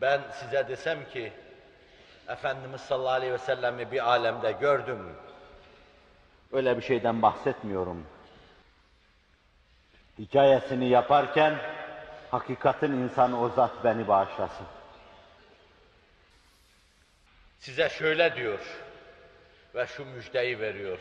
Ben 0.01 0.21
size 0.31 0.67
desem 0.67 1.09
ki 1.09 1.33
Efendimiz 2.27 2.81
sallallahu 2.81 3.13
aleyhi 3.13 3.33
ve 3.33 3.37
sellem'i 3.37 3.91
bir 3.91 4.09
alemde 4.09 4.51
gördüm. 4.51 5.15
Öyle 6.51 6.77
bir 6.77 6.81
şeyden 6.81 7.21
bahsetmiyorum. 7.21 8.05
Hikayesini 10.19 10.89
yaparken 10.89 11.59
hakikatin 12.31 12.91
insanı 12.91 13.41
o 13.41 13.49
zat 13.49 13.83
beni 13.83 14.07
bağışlasın. 14.07 14.65
Size 17.59 17.89
şöyle 17.89 18.35
diyor 18.35 18.59
ve 19.75 19.87
şu 19.87 20.05
müjdeyi 20.05 20.59
veriyor. 20.59 20.99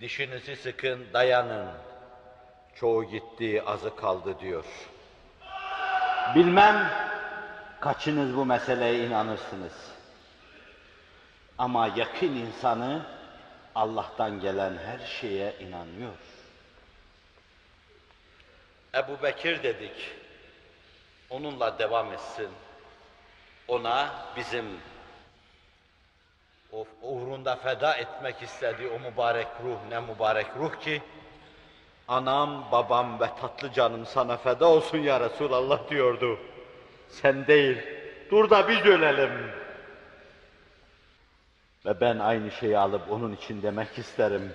Dişinizi 0.00 0.56
sıkın, 0.56 1.06
dayanın. 1.12 1.91
Çoğu 2.74 3.04
gitti, 3.04 3.62
azı 3.66 3.96
kaldı 3.96 4.40
diyor. 4.40 4.64
Bilmem 6.34 6.90
kaçınız 7.80 8.36
bu 8.36 8.46
meseleye 8.46 9.06
inanırsınız. 9.06 9.92
Ama 11.58 11.86
yakın 11.96 12.36
insanı 12.36 13.06
Allah'tan 13.74 14.40
gelen 14.40 14.76
her 14.76 14.98
şeye 15.06 15.54
inanıyor. 15.60 16.12
Ebu 18.94 19.22
Bekir 19.22 19.62
dedik, 19.62 20.10
onunla 21.30 21.78
devam 21.78 22.12
etsin. 22.12 22.48
Ona 23.68 24.10
bizim 24.36 24.66
o 26.72 26.86
uğrunda 27.02 27.56
feda 27.56 27.94
etmek 27.94 28.42
istediği 28.42 28.88
o 28.88 28.98
mübarek 28.98 29.48
ruh 29.64 29.78
ne 29.88 30.00
mübarek 30.00 30.46
ruh 30.56 30.80
ki, 30.80 31.02
Anam, 32.08 32.68
babam 32.72 33.20
ve 33.20 33.26
tatlı 33.40 33.72
canım 33.72 34.06
sana 34.06 34.36
feda 34.36 34.66
olsun 34.66 34.98
ya 34.98 35.20
Resulallah 35.20 35.90
diyordu. 35.90 36.38
Sen 37.08 37.46
değil, 37.46 37.78
dur 38.30 38.50
da 38.50 38.68
biz 38.68 38.80
ölelim. 38.86 39.50
Ve 41.86 42.00
ben 42.00 42.18
aynı 42.18 42.50
şeyi 42.50 42.78
alıp 42.78 43.10
onun 43.10 43.32
için 43.32 43.62
demek 43.62 43.98
isterim. 43.98 44.52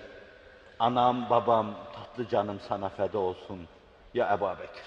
Anam, 0.79 1.29
babam, 1.29 1.75
tatlı 1.95 2.29
canım 2.29 2.59
sana 2.67 2.89
feda 2.89 3.17
olsun. 3.17 3.67
Ya 4.13 4.33
Ebu 4.33 4.49
Bekir. 4.49 4.83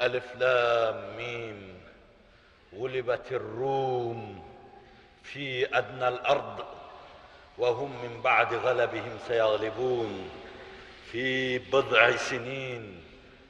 Elif, 0.00 0.40
lam, 0.40 0.96
mim. 1.16 1.56
Gulibetir 2.72 3.40
Rum. 3.40 4.16
Fi 5.22 5.64
ednel 5.64 6.18
ard. 6.24 6.58
Ve 7.58 7.70
hum 7.70 7.90
min 8.02 8.24
ba'di 8.24 8.56
galebihim 8.56 9.18
seyaglibun. 9.26 10.08
في 11.11 11.59
بضع 11.59 12.15
سنين 12.15 13.03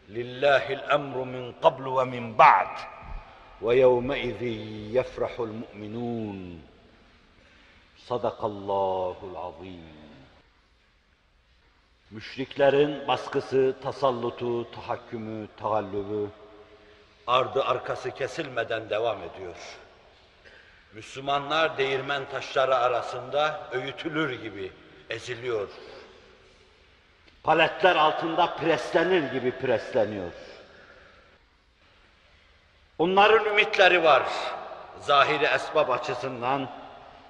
لله 0.09 0.73
الأمر 0.73 1.23
من 1.23 1.51
قبل 1.51 1.87
ومن 1.87 2.33
بعد 2.33 2.73
ويومئذ 3.61 4.43
يفرح 4.97 5.39
المؤمنون 5.39 6.61
صدق 8.07 8.45
الله 8.45 9.15
العظيم 9.31 10.01
Müşriklerin 12.11 13.07
baskısı, 13.07 13.75
tasallutu, 13.83 14.71
tahakkümü, 14.71 15.47
tagallübü 15.57 16.29
ardı 17.27 17.63
arkası 17.63 18.11
kesilmeden 18.11 18.89
devam 18.89 19.17
ediyor. 19.23 19.55
Müslümanlar 20.93 21.77
değirmen 21.77 22.29
taşları 22.29 22.75
arasında 22.75 23.69
öğütülür 23.71 24.41
gibi 24.41 24.71
eziliyor. 25.09 25.67
Paletler 27.46 27.96
altında 27.96 28.46
preslenir 28.46 29.32
gibi 29.32 29.50
presleniyor. 29.50 30.32
Onların 32.98 33.44
ümitleri 33.44 34.04
var. 34.04 34.22
Zahiri 35.00 35.44
esbab 35.44 35.88
açısından 35.88 36.68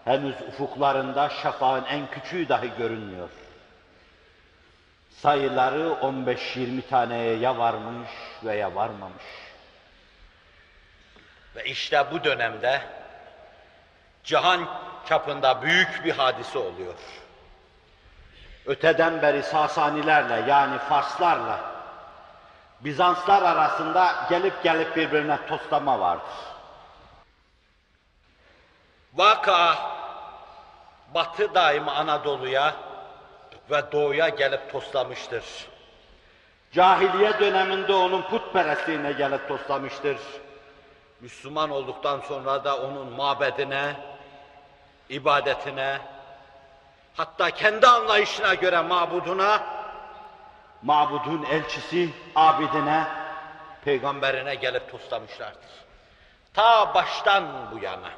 henüz 0.04 0.34
ufuklarında 0.48 1.28
şafağın 1.28 1.84
en 1.84 2.10
küçüğü 2.10 2.48
dahi 2.48 2.70
görünmüyor. 2.78 3.28
Sayıları 5.10 5.88
15-20 5.88 6.82
taneye 6.90 7.36
ya 7.36 7.58
varmış 7.58 8.10
veya 8.44 8.74
varmamış. 8.74 9.24
Ve 11.56 11.64
işte 11.64 12.04
bu 12.12 12.24
dönemde 12.24 12.82
cihan 14.24 14.68
çapında 15.08 15.62
büyük 15.62 16.04
bir 16.04 16.12
hadise 16.12 16.58
oluyor. 16.58 16.94
Öteden 18.66 19.22
beri 19.22 19.42
Sasanilerle 19.42 20.50
yani 20.50 20.78
Farslarla 20.78 21.76
Bizanslar 22.80 23.42
arasında 23.42 24.14
gelip 24.30 24.62
gelip 24.62 24.96
birbirine 24.96 25.38
toslama 25.48 26.00
vardır. 26.00 26.34
Vaka 29.14 29.74
Batı 31.14 31.54
daima 31.54 31.92
Anadolu'ya 31.92 32.74
ve 33.70 33.92
doğuya 33.92 34.28
gelip 34.28 34.72
toslamıştır. 34.72 35.44
Cahiliye 36.72 37.38
döneminde 37.40 37.92
onun 37.92 38.22
putperestliğine 38.22 39.12
gelip 39.12 39.48
toslamıştır. 39.48 40.18
Müslüman 41.20 41.70
olduktan 41.70 42.20
sonra 42.20 42.64
da 42.64 42.78
onun 42.78 43.12
mabedine, 43.12 43.96
ibadetine, 45.08 45.98
hatta 47.16 47.50
kendi 47.50 47.86
anlayışına 47.86 48.54
göre 48.54 48.80
mabuduna, 48.80 49.62
mabudun 50.82 51.42
elçisi, 51.42 52.10
abidine, 52.34 53.06
peygamberine 53.84 54.54
gelip 54.54 54.90
toslamışlardır. 54.90 55.86
Ta 56.54 56.94
baştan 56.94 57.70
bu 57.72 57.78
yana. 57.78 58.10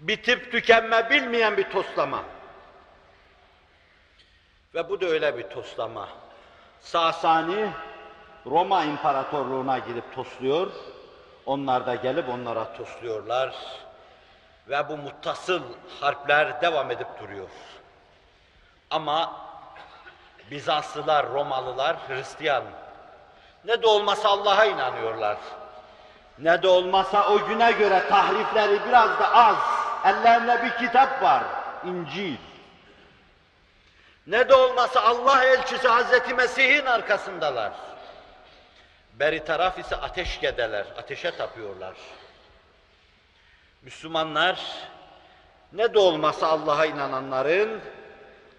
Bitip 0.00 0.52
tükenme 0.52 1.10
bilmeyen 1.10 1.56
bir 1.56 1.70
toslama. 1.70 2.22
Ve 4.74 4.88
bu 4.88 5.00
da 5.00 5.06
öyle 5.06 5.38
bir 5.38 5.42
toslama. 5.42 6.08
Sasani 6.80 7.70
Roma 8.46 8.84
İmparatorluğu'na 8.84 9.78
gidip 9.78 10.14
tosluyor. 10.14 10.70
Onlar 11.46 11.86
da 11.86 11.94
gelip 11.94 12.28
onlara 12.28 12.72
tosluyorlar. 12.76 13.54
Ve 14.68 14.88
bu 14.88 14.96
muttasıl 14.96 15.62
harpler 16.00 16.60
devam 16.60 16.90
edip 16.90 17.20
duruyor. 17.20 17.48
Ama 18.90 19.32
Bizanslılar, 20.50 21.28
Romalılar, 21.28 21.96
Hristiyan 22.08 22.64
ne 23.64 23.82
de 23.82 23.86
olmasa 23.86 24.28
Allah'a 24.28 24.64
inanıyorlar. 24.64 25.38
Ne 26.38 26.62
de 26.62 26.68
olmasa 26.68 27.28
o 27.28 27.46
güne 27.46 27.72
göre 27.72 28.08
tahrifleri 28.08 28.80
biraz 28.88 29.18
da 29.20 29.34
az. 29.34 29.56
Ellerinde 30.04 30.64
bir 30.64 30.86
kitap 30.86 31.22
var, 31.22 31.42
İncil. 31.84 32.36
Ne 34.26 34.48
de 34.48 34.54
olmasa 34.54 35.00
Allah 35.00 35.44
elçisi 35.44 35.88
Hazreti 35.88 36.34
Mesih'in 36.34 36.86
arkasındalar. 36.86 37.72
Beri 39.12 39.44
taraf 39.44 39.78
ise 39.78 39.96
ateş 39.96 40.40
gedeler, 40.40 40.86
ateşe 40.98 41.36
tapıyorlar. 41.36 41.94
Müslümanlar 43.82 44.60
ne 45.72 45.94
de 45.94 45.98
olmasa 45.98 46.48
Allah'a 46.48 46.86
inananların 46.86 47.80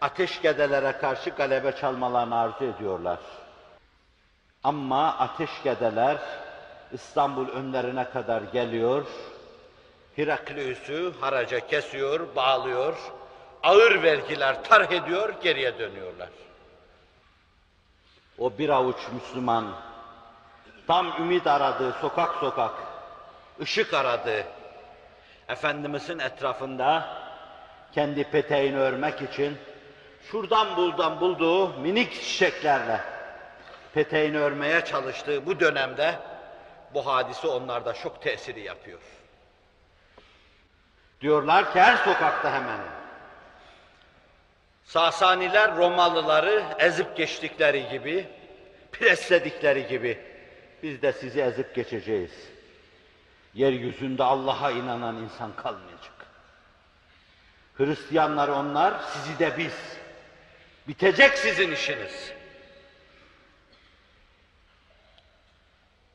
ateş 0.02 0.42
gedelere 0.42 0.92
karşı 0.92 1.30
galebe 1.30 1.76
çalmalarını 1.76 2.40
arzu 2.40 2.64
ediyorlar. 2.64 3.20
Ama 4.64 5.18
ateş 5.18 5.50
gedeler 5.64 6.18
İstanbul 6.92 7.48
önlerine 7.50 8.10
kadar 8.10 8.42
geliyor, 8.42 9.06
Heraklius'u 10.16 11.14
haraca 11.22 11.68
kesiyor, 11.68 12.36
bağlıyor, 12.36 12.98
ağır 13.64 14.04
vergiler 14.04 14.64
tarh 14.64 14.92
ediyor, 14.92 15.34
geriye 15.44 15.80
dönüyorlar. 15.80 16.30
O 18.38 18.58
bir 18.58 18.70
avuç 18.70 18.98
Müslüman 19.14 19.76
tam 20.88 21.08
ümit 21.08 21.48
aradığı 21.48 21.92
sokak 21.92 22.36
sokak, 22.36 22.74
ışık 23.62 23.94
aradı. 23.94 24.46
Efendimizin 25.50 26.20
etrafında 26.20 27.18
kendi 27.92 28.24
peteğini 28.24 28.78
örmek 28.78 29.22
için 29.22 29.58
şuradan 30.32 30.76
buldan 30.76 31.22
bulduğu 31.22 31.80
minik 31.80 32.14
çiçeklerle 32.14 33.00
peteğini 33.94 34.38
örmeye 34.38 34.86
çalıştığı 34.86 35.46
bu 35.46 35.60
dönemde 35.60 36.16
bu 36.94 37.06
hadise 37.06 37.48
onlarda 37.48 37.94
çok 37.94 38.22
tesiri 38.22 38.62
yapıyor. 38.62 39.00
Diyorlar 41.22 41.74
ki 41.74 41.80
her 41.80 41.98
sokakta 41.98 42.54
hemen 42.54 42.80
Sasaniler 44.84 45.78
Romalıları 45.78 46.64
ezip 46.80 47.18
geçtikleri 47.18 47.90
gibi, 47.90 48.28
presledikleri 48.92 49.88
gibi 49.88 50.20
biz 50.84 51.02
de 51.02 51.14
sizi 51.14 51.42
ezip 51.42 51.76
geçeceğiz. 51.76 52.53
Yeryüzünde 53.54 54.24
Allah'a 54.24 54.72
inanan 54.72 55.16
insan 55.16 55.56
kalmayacak. 55.56 56.14
Hristiyanlar 57.78 58.48
onlar, 58.48 58.94
sizi 59.00 59.40
de 59.40 59.58
biz. 59.58 59.98
Bitecek 60.88 61.38
sizin 61.38 61.72
işiniz. 61.72 62.34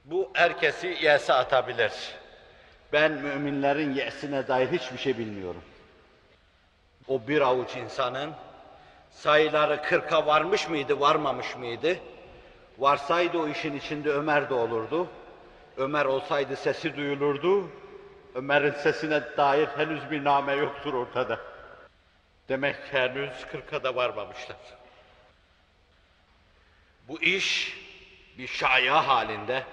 Bu 0.04 0.30
herkesi 0.34 0.98
yese 1.02 1.32
atabilir. 1.32 1.92
Ben 2.92 3.12
müminlerin 3.12 3.94
yesine 3.94 4.48
dair 4.48 4.68
hiçbir 4.72 4.98
şey 4.98 5.18
bilmiyorum. 5.18 5.62
O 7.08 7.28
bir 7.28 7.40
avuç 7.40 7.76
insanın 7.76 8.32
sayıları 9.10 9.82
kırka 9.82 10.26
varmış 10.26 10.68
mıydı, 10.68 11.00
varmamış 11.00 11.56
mıydı? 11.56 11.96
Varsaydı 12.78 13.38
o 13.38 13.48
işin 13.48 13.76
içinde 13.76 14.10
Ömer 14.10 14.50
de 14.50 14.54
olurdu. 14.54 15.08
Ömer 15.78 16.04
olsaydı 16.04 16.56
sesi 16.56 16.96
duyulurdu. 16.96 17.70
Ömer'in 18.34 18.72
sesine 18.72 19.36
dair 19.36 19.66
henüz 19.66 20.10
bir 20.10 20.24
name 20.24 20.52
yoktur 20.52 20.94
ortada. 20.94 21.40
Demek 22.48 22.76
henüz 22.92 23.46
kırka 23.52 23.82
da 23.84 23.96
varmamışlar. 23.96 24.56
Bu 27.08 27.22
iş 27.22 27.78
bir 28.38 28.46
şaya 28.46 29.08
halinde 29.08 29.64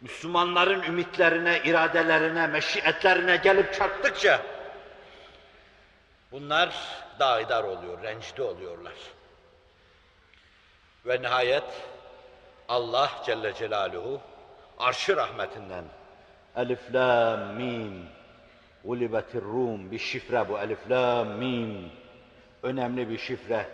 Müslümanların 0.00 0.82
ümitlerine, 0.82 1.62
iradelerine, 1.64 2.46
meşiyetlerine 2.46 3.36
gelip 3.36 3.74
çarptıkça 3.74 4.42
bunlar 6.32 6.74
daidar 7.18 7.64
oluyor, 7.64 8.02
rencide 8.02 8.42
oluyorlar. 8.42 8.94
Ve 11.06 11.22
nihayet 11.22 11.64
Allah 12.68 13.10
Celle 13.26 13.54
Celaluhu 13.54 14.31
arşı 14.82 15.16
rahmetinden. 15.16 15.84
Elif 16.56 16.94
Lam 16.94 17.40
Mim. 17.40 18.06
Gulibetir 18.84 19.42
Rum. 19.42 19.90
Bir 19.90 19.98
şifre 19.98 20.48
bu. 20.48 20.58
Elif 20.58 20.90
Lam 20.90 21.28
Mim. 21.28 21.90
Önemli 22.62 23.10
bir 23.10 23.18
şifre. 23.18 23.66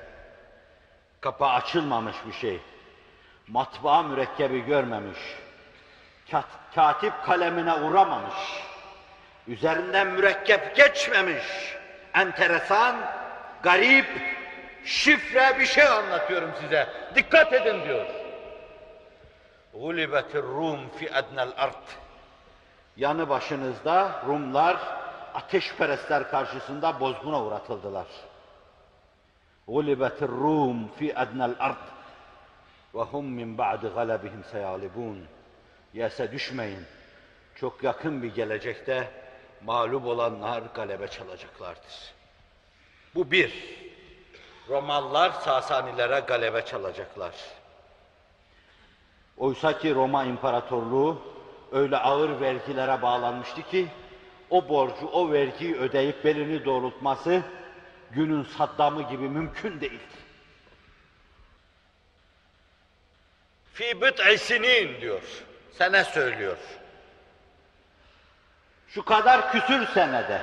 Kapağı 1.21 1.53
açılmamış 1.53 2.17
bir 2.27 2.33
şey. 2.33 2.61
Matbaa 3.49 4.03
mürekkebi 4.03 4.61
görmemiş. 4.61 5.19
Kat, 6.31 6.45
katip 6.75 7.13
kalemine 7.25 7.75
uğramamış. 7.75 8.35
Üzerinden 9.49 10.07
mürekkep 10.07 10.77
geçmemiş. 10.77 11.45
Enteresan 12.15 12.97
garip 13.63 14.07
şifre 14.85 15.59
bir 15.59 15.67
şey 15.67 15.85
anlatıyorum 15.85 16.51
size. 16.61 16.89
Dikkat 17.15 17.53
edin 17.53 17.85
diyor 17.85 18.07
غُلِبَتِ 19.74 20.32
الرُّومْ 20.36 20.90
فِي 20.98 21.06
اَدْنَ 21.20 21.38
الْاَرْضِ 21.50 21.86
Yanı 22.98 23.30
başınızda 23.30 24.22
Rumlar 24.28 24.78
ateşperestler 25.34 26.30
karşısında 26.32 27.00
bozguna 27.00 27.44
uğratıldılar. 27.44 28.08
غُلِبَتِ 29.68 30.20
الرُّومُ 30.20 30.88
فِي 31.00 31.14
أَدْنَى 31.14 31.56
الْأَرْضِ 31.56 31.84
وَهُمْ 32.94 33.26
مِنْ 33.40 33.58
بَعْدِ 33.58 33.82
غَلَبِهِمْ 33.96 34.44
سَيَغْلِبُونَ 34.54 35.24
Yese 35.94 36.32
düşmeyin. 36.32 36.86
Çok 37.56 37.84
yakın 37.84 38.24
bir 38.24 38.36
gelecekte 38.36 39.12
mağlup 39.62 40.06
olanlar 40.06 40.64
galebe 40.74 41.08
çalacaklardır. 41.08 42.14
Bu 43.16 43.32
bir. 43.32 43.84
Romalılar 44.70 45.32
Sasanilere 45.32 46.20
galebe 46.20 46.66
çalacaklar. 46.66 47.34
Oysa 49.39 49.79
ki 49.79 49.95
Roma 49.95 50.25
İmparatorluğu 50.25 51.23
öyle 51.73 51.97
ağır 51.97 52.41
vergilere 52.41 53.03
bağlanmıştı 53.03 53.63
ki 53.63 53.89
o 54.51 54.69
borcu, 54.69 55.07
o 55.07 55.33
vergiyi 55.33 55.77
ödeyip 55.77 56.25
belini 56.25 56.65
doğrultması 56.65 57.43
günün 58.11 58.43
Saddam'ı 58.43 59.03
gibi 59.03 59.29
mümkün 59.29 59.81
değildi. 59.81 60.19
Fi 63.73 64.01
bid'i 64.03 64.39
sinin 64.39 65.01
diyor. 65.01 65.23
Sene 65.73 66.05
söylüyor. 66.05 66.57
Şu 68.89 69.05
kadar 69.05 69.53
küsür 69.53 69.87
senede 69.87 70.43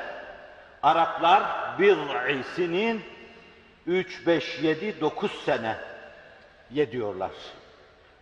Araplar 0.83 1.43
bid'i 1.79 2.43
sinin 2.55 3.01
3, 3.87 4.27
5, 4.27 4.59
7, 4.61 5.01
9 5.01 5.31
sene 5.31 5.77
yediyorlar. 6.71 7.31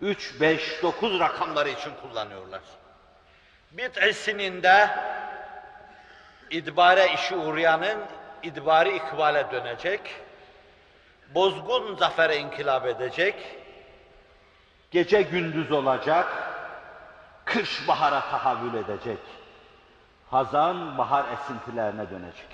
3, 0.04 0.42
5, 0.42 0.84
9 0.84 1.20
rakamları 1.20 1.70
için 1.70 1.92
kullanıyorlar. 2.02 2.62
Bid'i 3.72 4.14
sininde 4.14 4.90
idbare 6.50 7.14
işi 7.14 7.36
uğrayanın 7.36 8.00
idbari 8.44 8.96
ikbale 8.96 9.52
dönecek, 9.52 10.02
bozgun 11.34 11.96
zafere 11.96 12.38
inkılap 12.38 12.86
edecek, 12.86 13.36
gece 14.92 15.22
gündüz 15.22 15.72
olacak, 15.72 16.28
kış 17.46 17.88
bahara 17.88 18.22
tahavül 18.22 18.74
edecek, 18.74 19.20
hazan 20.32 20.98
bahar 20.98 21.26
esintilerine 21.34 22.10
dönecek. 22.10 22.50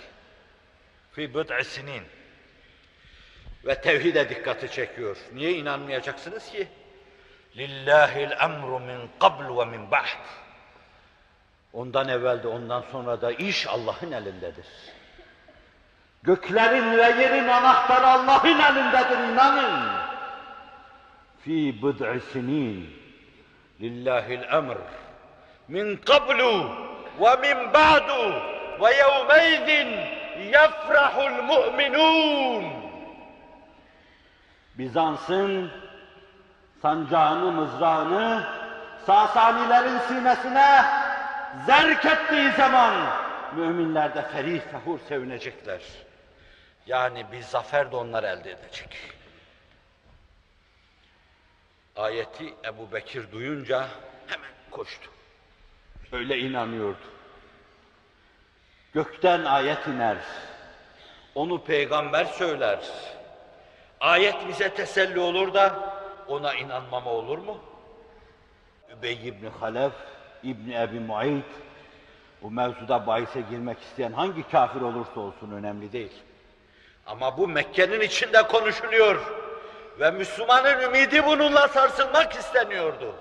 Fi 1.12 1.36
bid'i 1.36 1.64
sinin. 1.64 2.04
Ve 3.66 3.82
tevhide 3.82 4.30
dikkati 4.30 4.72
çekiyor. 4.72 5.18
Niye 5.34 5.54
inanmayacaksınız 5.54 6.52
ki? 6.52 6.68
Lillahil 7.58 8.32
emru 8.32 8.80
min 8.80 9.10
qabl 9.20 9.58
ve 9.58 9.66
min 9.66 9.92
ba'd. 9.92 10.24
Ondan 11.74 12.08
evvel 12.08 12.44
de 12.44 12.48
ondan 12.48 12.84
sonra 12.92 13.22
da 13.22 13.32
iş 13.32 13.68
Allah'ın 13.68 14.12
elindedir. 14.12 14.66
Göklerin 16.24 16.98
ve 16.98 17.24
yerin 17.24 17.48
anahtarı 17.48 18.08
Allah'ın 18.08 18.60
elindedir 18.60 19.34
inanın. 19.34 19.90
Fi 21.40 21.84
bid'i 21.84 22.20
sinin 22.34 22.94
lillahil 23.82 24.42
emr 24.42 24.78
min 25.68 25.98
qablu 25.98 26.72
ve 27.20 27.36
min 27.36 27.74
ba'du 27.74 28.34
ve 28.82 28.96
yevmeydin 28.96 29.88
yefrahul 30.52 31.44
mu'minun. 31.44 32.64
Bizans'ın 34.78 35.72
sancağını, 36.82 37.52
mızrağını 37.52 38.60
Sasanilerin 39.06 40.00
sinesine 40.00 40.86
zerk 41.66 42.06
ettiği 42.06 42.52
zaman 42.52 42.94
müminler 43.56 44.16
de 44.16 44.22
ferih 44.22 44.62
fehur 44.62 45.00
sevinecekler. 45.08 45.82
Yani 46.86 47.26
bir 47.32 47.42
zafer 47.42 47.92
de 47.92 47.96
onlar 47.96 48.24
elde 48.24 48.52
edecek. 48.52 48.98
Ayeti 51.96 52.54
Ebu 52.66 52.92
Bekir 52.92 53.32
duyunca 53.32 53.88
hemen 54.28 54.52
koştu. 54.72 55.10
Öyle 56.12 56.38
inanıyordu. 56.38 56.98
Gökten 58.94 59.46
ayet 59.46 59.88
iner. 59.88 60.18
Onu 61.36 61.64
peygamber 61.64 62.26
söyler. 62.26 62.80
Ayet 64.00 64.48
bize 64.48 64.74
teselli 64.74 65.20
olur 65.20 65.54
da 65.54 65.89
ona 66.30 66.54
inanmama 66.54 67.12
olur 67.12 67.38
mu? 67.38 67.58
Übey 68.98 69.28
ibn 69.28 69.46
Halef, 69.60 69.94
İbn 70.44 70.72
Ebi 70.72 71.00
Muayt, 71.00 71.46
bu 72.42 72.52
mevzuda 72.52 73.08
bahise 73.08 73.42
girmek 73.42 73.82
isteyen 73.82 74.12
hangi 74.12 74.50
kafir 74.50 74.82
olursa 74.82 75.20
olsun 75.20 75.52
önemli 75.52 75.92
değil. 75.92 76.14
Ama 77.06 77.38
bu 77.38 77.48
Mekke'nin 77.48 78.02
içinde 78.02 78.48
konuşuluyor 78.48 79.22
ve 80.00 80.12
Müslümanın 80.12 80.80
ümidi 80.80 81.26
bununla 81.26 81.68
sarsılmak 81.68 82.34
isteniyordu. 82.34 83.16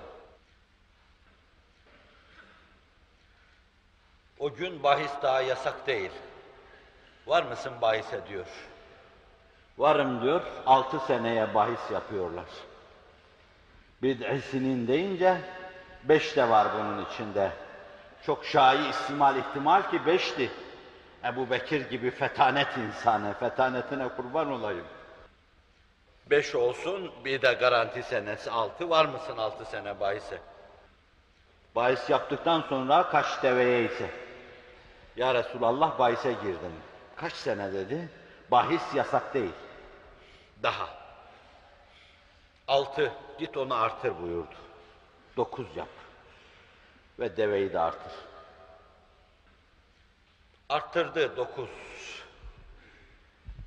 O 4.39 4.53
gün 4.53 4.83
bahis 4.83 5.11
daha 5.21 5.41
yasak 5.41 5.87
değil. 5.87 6.11
Var 7.27 7.43
mısın 7.43 7.73
bahise 7.81 8.27
diyor. 8.29 8.47
Varım 9.77 10.21
diyor, 10.21 10.41
altı 10.65 10.99
seneye 10.99 11.53
bahis 11.53 11.91
yapıyorlar. 11.91 12.45
Bid'isinin 14.03 14.87
deyince 14.87 15.37
beş 16.03 16.35
de 16.35 16.49
var 16.49 16.67
bunun 16.73 17.05
içinde. 17.05 17.51
Çok 18.25 18.45
şai 18.45 18.89
istimal 18.89 19.35
ihtimal 19.35 19.91
ki 19.91 20.05
beşti. 20.05 20.51
Ebu 21.25 21.49
Bekir 21.49 21.89
gibi 21.89 22.11
fetanet 22.11 22.77
insanı, 22.77 23.33
fetanetine 23.33 24.07
kurban 24.07 24.51
olayım. 24.51 24.85
Beş 26.29 26.55
olsun, 26.55 27.11
bir 27.25 27.41
de 27.41 27.53
garanti 27.53 28.03
senesi 28.03 28.51
altı. 28.51 28.89
Var 28.89 29.05
mısın 29.05 29.37
altı 29.37 29.65
sene 29.65 29.99
bahise? 29.99 30.39
Bahis 31.75 32.09
yaptıktan 32.09 32.61
sonra 32.69 33.09
kaç 33.09 33.43
deveye 33.43 33.83
ise. 33.83 34.09
Ya 35.15 35.33
Resulallah 35.33 35.99
bahise 35.99 36.31
girdim. 36.31 36.73
Kaç 37.15 37.33
sene 37.33 37.73
dedi? 37.73 38.09
Bahis 38.51 38.95
yasak 38.95 39.33
değil. 39.33 39.51
Daha. 40.63 40.98
Altı, 42.69 43.11
git 43.39 43.57
onu 43.57 43.75
artır 43.75 44.21
buyurdu. 44.21 44.55
Dokuz 45.37 45.67
yap. 45.75 45.87
Ve 47.19 47.37
deveyi 47.37 47.73
de 47.73 47.79
artır. 47.79 48.11
Arttırdı 50.69 51.37
dokuz. 51.37 51.69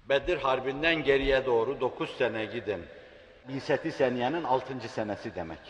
Bedir 0.08 0.38
Harbi'nden 0.38 1.04
geriye 1.04 1.46
doğru 1.46 1.80
dokuz 1.80 2.16
sene 2.16 2.44
gidin. 2.44 2.86
Bilseti 3.48 3.92
Seniye'nin 3.92 4.44
altıncı 4.44 4.88
senesi 4.88 5.34
demek. 5.34 5.60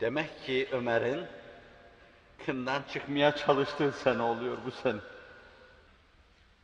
Demek 0.00 0.44
ki 0.44 0.68
Ömer'in 0.72 1.26
kından 2.46 2.82
çıkmaya 2.92 3.36
çalıştığı 3.36 3.92
sene 3.92 4.22
oluyor 4.22 4.58
bu 4.66 4.70
sene. 4.70 5.00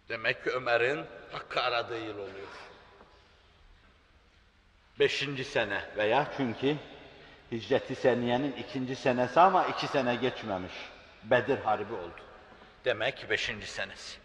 Demek 0.09 0.45
ki 0.45 0.51
Ömer'in 0.51 1.05
hakkı 1.33 1.61
aradığı 1.61 1.99
yıl 1.99 2.19
oluyor. 2.19 2.74
Beşinci 4.99 5.45
sene 5.45 5.81
veya 5.97 6.27
çünkü 6.37 6.77
Hicret-i 7.53 7.95
Seniye'nin 7.95 8.53
ikinci 8.53 8.97
senesi 8.97 9.41
ama 9.41 9.65
iki 9.65 9.87
sene 9.87 10.15
geçmemiş. 10.15 10.73
Bedir 11.25 11.59
Harbi 11.59 11.95
oldu. 11.95 12.21
Demek 12.85 13.31
beşinci 13.31 13.67
senesi. 13.67 14.19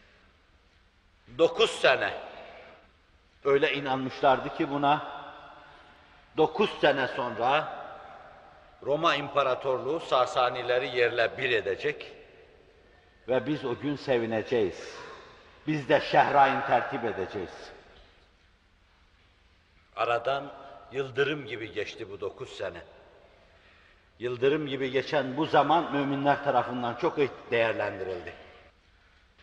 Dokuz 1.37 1.71
sene. 1.71 2.13
Öyle 3.43 3.73
inanmışlardı 3.73 4.57
ki 4.57 4.69
buna 4.69 5.07
dokuz 6.37 6.69
sene 6.81 7.07
sonra 7.07 7.73
Roma 8.83 9.15
İmparatorluğu 9.15 9.99
Sasanileri 9.99 10.97
yerle 10.97 11.37
bir 11.37 11.49
edecek 11.49 12.11
ve 13.27 13.45
biz 13.45 13.65
o 13.65 13.79
gün 13.79 13.95
sevineceğiz. 13.95 14.95
Biz 15.67 15.89
de 15.89 16.01
şehrain 16.01 16.61
tertip 16.61 17.03
edeceğiz. 17.05 17.71
Aradan 19.99 20.51
yıldırım 20.91 21.45
gibi 21.45 21.73
geçti 21.73 22.11
bu 22.11 22.21
dokuz 22.21 22.49
sene. 22.49 22.81
Yıldırım 24.19 24.67
gibi 24.67 24.91
geçen 24.91 25.37
bu 25.37 25.45
zaman 25.45 25.91
müminler 25.91 26.43
tarafından 26.43 26.95
çok 26.95 27.17
değerlendirildi. 27.51 28.33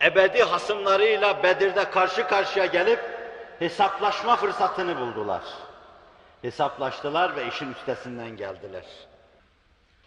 Ebedi 0.03 0.43
hasımlarıyla 0.43 1.43
Bedir'de 1.43 1.91
karşı 1.91 2.29
karşıya 2.29 2.67
gelip 2.67 3.01
hesaplaşma 3.59 4.37
fırsatını 4.37 5.01
buldular. 5.01 5.43
Hesaplaştılar 6.43 7.37
ve 7.37 7.47
işin 7.47 7.73
üstesinden 7.73 8.37
geldiler. 8.37 8.85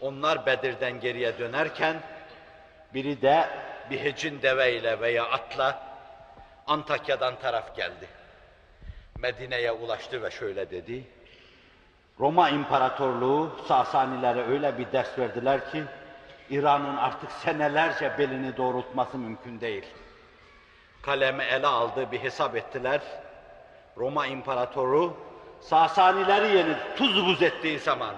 Onlar 0.02 0.46
Bedir'den 0.46 1.00
geriye 1.00 1.40
dönerken 1.40 2.02
biri 2.94 3.22
de 3.22 3.50
bir 3.90 4.00
hecin 4.00 4.42
deveyle 4.42 5.02
veya 5.02 5.26
atla 5.26 5.84
Antakya'dan 6.68 7.40
taraf 7.40 7.76
geldi. 7.76 8.19
Medine'ye 9.22 9.72
ulaştı 9.72 10.24
ve 10.24 10.32
şöyle 10.32 10.72
dedi. 10.72 11.04
Roma 12.20 12.50
İmparatorluğu 12.50 13.52
Sasanilere 13.68 14.41
öyle 14.41 14.78
bir 14.78 14.91
ders 14.91 15.20
verdiler 15.20 15.72
ki 15.72 15.84
İran'ın 16.50 16.98
artık 16.98 17.32
senelerce 17.32 18.16
belini 18.18 18.58
doğrultması 18.58 19.18
mümkün 19.18 19.62
değil. 19.62 19.86
Kalemi 21.02 21.44
ele 21.44 21.68
aldı, 21.68 22.12
bir 22.12 22.20
hesap 22.20 22.56
ettiler. 22.56 23.02
Roma 23.98 24.28
İmparatoru 24.28 25.18
Sasanileri 25.62 26.58
yenip 26.58 26.98
tuz 26.98 27.26
buz 27.26 27.41
ettiği 27.41 27.80
zaman 27.80 28.16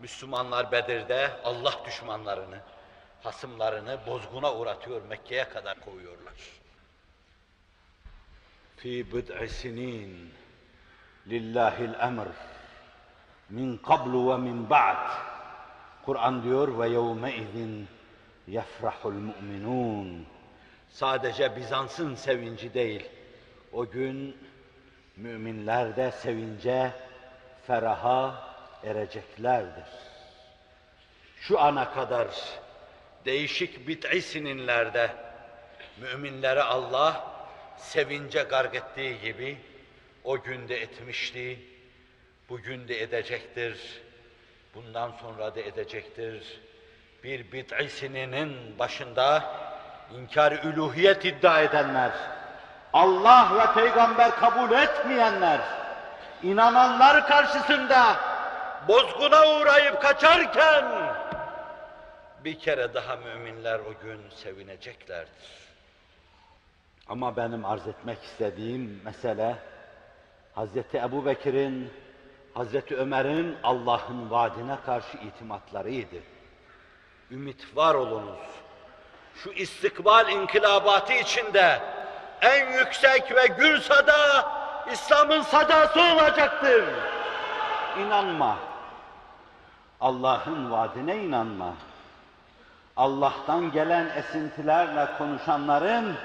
Müslümanlar 0.00 0.72
Bedir'de 0.72 1.30
Allah 1.44 1.72
düşmanlarını, 1.86 2.58
hasımlarını 3.22 3.98
bozguna 4.06 4.54
uğratıyor, 4.54 5.02
Mekke'ye 5.02 5.48
kadar 5.48 5.80
koyuyorlar. 5.80 6.61
Fi 8.82 8.94
bid'i 9.12 9.48
sinin 9.48 10.10
lillahil 11.30 11.94
emr 12.08 12.28
min 13.56 13.78
qablu 13.88 14.20
ve 14.30 14.36
min 14.46 14.70
ba'd. 14.70 15.04
Kur'an 16.04 16.42
diyor 16.42 16.78
ve 16.78 16.88
yevme 16.88 17.30
izin 17.36 17.88
yefrahul 18.46 19.12
mu'minun. 19.28 20.26
Sadece 20.88 21.56
Bizans'ın 21.56 22.14
sevinci 22.14 22.74
değil. 22.74 23.04
O 23.72 23.90
gün 23.90 24.36
müminler 25.16 25.96
de 25.96 26.10
sevince, 26.10 26.92
feraha 27.66 28.48
ereceklerdir. 28.84 29.90
Şu 31.40 31.60
ana 31.60 31.90
kadar 31.90 32.28
değişik 33.24 33.88
bit'i 33.88 34.22
sininlerde 34.22 35.10
müminlere 36.00 36.62
Allah 36.62 37.31
sevince 37.82 38.42
garg 38.42 38.74
ettiği 38.74 39.20
gibi 39.20 39.58
o 40.24 40.42
günde 40.42 40.82
etmişti, 40.82 41.58
bugün 42.48 42.88
de 42.88 43.02
edecektir, 43.02 44.02
bundan 44.74 45.12
sonra 45.22 45.54
da 45.54 45.60
edecektir. 45.60 46.60
Bir 47.24 47.52
bit'i 47.52 47.88
sininin 47.88 48.78
başında 48.78 49.54
inkar 50.18 50.52
üluhiyet 50.52 51.24
iddia 51.24 51.60
edenler, 51.60 52.12
Allah 52.92 53.50
ve 53.58 53.80
peygamber 53.80 54.30
kabul 54.30 54.72
etmeyenler, 54.72 55.60
inananlar 56.42 57.26
karşısında 57.26 58.16
bozguna 58.88 59.56
uğrayıp 59.56 60.02
kaçarken 60.02 60.84
bir 62.44 62.58
kere 62.58 62.94
daha 62.94 63.16
müminler 63.16 63.78
o 63.78 64.02
gün 64.02 64.20
sevineceklerdir. 64.36 65.61
Ama 67.08 67.36
benim 67.36 67.64
arz 67.64 67.88
etmek 67.88 68.22
istediğim 68.22 69.00
mesele 69.04 69.56
Hazreti 70.54 70.98
Ebu 70.98 71.26
Bekir'in, 71.26 71.90
Hazreti 72.54 72.96
Ömer'in 72.96 73.56
Allah'ın 73.62 74.30
vaadine 74.30 74.76
karşı 74.86 75.16
itimatlarıydı. 75.16 76.16
Ümit 77.30 77.76
var 77.76 77.94
olunuz. 77.94 78.40
Şu 79.34 79.50
istikbal 79.50 80.28
inkılabatı 80.28 81.12
içinde 81.12 81.80
en 82.40 82.78
yüksek 82.78 83.36
ve 83.36 83.46
gür 83.46 83.78
sada 83.78 84.52
İslam'ın 84.92 85.42
sadası 85.42 86.00
olacaktır. 86.00 86.84
İnanma. 87.98 88.56
Allah'ın 90.00 90.70
vaadine 90.70 91.16
inanma. 91.16 91.74
Allah'tan 92.96 93.72
gelen 93.72 94.06
esintilerle 94.16 95.08
konuşanların 95.18 96.16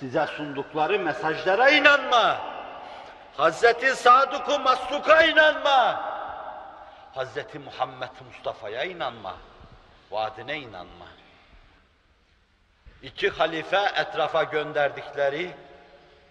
size 0.00 0.26
sundukları 0.26 0.98
mesajlara 0.98 1.70
inanma. 1.70 2.40
Hazreti 3.36 3.96
Sadık-ı 3.96 4.58
Masluk'a 4.58 5.22
inanma. 5.22 6.10
Hazreti 7.14 7.58
Muhammed 7.58 8.10
Mustafa'ya 8.28 8.84
inanma. 8.84 9.36
Vaadine 10.10 10.58
inanma. 10.58 11.06
İki 13.02 13.30
halife 13.30 13.90
etrafa 13.96 14.42
gönderdikleri 14.42 15.54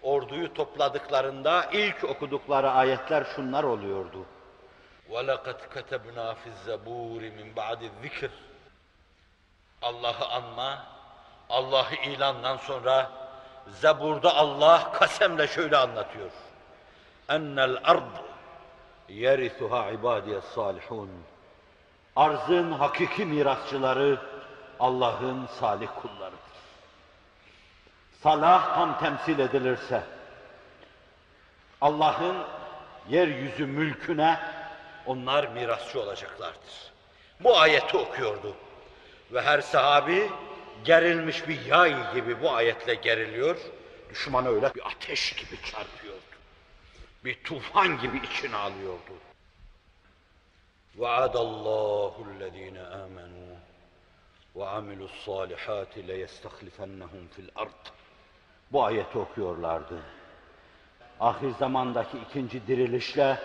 orduyu 0.02 0.54
topladıklarında 0.54 1.68
ilk 1.72 2.04
okudukları 2.04 2.70
ayetler 2.70 3.26
şunlar 3.36 3.64
oluyordu. 3.64 4.26
وَلَقَدْ 5.10 5.58
كَتَبْنَا 5.74 6.34
فِي 6.40 6.48
الزَّبُورِ 6.54 7.20
مِنْ 7.38 7.54
بَعْدِ 7.54 7.80
الذِّكْرِ 7.90 8.30
Allah'ı 9.82 10.26
anma, 10.28 10.86
Allah'ı 11.50 11.94
ilandan 11.94 12.56
sonra 12.56 13.10
Zebur'da 13.67 14.35
Allah 14.35 14.91
kasemle 14.91 15.47
şöyle 15.47 15.77
anlatıyor. 15.77 16.31
Ennel 17.29 17.77
ard 17.83 18.11
yerithuha 19.09 19.91
ibadiyes 19.91 20.43
salihun. 20.43 21.09
Arzın 22.15 22.71
hakiki 22.71 23.25
mirasçıları 23.25 24.17
Allah'ın 24.79 25.45
salih 25.59 25.87
kullarıdır. 26.01 26.39
Salah 28.23 28.75
tam 28.75 28.99
temsil 28.99 29.39
edilirse 29.39 30.03
Allah'ın 31.81 32.35
yeryüzü 33.09 33.65
mülküne 33.65 34.39
onlar 35.05 35.47
mirasçı 35.47 36.01
olacaklardır. 36.01 36.93
Bu 37.39 37.59
ayeti 37.59 37.97
okuyordu. 37.97 38.55
Ve 39.31 39.41
her 39.41 39.61
sahabi 39.61 40.31
gerilmiş 40.84 41.48
bir 41.48 41.66
yay 41.66 42.14
gibi 42.14 42.42
bu 42.42 42.50
ayetle 42.50 42.94
geriliyor. 42.94 43.56
Düşmanı 44.10 44.48
öyle 44.48 44.74
bir 44.74 44.86
ateş 44.86 45.32
gibi 45.32 45.62
çarpıyordu. 45.62 46.20
Bir 47.24 47.44
tufan 47.44 48.00
gibi 48.00 48.16
içine 48.16 48.56
alıyordu. 48.56 49.12
وَعَدَ 50.98 51.34
اللّٰهُ 51.46 52.14
الَّذ۪ينَ 52.26 52.78
آمَنُوا 53.04 53.54
وَعَمِلُوا 54.56 55.08
الصَّالِحَاتِ 55.12 55.94
لَيَسْتَخْلِفَنَّهُمْ 56.10 57.22
فِي 57.36 57.40
الْأَرْضِ 57.46 57.84
Bu 58.72 58.84
ayeti 58.84 59.18
okuyorlardı. 59.18 60.02
Ahir 61.20 61.50
zamandaki 61.50 62.18
ikinci 62.18 62.66
dirilişle 62.66 63.38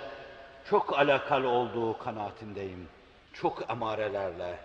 çok 0.69 0.99
alakalı 0.99 1.47
olduğu 1.47 1.97
kanaatindeyim. 1.97 2.87
Çok 3.33 3.69
emarelerle. 3.69 4.59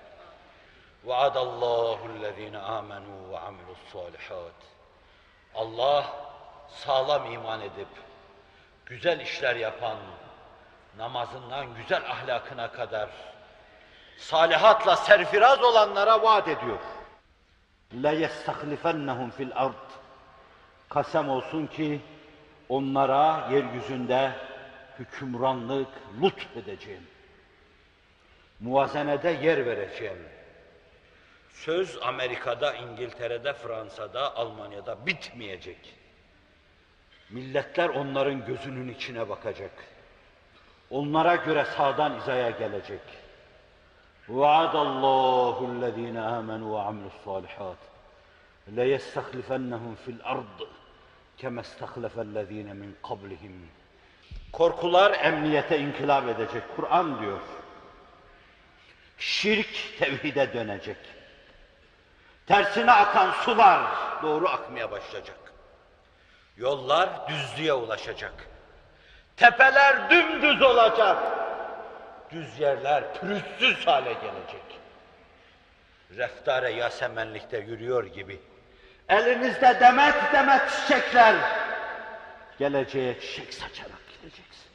وَعَدَ 1.07 1.37
اللّٰهُ 1.47 1.99
الَّذ۪ينَ 2.15 2.57
آمَنُوا 2.79 3.21
وَعَمِلُوا 3.33 3.77
الصَّالِحَاتِ 3.79 4.61
Allah 5.55 6.05
sağlam 6.69 7.33
iman 7.33 7.61
edip, 7.61 7.89
güzel 8.87 9.21
işler 9.21 9.57
yapan, 9.57 9.97
namazından 10.99 11.75
güzel 11.75 12.11
ahlakına 12.11 12.73
kadar, 12.73 13.11
salihatla 14.19 14.97
serfiraz 14.97 15.63
olanlara 15.63 16.23
vaat 16.23 16.49
ediyor. 16.49 16.79
لَيَسْتَخْلِفَنَّهُمْ 17.95 19.31
fil 19.31 19.51
ard. 19.55 19.91
Kasem 20.89 21.29
olsun 21.29 21.67
ki 21.67 22.01
onlara 22.69 23.49
yeryüzünde 23.51 24.33
hükümranlık 24.99 25.89
lütfedeceğim. 26.23 27.07
Muvazenede 28.61 29.31
yer 29.31 29.67
vereceğim. 29.67 30.29
Söz 31.55 31.99
Amerika'da, 32.03 32.75
İngiltere'de, 32.75 33.53
Fransa'da, 33.53 34.37
Almanya'da 34.37 35.07
bitmeyecek. 35.07 35.95
Milletler 37.31 37.89
onların 37.89 38.47
gözünün 38.47 38.89
içine 38.89 39.29
bakacak. 39.29 39.73
Onlara 40.91 41.37
göre 41.37 41.65
sağdan 41.65 42.17
izaya 42.17 42.51
gelecek. 42.51 43.01
وَعَدَ 44.29 44.75
اللّٰهُ 44.87 45.59
الَّذ۪ينَ 45.73 46.19
آمَنُوا 46.39 46.71
وَعَمِلُوا 46.75 47.11
الصَّالِحَاتِ 47.15 47.81
لَيَسْتَخْلِفَنَّهُمْ 48.79 49.95
فِي 50.05 50.11
الْأَرْضِ 50.17 50.59
كَمَا 51.41 51.61
اسْتَخْلَفَ 51.67 52.15
الَّذ۪ينَ 52.27 52.69
مِنْ 52.83 52.91
قَبْلِهِمْ 53.03 53.55
Korkular 54.53 55.25
emniyete 55.25 55.79
inkılap 55.79 56.29
edecek. 56.29 56.63
Kur'an 56.77 57.21
diyor. 57.21 57.41
Şirk 59.19 59.99
tevhide 59.99 60.55
dönecek. 60.55 60.97
Tersine 62.48 62.92
akan 62.92 63.32
sular 63.32 63.82
doğru 64.24 64.50
akmaya 64.50 64.92
başlayacak. 64.92 65.38
Yollar 66.58 67.10
düzlüğe 67.28 67.74
ulaşacak. 67.74 68.34
Tepeler 69.38 70.10
dümdüz 70.10 70.62
olacak. 70.62 71.18
Düz 72.32 72.60
yerler 72.60 73.14
pürüzsüz 73.14 73.88
hale 73.88 74.14
gelecek. 74.14 74.80
Reftare 76.18 76.72
Yasemenlik'te 76.72 77.58
yürüyor 77.58 78.06
gibi. 78.06 78.42
Elinizde 79.10 79.78
demet 79.80 80.16
demet 80.34 80.62
çiçekler. 80.72 81.36
Geleceğe 82.60 83.20
çiçek 83.20 83.54
saçarak 83.54 84.02
gideceksiniz. 84.10 84.66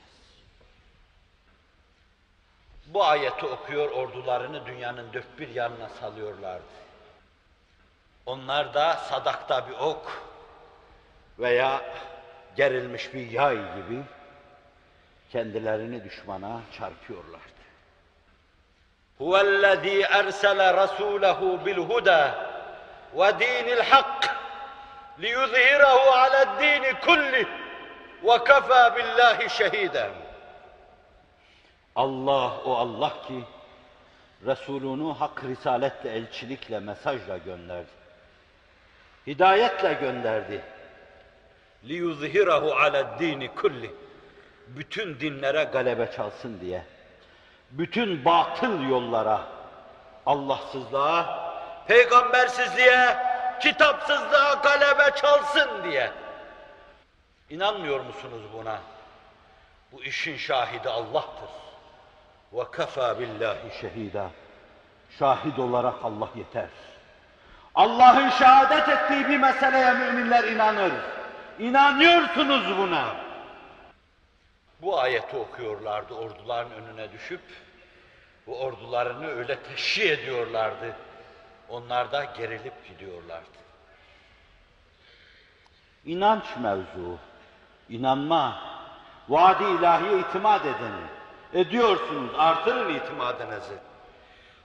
Bu 2.87 3.05
ayeti 3.05 3.47
okuyor 3.47 3.91
ordularını 3.91 4.67
dünyanın 4.67 5.13
dört 5.13 5.39
bir 5.39 5.49
yanına 5.49 5.89
salıyorlardı. 5.89 6.90
Onlar 8.27 8.75
da 8.75 8.95
sadakta 8.95 9.69
bir 9.69 9.75
ok 9.75 10.23
veya 11.39 11.81
gerilmiş 12.57 13.15
bir 13.15 13.31
yay 13.31 13.57
gibi 13.57 14.03
kendilerini 15.33 16.05
düşmana 16.05 16.61
çarpıyorlardı. 16.79 17.61
Huvellezî 19.19 20.01
ersele 20.01 20.63
rasûlehu 20.63 21.65
bil 21.65 21.79
ve 23.15 23.41
dînil 23.41 23.81
hak 23.81 24.37
liyuzhirahu 25.21 26.11
ale'd-dîni 26.11 27.01
kullih 27.01 27.47
ve 28.25 28.45
kefâ 28.45 28.97
billahi 28.97 29.51
şehîden. 29.51 30.11
Allah 31.97 32.61
o 32.65 32.77
Allah 32.77 33.13
ki 33.29 33.45
Resulünü 34.47 35.13
hak 35.13 35.45
risaletle, 35.45 36.11
elçilikle, 36.11 36.81
mesajla 36.81 37.39
gönderdi. 37.39 38.00
Hidayetle 39.28 39.94
gönderdi. 39.94 40.62
لِيُظْهِرَهُ 41.86 42.74
عَلَى 42.74 43.02
الدِّينِ 43.02 43.56
kulli. 43.56 43.92
Bütün 44.68 45.20
dinlere 45.20 45.64
galebe 45.64 46.12
çalsın 46.12 46.60
diye. 46.62 46.84
Bütün 47.72 48.26
batıl 48.26 48.90
yollara, 48.90 49.42
Allahsızlığa, 50.26 51.46
peygambersizliğe, 51.88 53.18
kitapsızlığa 53.62 54.54
galebe 54.54 55.16
çalsın 55.16 55.70
diye. 55.84 56.12
İnanmıyor 57.50 58.00
musunuz 58.00 58.42
buna? 58.54 58.80
Bu 59.92 60.04
işin 60.04 60.38
şahidi 60.38 60.90
Allah'tır. 60.90 61.50
Ve 62.54 62.72
kafa 62.72 63.20
billahi 63.20 63.80
şehida. 63.82 64.30
Şahit 65.20 65.60
olarak 65.60 65.96
Allah 66.04 66.30
yeter. 66.36 66.70
Allah'ın 67.81 68.31
şehadet 68.31 68.89
ettiği 68.89 69.29
bir 69.29 69.37
meseleye 69.37 69.93
müminler 69.93 70.45
inanır. 70.45 70.93
İnanıyorsunuz 71.59 72.79
buna. 72.79 73.17
Bu 74.83 75.01
ayeti 75.01 75.37
okuyorlardı 75.37 76.15
orduların 76.15 76.73
önüne 76.73 77.13
düşüp, 77.13 77.41
bu 78.47 78.61
ordularını 78.61 79.27
öyle 79.27 79.57
teşhi 79.57 80.13
ediyorlardı. 80.13 80.97
Onlar 81.69 82.13
da 82.13 82.25
gerilip 82.25 82.89
gidiyorlardı. 82.89 83.59
İnanç 86.05 86.45
mevzu, 86.63 87.19
inanma, 87.89 88.63
vaadi 89.29 89.65
ilahiye 89.65 90.19
itimat 90.19 90.67
edin. 90.67 90.95
Ediyorsunuz, 91.55 92.31
artırın 92.39 92.95
itimadınızı. 92.95 93.90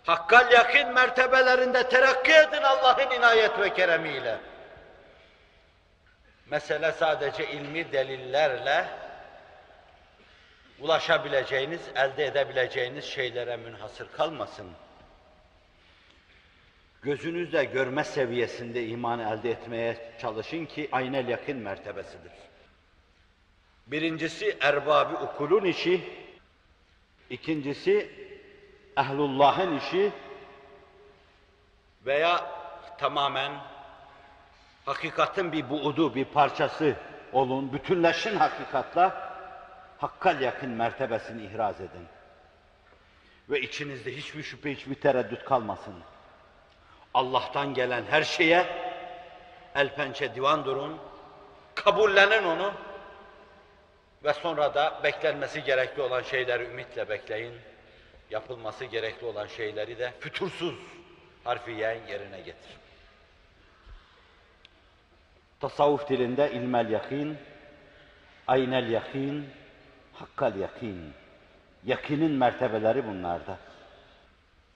Hakkal 0.05 0.51
yakın 0.51 0.93
mertebelerinde 0.93 1.89
terakki 1.89 2.31
edin 2.31 2.61
Allah'ın 2.63 3.11
inayet 3.11 3.59
ve 3.59 3.73
keremiyle. 3.73 4.39
Mesele 6.45 6.91
sadece 6.91 7.51
ilmi 7.51 7.91
delillerle 7.91 8.87
ulaşabileceğiniz, 10.79 11.81
elde 11.95 12.25
edebileceğiniz 12.25 13.05
şeylere 13.05 13.57
münhasır 13.57 14.11
kalmasın. 14.11 14.71
Gözünüzle 17.01 17.63
görme 17.63 18.03
seviyesinde 18.03 18.87
iman 18.87 19.19
elde 19.19 19.51
etmeye 19.51 20.11
çalışın 20.21 20.65
ki 20.65 20.89
aynel 20.91 21.27
yakın 21.27 21.57
mertebesidir. 21.57 22.31
Birincisi 23.87 24.57
erbabı 24.61 25.15
ukulun 25.15 25.65
işi, 25.65 26.01
ikincisi 27.29 28.24
ehlullahın 28.97 29.77
işi 29.77 30.11
veya 32.05 32.45
tamamen 32.97 33.51
hakikatin 34.85 35.51
bir 35.51 35.69
buudu, 35.69 36.15
bir 36.15 36.25
parçası 36.25 36.95
olun, 37.33 37.73
bütünleşin 37.73 38.35
hakikatla, 38.35 39.31
hakkal 39.97 40.41
yakın 40.41 40.69
mertebesini 40.69 41.43
ihraz 41.43 41.81
edin. 41.81 42.07
Ve 43.49 43.61
içinizde 43.61 44.15
hiçbir 44.15 44.43
şüphe, 44.43 44.71
hiçbir 44.71 44.95
tereddüt 44.95 45.45
kalmasın. 45.45 45.95
Allah'tan 47.13 47.73
gelen 47.73 48.03
her 48.09 48.23
şeye 48.23 48.65
el 49.75 49.95
pençe 49.95 50.35
divan 50.35 50.65
durun, 50.65 50.97
kabullenin 51.75 52.43
onu 52.43 52.73
ve 54.23 54.33
sonra 54.33 54.75
da 54.75 54.99
beklenmesi 55.03 55.63
gerekli 55.63 56.01
olan 56.01 56.21
şeyleri 56.21 56.63
ümitle 56.63 57.09
bekleyin. 57.09 57.53
Yapılması 58.29 58.85
gerekli 58.85 59.25
olan 59.25 59.47
şeyleri 59.47 59.99
de 59.99 60.13
fütursuz 60.19 60.75
harfiyen 61.43 62.07
yerine 62.07 62.37
getirin. 62.37 62.79
Tasavvuf 65.59 66.09
dilinde 66.09 66.51
ilmel 66.51 66.89
yakin, 66.89 67.37
aynel 68.47 68.89
yakin, 68.89 69.49
hakkal 70.13 70.55
yakin. 70.55 71.13
Yakinin 71.85 72.31
mertebeleri 72.31 73.07
bunlarda. 73.07 73.57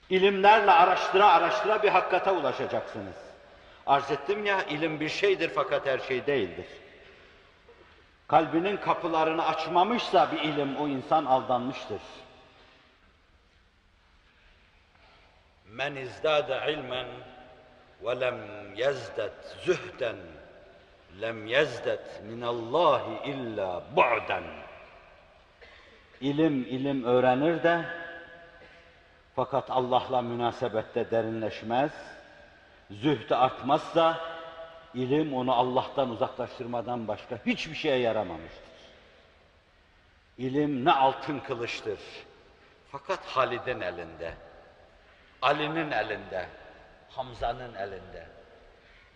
İlimlerle 0.09 0.71
araştıra 0.71 1.27
araştıra 1.27 1.83
bir 1.83 1.89
hakikate 1.89 2.31
ulaşacaksınız. 2.31 3.15
Arz 3.87 4.11
ettim 4.11 4.45
ya, 4.45 4.63
ilim 4.63 4.99
bir 4.99 5.09
şeydir 5.09 5.51
fakat 5.55 5.85
her 5.85 5.99
şey 5.99 6.25
değildir. 6.25 6.65
Kalbinin 8.27 8.77
kapılarını 8.77 9.45
açmamışsa 9.45 10.31
bir 10.31 10.39
ilim, 10.39 10.75
o 10.77 10.87
insan 10.87 11.25
aldanmıştır. 11.25 12.01
Men 15.71 15.95
izdade 15.95 16.73
ilmen 16.73 17.07
ve 18.03 18.19
lem 18.19 18.39
yezdet 18.75 19.57
zühden 19.65 20.15
lem 21.21 21.47
yezdet 21.47 22.23
minallahi 22.23 23.29
illa 23.29 23.83
bu'den. 23.95 24.43
İlim 26.21 26.61
ilim 26.63 27.03
öğrenir 27.03 27.63
de 27.63 27.85
fakat 29.35 29.71
Allah'la 29.71 30.21
münasebette 30.21 31.11
derinleşmez, 31.11 31.91
zühdü 32.91 33.33
artmazsa 33.33 34.19
ilim 34.93 35.33
onu 35.33 35.53
Allah'tan 35.53 36.09
uzaklaştırmadan 36.09 37.07
başka 37.07 37.39
hiçbir 37.45 37.75
şeye 37.75 37.97
yaramamıştır. 37.97 38.69
İlim 40.37 40.85
ne 40.85 40.91
altın 40.91 41.39
kılıçtır. 41.39 41.99
Fakat 42.91 43.25
Halid'in 43.25 43.81
elinde, 43.81 44.33
Ali'nin 45.41 45.91
elinde, 45.91 46.45
Hamza'nın 47.09 47.75
elinde. 47.75 48.27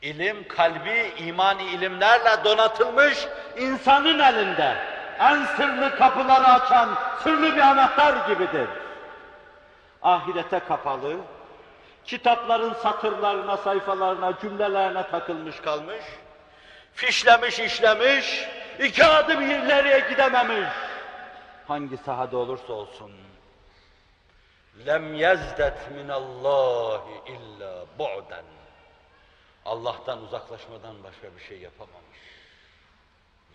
İlim 0.02 0.48
kalbi 0.48 1.14
imani 1.18 1.64
ilimlerle 1.64 2.44
donatılmış 2.44 3.28
insanın 3.58 4.20
elinde. 4.20 4.76
En 5.20 5.46
sırlı 5.46 5.96
kapıları 5.96 6.46
açan 6.46 6.90
sırlı 7.24 7.56
bir 7.56 7.62
anahtar 7.62 8.30
gibidir. 8.30 8.68
Ahirete 10.02 10.60
kapalı, 10.60 11.18
kitapların 12.06 12.74
satırlarına, 12.74 13.58
sayfalarına, 13.58 14.34
cümlelerine 14.42 15.08
takılmış 15.12 15.60
kalmış, 15.60 16.04
fişlemiş, 16.94 17.60
işlemiş, 17.60 18.48
iki 18.80 19.06
adım 19.06 19.42
ileriye 19.42 20.00
gidememiş. 20.00 20.70
Hangi 21.68 21.98
sahada 21.98 22.38
olursa 22.38 22.74
olsun, 22.74 23.12
lem 24.86 25.14
yezdet 25.14 25.92
minallahi 25.92 27.32
illa 27.34 27.86
bu'den. 28.00 28.46
Allah'tan 29.66 30.24
uzaklaşmadan 30.24 31.04
başka 31.04 31.36
bir 31.36 31.42
şey 31.42 31.60
yapamamış. 31.60 32.20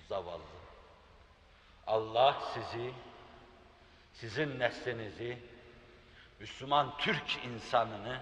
Zavallı. 0.08 0.58
Allah 1.86 2.36
sizi, 2.54 2.90
sizin 4.12 4.58
neslinizi, 4.58 5.38
Müslüman 6.40 6.96
Türk 6.98 7.44
insanını 7.44 8.20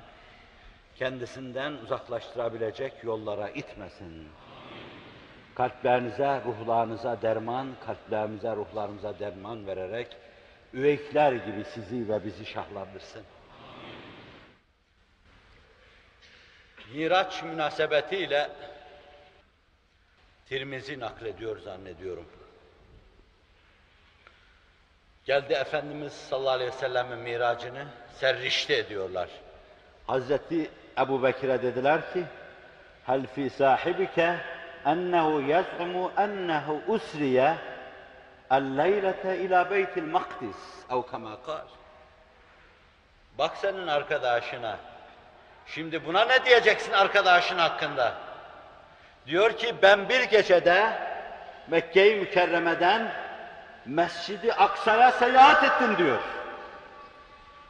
kendisinden 0.97 1.73
uzaklaştırabilecek 1.73 3.05
yollara 3.05 3.49
itmesin. 3.49 4.29
Kalplerinize, 5.55 6.43
ruhlarınıza 6.45 7.23
derman, 7.23 7.77
kalplerimize, 7.87 8.57
ruhlarımıza 8.57 9.19
derman 9.19 9.67
vererek 9.67 10.17
üveykler 10.77 11.33
gibi 11.33 11.65
sizi 11.75 12.09
ve 12.09 12.25
bizi 12.25 12.47
şahlandırsın. 12.47 13.23
Miraç 16.95 17.43
münasebetiyle 17.43 18.51
Tirmizi 20.49 21.01
naklediyor 21.01 21.59
zannediyorum. 21.59 22.27
Geldi 25.25 25.53
Efendimiz 25.53 26.13
sallallahu 26.13 26.51
aleyhi 26.51 26.71
ve 26.71 26.77
sellem'in 26.77 27.19
miracını 27.19 27.87
serrişte 28.15 28.77
ediyorlar. 28.77 29.29
Hazreti 30.07 30.71
Ebu 30.99 31.23
Bekir'e 31.23 31.63
dediler 31.63 32.13
ki, 32.13 32.25
hel 33.07 33.27
fi 33.27 33.51
sahibike 33.51 34.37
ennehu 34.85 35.41
yaz'umu 35.41 36.13
ennehu 36.17 36.83
usriye 36.89 37.57
el-leylete 38.51 39.37
ila 39.37 39.71
beytil 39.71 40.05
makdis 40.05 40.57
ev 40.91 41.03
kema 41.11 41.43
kal. 41.47 41.67
Bak 43.39 43.57
senin 43.57 43.87
arkadaşına. 43.87 44.77
Şimdi 45.67 46.07
buna 46.07 46.25
ne 46.25 46.45
diyeceksin 46.45 46.93
arkadaşın 46.93 47.59
hakkında? 47.59 48.15
Diyor 49.27 49.53
ki 49.57 49.75
ben 49.83 50.09
bir 50.09 50.23
gecede 50.23 50.93
Mekke-i 51.69 52.17
Mükerreme'den 52.17 53.13
Mescidi 53.87 54.53
Aksa'ya 54.53 55.11
seyahat 55.13 55.65
ettim 55.65 55.99
diyor. 55.99 56.21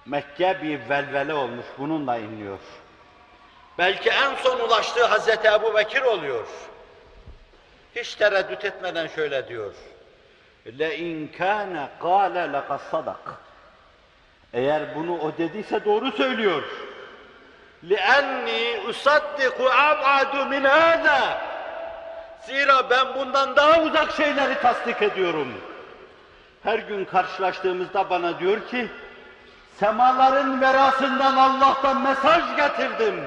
Mekke 0.06 0.62
bir 0.62 0.88
velvele 0.88 1.34
olmuş, 1.34 1.66
bununla 1.78 2.16
inliyor. 2.16 2.58
Belki 3.78 4.10
en 4.10 4.34
son 4.34 4.60
ulaştığı 4.60 5.06
Hazreti 5.06 5.48
Ebu 5.48 5.74
Bekir 5.74 6.02
oluyor. 6.02 6.46
Hiç 7.96 8.14
tereddüt 8.14 8.64
etmeden 8.64 9.06
şöyle 9.06 9.48
diyor. 9.48 9.74
لَاِنْ 10.65 11.27
كَانَ 11.39 11.87
قَالَ 12.01 12.35
لَقَدْ 12.53 12.79
صَدَقْ 12.91 13.25
Eğer 14.53 14.95
bunu 14.95 15.19
o 15.19 15.37
dediyse 15.37 15.85
doğru 15.85 16.11
söylüyor. 16.11 16.63
لِأَنِّي 17.89 18.89
اُصَدِّقُ 18.89 19.57
اَبْعَدُ 19.89 20.33
مِنْ 20.49 20.67
هَذَا 20.67 21.37
Zira 22.41 22.89
ben 22.89 23.15
bundan 23.15 23.55
daha 23.55 23.81
uzak 23.81 24.11
şeyleri 24.11 24.61
tasdik 24.61 25.01
ediyorum. 25.01 25.53
Her 26.63 26.79
gün 26.79 27.05
karşılaştığımızda 27.05 28.09
bana 28.09 28.39
diyor 28.39 28.67
ki, 28.67 28.87
semaların 29.79 30.61
verasından 30.61 31.37
Allah'tan 31.37 32.01
mesaj 32.01 32.55
getirdim. 32.55 33.23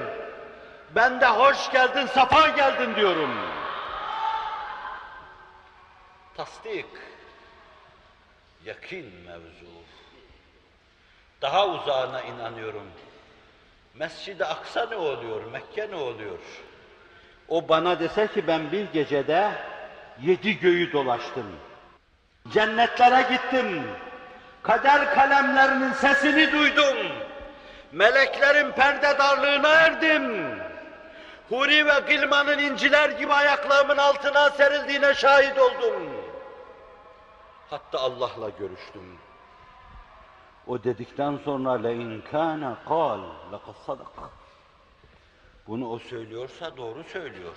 Ben 0.95 1.21
de 1.21 1.27
hoş 1.27 1.71
geldin, 1.71 2.05
safa 2.05 2.47
geldin 2.47 2.95
diyorum. 2.95 3.31
Tasdik, 6.37 6.85
yakin 8.64 9.04
mevzu. 9.26 9.70
Daha 11.42 11.68
uzağına 11.68 12.22
inanıyorum. 12.22 12.86
Mescid-i 13.94 14.44
Aksa 14.44 14.86
ne 14.86 14.96
oluyor, 14.96 15.44
Mekke 15.52 15.90
ne 15.90 15.94
oluyor? 15.94 16.38
O 17.48 17.68
bana 17.68 18.00
dese 18.00 18.26
ki 18.26 18.46
ben 18.46 18.72
bir 18.72 18.86
gecede 18.92 19.50
yedi 20.22 20.60
göğü 20.60 20.92
dolaştım. 20.92 21.46
Cennetlere 22.52 23.34
gittim. 23.34 23.82
Kader 24.62 25.14
kalemlerinin 25.14 25.92
sesini 25.92 26.52
duydum. 26.52 26.96
Meleklerin 27.92 28.72
perdedarlığına 28.72 29.68
erdim. 29.68 30.56
Huri 31.48 31.86
ve 31.86 32.00
Gilman'ın 32.08 32.58
inciler 32.58 33.10
gibi 33.10 33.32
ayaklarımın 33.32 33.96
altına 33.96 34.50
serildiğine 34.50 35.14
şahit 35.14 35.58
oldum. 35.58 36.19
Hatta 37.70 37.98
Allah'la 37.98 38.48
görüştüm. 38.48 39.18
O 40.66 40.84
dedikten 40.84 41.36
sonra 41.44 41.72
le 41.72 41.94
inkâne 41.94 42.74
kâl 42.88 43.20
lekad. 43.52 43.98
Bunu 45.66 45.90
o 45.90 45.98
söylüyorsa 45.98 46.76
doğru 46.76 47.04
söylüyor. 47.04 47.56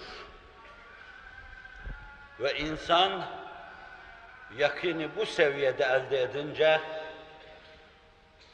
Ve 2.40 2.60
insan 2.60 3.26
yakini 4.58 5.16
bu 5.16 5.26
seviyede 5.26 5.84
elde 5.84 6.22
edince 6.22 6.82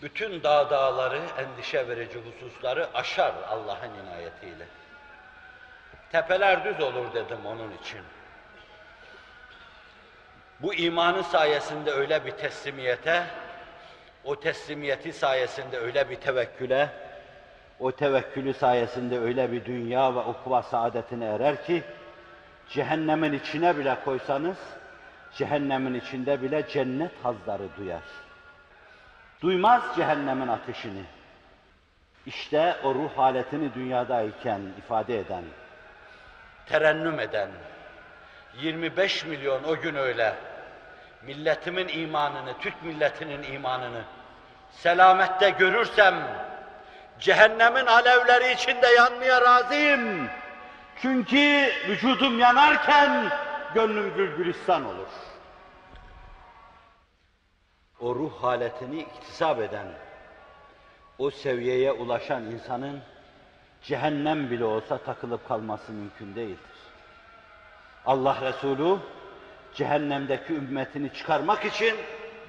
bütün 0.02 0.44
dağ 0.44 0.70
dağları, 0.70 1.22
endişe 1.38 1.88
verici 1.88 2.20
hususları 2.20 2.90
aşar 2.94 3.34
Allah'ın 3.50 4.06
inayetiyle. 4.06 4.68
Tepeler 6.12 6.66
düz 6.66 6.82
olur 6.82 7.14
dedim 7.14 7.46
onun 7.46 7.72
için. 7.72 8.02
Bu 10.62 10.74
imanı 10.74 11.24
sayesinde 11.24 11.92
öyle 11.92 12.26
bir 12.26 12.32
teslimiyete, 12.32 13.24
o 14.24 14.40
teslimiyeti 14.40 15.14
sayesinde 15.14 15.78
öyle 15.78 16.10
bir 16.10 16.16
tevekküle, 16.16 16.90
o 17.80 17.92
tevekkülü 17.92 18.54
sayesinde 18.54 19.20
öyle 19.20 19.52
bir 19.52 19.66
dünya 19.66 20.16
ve 20.16 20.20
ukva 20.20 20.62
saadetine 20.62 21.26
erer 21.26 21.66
ki, 21.66 21.84
cehennemin 22.70 23.34
içine 23.34 23.78
bile 23.78 23.98
koysanız, 24.06 24.58
cehennemin 25.36 25.94
içinde 25.94 26.42
bile 26.42 26.68
cennet 26.68 27.12
hazları 27.24 27.64
duyar. 27.78 28.04
Duymaz 29.42 29.84
cehennemin 29.96 30.48
ateşini. 30.48 31.04
İşte 32.26 32.76
o 32.84 32.96
ruh 32.96 33.18
haletini 33.18 33.74
dünyadayken 33.74 34.62
ifade 34.78 35.20
eden, 35.20 35.44
terennüm 36.66 37.20
eden, 37.20 37.50
25 38.62 39.26
milyon 39.26 39.64
o 39.64 39.76
gün 39.76 39.96
öyle, 39.96 40.36
milletimin 41.24 41.88
imanını, 41.88 42.54
Türk 42.62 42.84
milletinin 42.84 43.44
imanını 43.54 44.02
selamette 44.72 45.50
görürsem, 45.50 46.16
cehennemin 47.20 47.86
alevleri 47.86 48.54
içinde 48.54 48.88
yanmaya 48.88 49.42
razıyım. 49.42 50.30
Çünkü 51.02 51.72
vücudum 51.88 52.40
yanarken 52.40 53.32
gönlüm 53.74 54.16
gülgülistan 54.16 54.86
olur. 54.86 55.08
O 58.00 58.16
ruh 58.16 58.44
haletini 58.44 59.00
iktisap 59.00 59.60
eden, 59.60 59.88
o 61.18 61.32
seviyeye 61.32 61.92
ulaşan 61.92 62.44
insanın 62.46 63.02
cehennem 63.84 64.52
bile 64.52 64.66
olsa 64.66 64.98
takılıp 64.98 65.48
kalması 65.48 65.92
mümkün 65.92 66.36
değildir. 66.36 66.60
Allah 68.06 68.38
Resulü 68.42 69.00
cehennemdeki 69.76 70.54
ümmetini 70.54 71.14
çıkarmak 71.14 71.66
için 71.66 71.96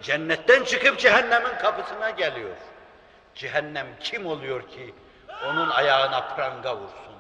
cennetten 0.03 0.65
çıkıp 0.65 0.99
cehennemin 0.99 1.59
kapısına 1.63 2.11
geliyor. 2.11 2.57
Cehennem 3.35 3.87
kim 4.01 4.27
oluyor 4.27 4.69
ki 4.69 4.95
onun 5.47 5.71
ayağına 5.71 6.21
pranga 6.21 6.77
vursun? 6.77 7.15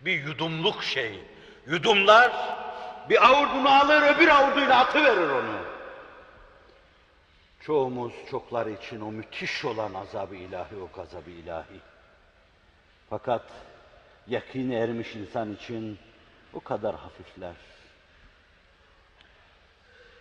Bir 0.00 0.22
yudumluk 0.24 0.82
şey. 0.82 1.24
Yudumlar 1.66 2.32
bir 3.08 3.26
avurdunu 3.26 3.68
alır 3.68 4.02
öbür 4.16 4.28
avurduyla 4.28 4.78
atıverir 4.80 5.30
onu. 5.30 5.58
Çoğumuz 7.60 8.12
çokları 8.30 8.70
için 8.70 9.00
o 9.00 9.12
müthiş 9.12 9.64
olan 9.64 9.94
azabı 9.94 10.34
ilahi, 10.34 10.76
o 10.76 10.96
gazabı 10.96 11.30
ilahi. 11.30 11.80
Fakat 13.10 13.42
yakini 14.26 14.74
ermiş 14.74 15.14
insan 15.14 15.54
için 15.54 15.98
o 16.54 16.60
kadar 16.60 16.96
hafifler. 16.96 17.54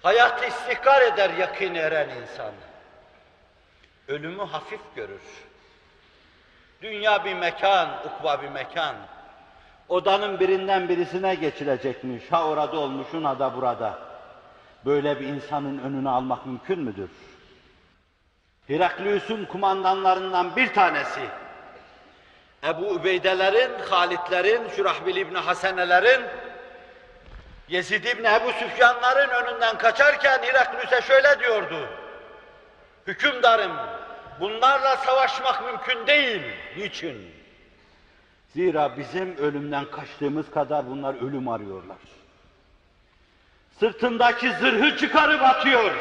Hayatı 0.07 0.45
istihkar 0.45 1.01
eder 1.01 1.29
yakini 1.29 1.77
eren 1.77 2.09
insan. 2.09 2.51
Ölümü 4.07 4.43
hafif 4.43 4.79
görür. 4.95 5.21
Dünya 6.81 7.25
bir 7.25 7.33
mekan, 7.33 7.89
ukva 8.05 8.41
bir 8.41 8.49
mekan. 8.49 8.95
Odanın 9.89 10.39
birinden 10.39 10.89
birisine 10.89 11.35
geçilecekmiş. 11.35 12.23
Ha 12.31 12.47
orada 12.47 12.79
olmuşun 12.79 13.23
ha 13.23 13.39
da 13.39 13.55
burada. 13.55 13.99
Böyle 14.85 15.19
bir 15.19 15.27
insanın 15.27 15.79
önünü 15.79 16.09
almak 16.09 16.45
mümkün 16.45 16.79
müdür? 16.79 17.09
Heraklius'un 18.67 19.45
kumandanlarından 19.45 20.55
bir 20.55 20.73
tanesi, 20.73 21.21
Ebu 22.63 22.95
Übeydelerin, 22.99 23.71
Halitlerin, 23.89 24.69
Şurahbil 24.75 25.15
İbni 25.15 25.37
Hasenelerin, 25.37 26.25
Yezid 27.67 28.03
İbni 28.03 28.27
Ebu 28.27 28.51
Süfyanların 28.51 29.29
önünden 29.29 29.77
kaçarken 29.77 30.39
Heraklius'e 30.43 31.01
şöyle 31.01 31.39
diyordu. 31.39 31.89
Hükümdarım, 33.07 33.71
bunlarla 34.39 34.97
savaşmak 34.97 35.63
mümkün 35.65 36.07
değil. 36.07 36.41
Niçin? 36.77 37.31
Zira 38.53 38.97
bizim 38.97 39.37
ölümden 39.37 39.85
kaçtığımız 39.85 40.51
kadar 40.51 40.87
bunlar 40.87 41.15
ölüm 41.15 41.47
arıyorlar. 41.47 41.97
Sırtındaki 43.79 44.53
zırhı 44.53 44.97
çıkarıp 44.97 45.41
atıyor. 45.43 45.91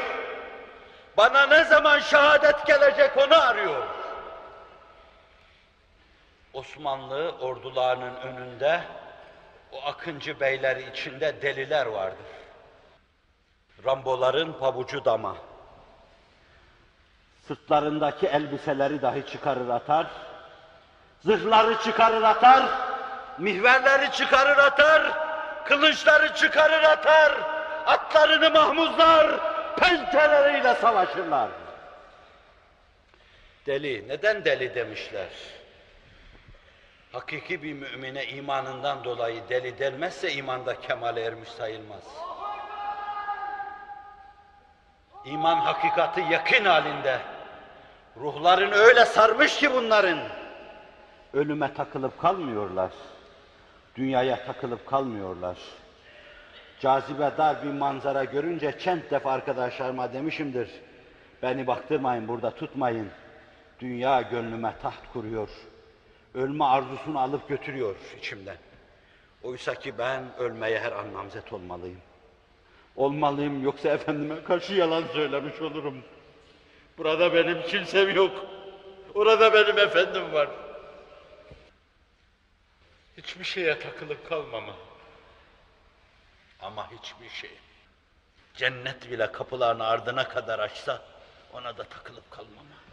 Bana 1.17 1.47
ne 1.47 1.65
zaman 1.65 1.99
şehadet 1.99 2.67
gelecek 2.67 3.17
onu 3.17 3.43
arıyor. 3.43 3.87
Osmanlı 6.53 7.35
ordularının 7.41 8.15
önünde 8.17 8.81
o 9.73 9.85
akıncı 9.85 10.41
beyleri 10.41 10.91
içinde 10.91 11.43
deliler 11.43 11.87
vardır. 11.87 12.27
Ramboların 13.85 14.53
pabucu 14.53 15.05
dama. 15.05 15.37
Sırtlarındaki 17.49 18.27
elbiseleri 18.27 19.03
dahi 19.03 19.27
çıkarır 19.27 19.69
atar. 19.69 20.07
Zırhları 21.25 21.79
çıkarır 21.83 22.23
atar. 22.23 22.63
Mihverleri 23.39 24.13
çıkarır 24.13 24.59
atar. 24.59 25.13
Kılıçları 25.65 26.35
çıkarır 26.35 26.83
atar. 26.83 27.33
Atlarını 27.87 28.51
mahmuzlar. 28.51 29.41
Pençeleriyle 29.77 30.75
savaşırlar. 30.75 31.51
Deli, 33.67 34.09
neden 34.09 34.45
deli 34.45 34.75
demişler? 34.75 35.29
Hakiki 37.17 37.63
bir 37.63 37.73
mümine 37.73 38.27
imanından 38.27 39.05
dolayı 39.05 39.43
deli 39.49 39.79
denmezse 39.79 40.33
imanda 40.33 40.81
kemale 40.81 41.21
ermiş 41.21 41.49
sayılmaz. 41.49 42.03
İman 45.25 45.57
hakikati 45.57 46.21
yakın 46.21 46.65
halinde. 46.65 47.21
Ruhların 48.17 48.73
öyle 48.73 49.05
sarmış 49.05 49.57
ki 49.57 49.75
bunların. 49.75 50.19
Ölüme 51.33 51.75
takılıp 51.75 52.21
kalmıyorlar. 52.21 52.91
Dünyaya 53.95 54.47
takılıp 54.47 54.87
kalmıyorlar. 54.87 55.57
Cazibedar 56.81 57.63
bir 57.63 57.73
manzara 57.73 58.25
görünce 58.25 58.79
çent 58.79 59.11
defa 59.11 59.33
arkadaşlarıma 59.33 60.13
demişimdir. 60.13 60.71
Beni 61.43 61.67
baktırmayın 61.67 62.29
burada 62.29 62.51
tutmayın. 62.51 63.11
Dünya 63.81 64.23
gönlüme 64.23 64.75
taht 64.83 65.13
kuruyor. 65.13 65.49
Ölme 66.37 66.65
arzusunu 66.65 67.21
alıp 67.21 67.49
götürüyor 67.49 67.97
içimden. 68.19 68.57
Oysa 69.43 69.75
ki 69.75 69.99
ben 69.99 70.37
ölmeye 70.39 70.81
her 70.81 70.93
an 70.93 71.15
namzet 71.15 71.53
olmalıyım. 71.53 72.01
Olmalıyım 72.97 73.65
yoksa 73.65 73.89
efendime 73.89 74.45
karşı 74.45 74.75
yalan 74.75 75.05
söylemiş 75.13 75.61
olurum. 75.61 76.05
Burada 76.99 77.35
benim 77.35 77.63
kimsem 77.63 78.15
yok. 78.15 78.47
Orada 79.15 79.55
benim 79.55 79.79
efendim 79.79 80.33
var. 80.33 80.49
Hiçbir 83.17 83.45
şeye 83.45 83.79
takılıp 83.79 84.29
kalmama. 84.29 84.77
Ama 86.61 86.91
hiçbir 86.91 87.29
şey. 87.29 87.59
Cennet 88.55 89.11
bile 89.11 89.33
kapılarını 89.33 89.87
ardına 89.87 90.29
kadar 90.29 90.59
açsa 90.59 91.03
ona 91.53 91.79
da 91.79 91.85
takılıp 91.85 92.31
kalmama. 92.31 92.86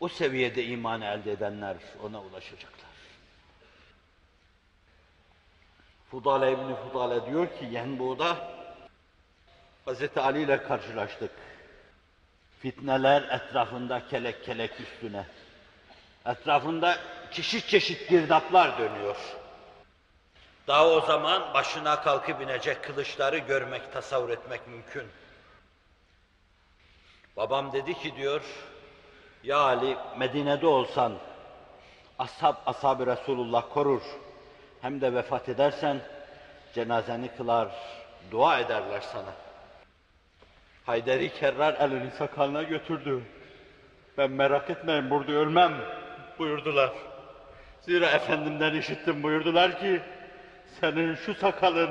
O 0.00 0.08
seviyede 0.08 0.64
iman 0.64 1.00
elde 1.00 1.32
edenler 1.32 1.76
ona 2.02 2.20
ulaşacaklar. 2.22 2.90
Fudale 6.10 6.52
İbni 6.52 6.74
Fudale 6.74 7.26
diyor 7.26 7.46
ki 7.46 7.68
Yenbu'da 7.70 8.36
Hz. 9.86 10.16
Ali 10.16 10.42
ile 10.42 10.62
karşılaştık. 10.62 11.30
Fitneler 12.60 13.22
etrafında 13.22 14.08
kelek 14.08 14.44
kelek 14.44 14.80
üstüne. 14.80 15.26
Etrafında 16.26 16.98
çeşit 17.32 17.68
çeşit 17.68 18.08
girdaplar 18.08 18.78
dönüyor. 18.78 19.16
Daha 20.66 20.88
o 20.88 21.00
zaman 21.00 21.54
başına 21.54 22.02
kalkıp 22.02 22.40
inecek 22.40 22.84
kılıçları 22.84 23.38
görmek, 23.38 23.92
tasavvur 23.92 24.30
etmek 24.30 24.66
mümkün. 24.66 25.08
Babam 27.36 27.72
dedi 27.72 27.94
ki 27.94 28.16
diyor, 28.16 28.42
ya 29.44 29.58
Ali 29.58 29.96
Medine'de 30.18 30.66
olsan 30.66 31.12
ashab, 32.18 32.54
ashab 32.66 33.06
Resulullah 33.06 33.64
korur. 33.74 34.02
Hem 34.80 35.00
de 35.00 35.14
vefat 35.14 35.48
edersen 35.48 36.00
cenazeni 36.74 37.28
kılar, 37.36 37.68
dua 38.30 38.58
ederler 38.58 39.00
sana. 39.00 39.32
Hayderi 40.86 41.34
Kerrar 41.34 41.74
elini 41.74 42.10
sakalına 42.10 42.62
götürdü. 42.62 43.22
Ben 44.18 44.30
merak 44.30 44.70
etmeyin 44.70 45.10
burada 45.10 45.32
ölmem 45.32 45.74
buyurdular. 46.38 46.90
Zira 47.80 48.10
Efendimden 48.10 48.74
işittim 48.74 49.22
buyurdular 49.22 49.80
ki 49.80 50.00
senin 50.80 51.14
şu 51.14 51.34
sakalın 51.34 51.90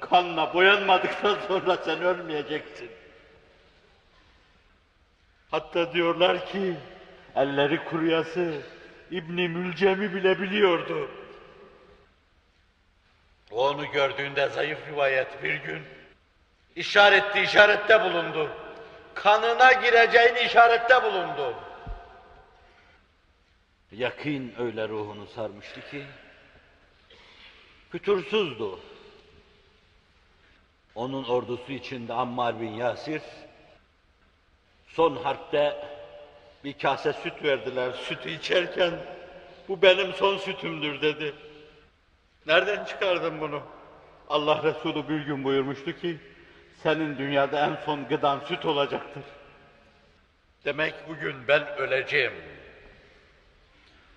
kanla 0.00 0.54
boyanmadıktan 0.54 1.36
sonra 1.48 1.76
sen 1.76 2.02
ölmeyeceksin. 2.02 2.90
Hatta 5.50 5.92
diyorlar 5.92 6.46
ki 6.46 6.76
elleri 7.36 7.84
kuruyası 7.84 8.62
İbni 9.10 9.48
Mülcem'i 9.48 10.14
bile 10.14 10.40
biliyordu. 10.40 11.10
O 13.50 13.68
onu 13.68 13.90
gördüğünde 13.92 14.48
zayıf 14.48 14.78
rivayet 14.88 15.42
bir 15.42 15.54
gün 15.54 15.82
işaretti, 16.76 17.40
işarette 17.40 18.04
bulundu. 18.04 18.50
Kanına 19.14 19.72
gireceğini 19.72 20.40
işarette 20.40 21.02
bulundu. 21.02 21.54
Yakin 23.92 24.54
öyle 24.58 24.88
ruhunu 24.88 25.26
sarmıştı 25.26 25.90
ki 25.90 26.04
fütursuzdu. 27.90 28.80
Onun 30.94 31.24
ordusu 31.24 31.72
içinde 31.72 32.12
Ammar 32.12 32.60
bin 32.60 32.70
Yasir 32.70 33.22
son 34.88 35.16
harpte 35.16 35.76
bir 36.64 36.78
kase 36.78 37.12
süt 37.12 37.44
verdiler. 37.44 37.92
Sütü 37.92 38.30
içerken 38.30 38.92
bu 39.68 39.82
benim 39.82 40.12
son 40.12 40.36
sütümdür 40.36 41.02
dedi. 41.02 41.34
Nereden 42.46 42.84
çıkardın 42.84 43.40
bunu? 43.40 43.62
Allah 44.28 44.62
Resulü 44.62 45.08
bir 45.08 45.20
gün 45.20 45.44
buyurmuştu 45.44 46.00
ki 46.00 46.18
senin 46.82 47.18
dünyada 47.18 47.66
en 47.66 47.84
son 47.84 48.08
gıdan 48.08 48.40
süt 48.40 48.64
olacaktır. 48.64 49.22
Demek 50.64 50.94
bugün 51.08 51.48
ben 51.48 51.76
öleceğim. 51.76 52.32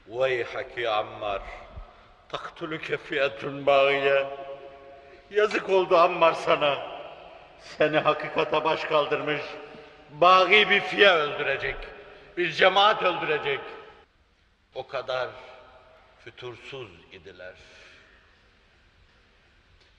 Veyhaki 0.08 0.90
Ammar, 0.90 1.42
taktülüke 2.30 2.98
fiyatun 2.98 3.66
bağiye. 3.66 4.28
Yazık 5.30 5.70
oldu 5.70 5.98
Ammar 5.98 6.34
sana. 6.34 6.78
Seni 7.60 7.98
hakikata 7.98 8.64
baş 8.64 8.84
kaldırmış, 8.84 9.42
Bagi 10.12 10.70
bir 10.70 10.82
fiye 10.82 11.10
öldürecek. 11.10 11.76
Bir 12.38 12.52
cemaat 12.52 13.04
öldürecek. 13.04 13.60
o 14.76 14.88
kadar 14.88 15.30
fütursuz 16.20 16.90
idiler. 17.12 17.56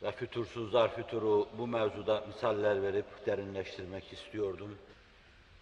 Ve 0.03 0.13
fütursuzlar 0.13 0.95
füturu 0.95 1.49
bu 1.59 1.67
mevzuda 1.67 2.21
misaller 2.21 2.83
verip 2.83 3.27
derinleştirmek 3.27 4.13
istiyordum. 4.13 4.79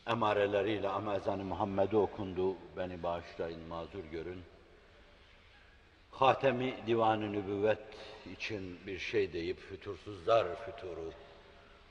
Emareleriyle 0.07 0.89
ama 0.89 1.17
ezan-ı 1.17 1.45
Muhammed'i 1.45 1.97
okundu. 1.97 2.57
Beni 2.77 3.03
bağışlayın, 3.03 3.69
mazur 3.69 4.05
görün. 4.05 4.43
Hatemi 6.11 6.75
Divan-ı 6.87 7.33
Nübüvvet 7.33 7.97
için 8.33 8.87
bir 8.87 8.99
şey 8.99 9.33
deyip 9.33 9.61
fütursuzlar 9.61 10.47
füturu, 10.65 11.13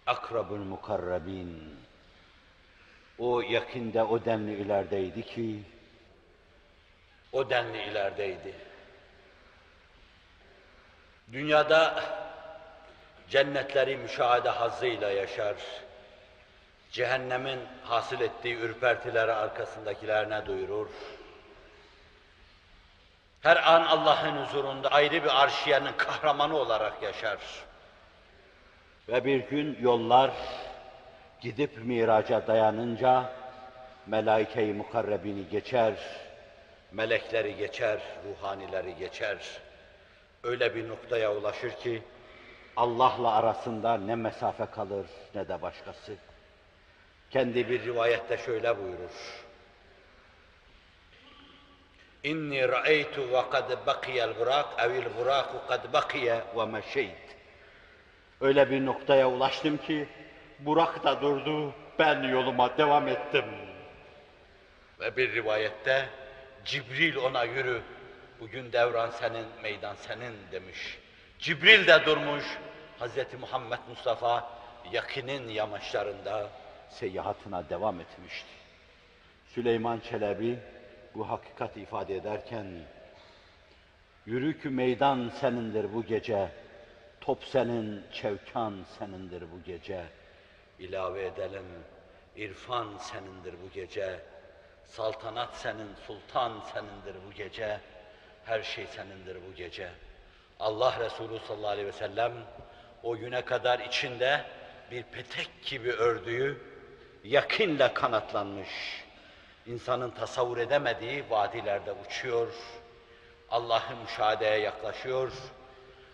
akrabül 0.05 0.57
mukarrabin, 0.57 1.75
o 3.19 3.41
yakinde 3.41 4.03
o 4.03 4.25
denli 4.25 4.53
ilerideydi 4.53 5.23
ki, 5.23 5.63
o 7.31 7.49
denli 7.49 7.83
ilerideydi. 7.83 8.53
Dünyada 11.31 12.03
cennetleri 13.29 13.97
müşahede 13.97 14.49
hazzıyla 14.49 15.11
yaşar, 15.11 15.55
cehennemin 16.91 17.59
hasıl 17.83 18.21
ettiği 18.21 18.55
ürpertileri 18.55 19.31
arkasındakilerine 19.31 20.45
duyurur. 20.45 20.89
Her 23.41 23.73
an 23.73 23.81
Allah'ın 23.81 24.45
huzurunda 24.45 24.89
ayrı 24.91 25.23
bir 25.23 25.43
arşiyenin 25.43 25.93
kahramanı 25.97 26.57
olarak 26.57 27.03
yaşar. 27.03 27.39
Ve 29.07 29.25
bir 29.25 29.39
gün 29.39 29.77
yollar 29.81 30.31
gidip 31.41 31.77
miraca 31.83 32.47
dayanınca 32.47 33.33
melaike-i 34.07 34.73
mukarrebini 34.73 35.49
geçer, 35.49 35.93
melekleri 36.91 37.55
geçer, 37.55 37.99
ruhanileri 38.25 38.95
geçer. 38.95 39.37
Öyle 40.43 40.75
bir 40.75 40.89
noktaya 40.89 41.35
ulaşır 41.35 41.71
ki 41.71 42.01
Allah'la 42.75 43.31
arasında 43.35 43.97
ne 43.97 44.15
mesafe 44.15 44.65
kalır 44.65 45.05
ne 45.35 45.47
de 45.47 45.61
başkası. 45.61 46.15
Kendi 47.29 47.69
bir 47.69 47.83
rivayette 47.83 48.37
şöyle 48.37 48.77
buyurur. 48.77 49.45
İnni 52.23 52.69
ra'eytu 52.69 53.31
ve 53.31 53.49
kad 53.49 53.85
bakiyel 53.87 54.39
burak 54.39 54.65
evil 54.79 55.05
buraku 55.17 55.67
kad 55.67 55.93
bakiye 55.93 56.41
ve 56.57 56.65
meşeyt. 56.65 57.35
Öyle 58.41 58.71
bir 58.71 58.85
noktaya 58.85 59.29
ulaştım 59.29 59.77
ki 59.77 60.07
Burak 60.59 61.03
da 61.03 61.21
durdu, 61.21 61.73
ben 61.99 62.23
yoluma 62.23 62.77
devam 62.77 63.07
ettim. 63.07 63.45
Ve 64.99 65.17
bir 65.17 65.33
rivayette 65.33 66.09
Cibril 66.65 67.15
ona 67.15 67.43
yürü, 67.43 67.81
bugün 68.39 68.71
devran 68.71 69.09
senin, 69.09 69.45
meydan 69.63 69.95
senin 69.95 70.33
demiş. 70.51 70.97
Cibril 71.39 71.87
de 71.87 72.05
durmuş, 72.05 72.43
Hz. 72.99 73.39
Muhammed 73.39 73.79
Mustafa 73.89 74.49
yakinin 74.91 75.47
yamaçlarında 75.47 76.49
seyyahatına 76.89 77.69
devam 77.69 78.01
etmişti. 78.01 78.49
Süleyman 79.47 79.99
Çelebi 79.99 80.59
bu 81.15 81.29
hakikat 81.29 81.77
ifade 81.77 82.15
ederken, 82.15 82.65
Yürü 84.25 84.61
ki 84.61 84.69
meydan 84.69 85.31
senindir 85.39 85.93
bu 85.93 86.05
gece, 86.05 86.51
top 87.21 87.43
senin, 87.43 88.03
çevkan 88.11 88.85
senindir 88.99 89.41
bu 89.41 89.63
gece. 89.65 90.05
İlave 90.79 91.25
edelim, 91.25 91.65
irfan 92.35 92.97
senindir 92.97 93.53
bu 93.63 93.69
gece, 93.73 94.19
saltanat 94.85 95.55
senin, 95.55 95.95
sultan 96.07 96.53
senindir 96.73 97.15
bu 97.27 97.33
gece, 97.33 97.79
her 98.45 98.63
şey 98.63 98.87
senindir 98.87 99.37
bu 99.49 99.55
gece. 99.55 99.89
Allah 100.59 100.99
Resulü 100.99 101.39
sallallahu 101.39 101.69
aleyhi 101.69 101.87
ve 101.87 101.91
sellem 101.91 102.33
o 103.03 103.17
güne 103.17 103.45
kadar 103.45 103.79
içinde 103.79 104.45
bir 104.91 105.03
petek 105.03 105.49
gibi 105.65 105.91
ördüğü 105.91 106.61
yakinle 107.23 107.93
kanatlanmış, 107.93 109.03
insanın 109.65 110.09
tasavvur 110.09 110.57
edemediği 110.57 111.29
vadilerde 111.29 111.91
uçuyor, 111.91 112.53
Allah'ı 113.51 113.95
müşahedeye 114.01 114.57
yaklaşıyor. 114.57 115.31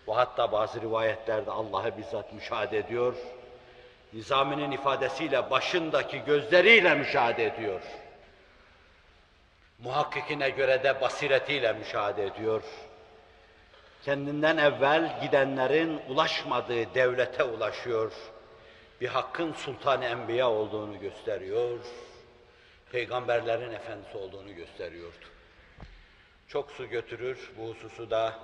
Ve 0.07 0.13
hatta 0.13 0.51
bazı 0.51 0.81
rivayetlerde 0.81 1.51
Allah'ı 1.51 1.97
bizzat 1.97 2.33
müşahede 2.33 2.77
ediyor. 2.77 3.15
Nizami'nin 4.15 4.71
ifadesiyle 4.71 5.49
başındaki 5.49 6.23
gözleriyle 6.25 6.95
müşahede 6.95 7.45
ediyor. 7.45 7.81
Muhakkikine 9.79 10.49
göre 10.49 10.83
de 10.83 11.01
basiretiyle 11.01 11.73
müşahede 11.73 12.25
ediyor. 12.25 12.63
Kendinden 14.05 14.57
evvel 14.57 15.21
gidenlerin 15.21 16.01
ulaşmadığı 16.09 16.95
devlete 16.95 17.43
ulaşıyor. 17.43 18.11
Bir 19.01 19.07
hakkın 19.07 19.53
sultanı 19.53 20.05
enbiya 20.05 20.49
olduğunu 20.49 20.99
gösteriyor. 20.99 21.79
Peygamberlerin 22.91 23.73
efendisi 23.73 24.17
olduğunu 24.17 24.55
gösteriyordu. 24.55 25.25
Çok 26.47 26.71
su 26.71 26.89
götürür, 26.89 27.51
bu 27.57 27.69
hususu 27.69 28.09
da 28.09 28.39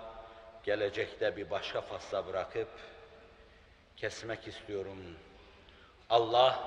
gelecekte 0.64 1.38
bir 1.38 1.50
başka 1.50 1.82
fasla 1.82 2.28
bırakıp 2.28 2.70
kesmek 3.98 4.48
istiyorum. 4.48 4.98
Allah 6.12 6.60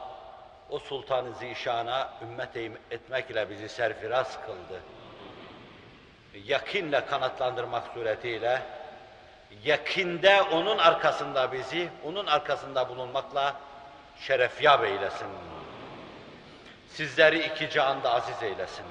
o 0.70 0.78
sultanı 0.78 1.34
zişana 1.34 2.10
ümmet 2.22 2.56
etmekle 2.90 3.50
bizi 3.50 3.68
serfiraz 3.68 4.38
kıldı. 4.46 4.80
Yakinle 6.44 7.06
kanatlandırmak 7.06 7.84
suretiyle 7.94 8.62
yakinde 9.64 10.42
onun 10.42 10.78
arkasında 10.78 11.52
bizi, 11.52 11.88
onun 12.04 12.26
arkasında 12.26 12.88
bulunmakla 12.88 13.56
şerefyab 14.20 14.84
eylesin. 14.84 15.28
Sizleri 16.88 17.38
iki 17.38 17.70
cihanda 17.70 18.14
aziz 18.14 18.42
eylesin. 18.42 18.84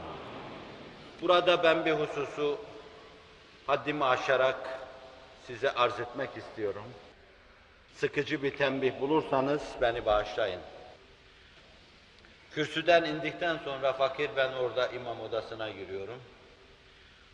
Burada 1.22 1.64
ben 1.64 1.86
bir 1.86 1.92
hususu 1.92 2.60
haddimi 3.68 4.06
aşarak 4.06 4.80
size 5.48 5.72
arz 5.72 6.00
etmek 6.00 6.38
istiyorum. 6.38 6.86
Sıkıcı 7.96 8.44
bir 8.44 8.58
tembih 8.58 9.00
bulursanız 9.00 9.62
beni 9.82 10.06
bağışlayın. 10.06 10.62
Kürsüden 12.52 13.04
indikten 13.04 13.58
sonra 13.58 13.94
fakir 13.94 14.30
ben 14.38 14.52
orada 14.54 14.88
imam 14.88 15.22
odasına 15.22 15.70
giriyorum. 15.70 16.22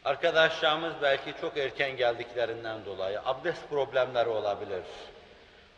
Arkadaşlarımız 0.06 0.94
belki 1.02 1.34
çok 1.42 1.58
erken 1.58 1.98
geldiklerinden 1.98 2.86
dolayı 2.86 3.22
abdest 3.26 3.70
problemleri 3.70 4.30
olabilir. 4.30 4.84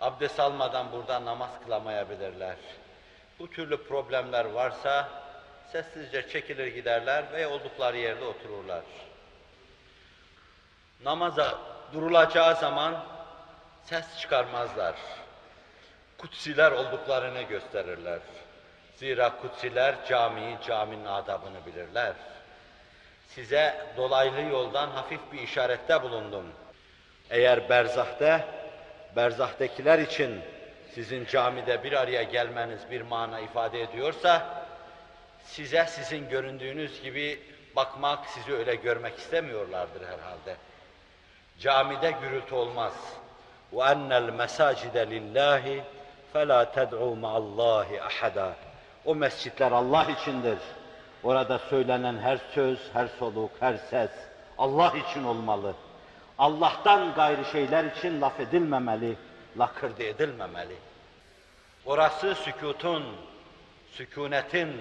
Abdest 0.01 0.39
almadan 0.39 0.91
burada 0.91 1.25
namaz 1.25 1.49
kılamayabilirler. 1.65 2.55
Bu 3.39 3.49
türlü 3.49 3.83
problemler 3.83 4.45
varsa 4.45 5.09
sessizce 5.71 6.29
çekilir 6.29 6.67
giderler 6.67 7.25
ve 7.33 7.47
oldukları 7.47 7.97
yerde 7.97 8.25
otururlar. 8.25 8.83
Namaza 11.05 11.59
durulacağı 11.93 12.55
zaman 12.55 13.05
ses 13.85 14.19
çıkarmazlar. 14.19 14.95
Kutsiler 16.17 16.71
olduklarını 16.71 17.41
gösterirler. 17.41 18.19
Zira 18.95 19.37
kutsiler 19.41 19.95
camiyi, 20.07 20.57
caminin 20.67 21.05
adabını 21.05 21.65
bilirler. 21.65 22.13
Size 23.27 23.85
dolaylı 23.97 24.41
yoldan 24.41 24.89
hafif 24.89 25.19
bir 25.31 25.39
işarette 25.39 26.01
bulundum. 26.03 26.45
Eğer 27.29 27.69
berzahte, 27.69 28.45
berzahtakiler 29.15 29.99
için 29.99 30.41
sizin 30.93 31.25
camide 31.25 31.83
bir 31.83 31.93
araya 31.93 32.23
gelmeniz 32.23 32.91
bir 32.91 33.01
mana 33.01 33.39
ifade 33.39 33.81
ediyorsa, 33.81 34.63
size 35.43 35.85
sizin 35.85 36.29
göründüğünüz 36.29 37.01
gibi 37.01 37.39
bakmak, 37.75 38.25
sizi 38.25 38.53
öyle 38.53 38.75
görmek 38.75 39.17
istemiyorlardır 39.17 40.01
herhalde. 40.01 40.55
Camide 41.59 42.11
gürültü 42.11 42.55
olmaz. 42.55 42.93
وَاَنَّ 43.72 44.10
الْمَسَاجِدَ 44.22 44.96
لِلّٰهِ 45.12 45.82
فَلَا 46.34 46.60
تَدْعُوا 46.76 47.14
مَعَ 47.24 47.32
اللّٰهِ 47.42 47.88
اَحَدًا 48.08 48.52
O 49.04 49.14
mescitler 49.14 49.72
Allah 49.72 50.06
içindir. 50.20 50.58
Orada 51.22 51.58
söylenen 51.58 52.18
her 52.18 52.38
söz, 52.54 52.78
her 52.92 53.08
soluk, 53.18 53.50
her 53.60 53.76
ses 53.76 54.10
Allah 54.58 54.92
için 55.10 55.24
olmalı. 55.24 55.74
Allah'tan 56.38 57.14
gayrı 57.14 57.44
şeyler 57.44 57.84
için 57.84 58.20
laf 58.20 58.40
edilmemeli, 58.40 59.16
lakırdı 59.58 60.02
edilmemeli. 60.02 60.76
Orası 61.86 62.34
sükutun, 62.34 63.04
sükunetin, 63.92 64.72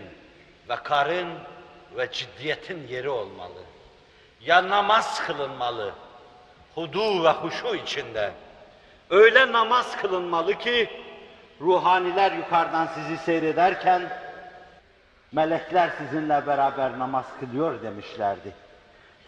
vekarın 0.70 1.30
ve 1.98 2.12
ciddiyetin 2.12 2.88
yeri 2.88 3.10
olmalı. 3.10 3.62
Ya 4.42 4.70
namaz 4.70 5.26
kılınmalı, 5.26 5.94
hudu 6.76 7.24
ve 7.24 7.30
huşu 7.30 7.76
içinde. 7.76 8.32
Öyle 9.11 9.53
namaz 9.53 9.97
kılınmalı 9.97 10.55
ki, 10.55 10.91
ruhaniler 11.61 12.33
yukarıdan 12.33 12.87
sizi 12.87 13.19
seyrederken, 13.19 14.03
melekler 15.33 15.91
sizinle 15.99 16.47
beraber 16.47 16.99
namaz 16.99 17.25
kılıyor 17.41 17.83
demişlerdi. 17.83 18.53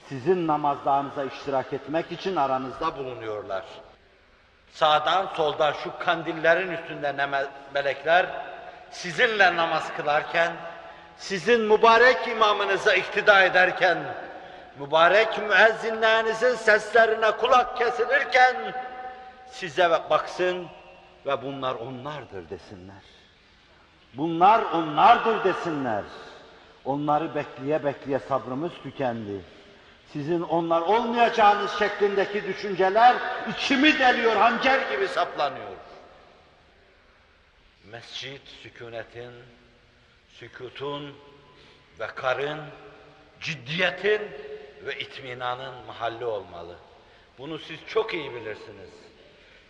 Sizin 0.09 0.47
namazlarınıza 0.47 1.25
iştirak 1.25 1.73
etmek 1.73 2.13
için 2.13 2.37
aranızda 2.37 2.97
bulunuyorlar. 2.97 3.63
Sağdan 4.73 5.27
soldan 5.37 5.73
şu 5.85 5.99
kandillerin 5.99 6.73
üstünde 6.73 7.17
ne 7.17 7.23
me- 7.23 7.47
melekler 7.75 8.27
sizinle 8.91 9.57
namaz 9.57 9.93
kılarken, 9.97 10.53
sizin 11.17 11.61
mübarek 11.61 12.29
imamınıza 12.29 12.95
iktida 12.95 13.43
ederken, 13.43 13.99
mübarek 14.79 15.39
müezzinlerinizin 15.49 16.55
seslerine 16.55 17.31
kulak 17.31 17.77
kesilirken, 17.77 18.57
size 19.53 19.91
baksın 19.91 20.67
ve 21.27 21.43
bunlar 21.43 21.75
onlardır 21.75 22.51
desinler. 22.51 23.03
Bunlar 24.15 24.63
onlardır 24.63 25.45
desinler. 25.45 26.05
Onları 26.85 27.35
bekleye 27.35 27.85
bekleye 27.85 28.19
sabrımız 28.19 28.73
tükendi. 28.83 29.41
Sizin 30.13 30.43
onlar 30.43 30.81
olmayacağınız 30.81 31.79
şeklindeki 31.79 32.45
düşünceler 32.45 33.17
içimi 33.51 33.99
deliyor, 33.99 34.37
hançer 34.37 34.91
gibi 34.91 35.09
saplanıyor. 35.09 35.77
Mescit 37.85 38.49
sükunetin, 38.63 39.33
sükutun 40.29 41.15
ve 42.01 42.07
karın, 42.07 42.61
ciddiyetin 43.41 44.23
ve 44.87 44.99
itminanın 44.99 45.75
mahalli 45.87 46.25
olmalı. 46.25 46.77
Bunu 47.39 47.59
siz 47.59 47.79
çok 47.87 48.15
iyi 48.15 48.35
bilirsiniz. 48.35 48.91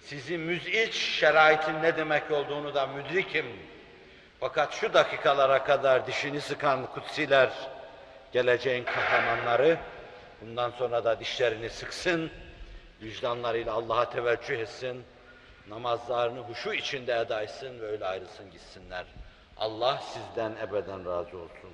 Sizi 0.05 0.39
müz'iç 0.39 0.95
şeraitin 0.95 1.83
ne 1.83 1.97
demek 1.97 2.31
olduğunu 2.31 2.74
da 2.74 2.87
müdrikim. 2.87 3.47
Fakat 4.41 4.74
şu 4.74 4.95
dakikalara 4.95 5.65
kadar 5.65 6.07
dişini 6.07 6.41
sıkan 6.41 6.87
kutsiler, 6.87 7.51
geleceğin 8.33 8.85
kahramanları, 8.85 9.79
bundan 10.41 10.70
sonra 10.70 11.05
da 11.05 11.20
dişlerini 11.20 11.70
sıksın, 11.70 12.31
vicdanlarıyla 13.03 13.73
Allah'a 13.73 14.11
teveccüh 14.11 14.59
etsin, 14.59 15.05
namazlarını 15.69 16.41
huşu 16.41 16.73
içinde 16.73 17.19
eda 17.20 17.43
etsin 17.43 17.81
ve 17.81 17.87
öyle 17.87 18.07
ayrılsın 18.07 18.51
gitsinler. 18.51 19.05
Allah 19.57 20.03
sizden 20.12 20.53
ebeden 20.69 21.07
razı 21.07 21.39
olsun. 21.39 21.70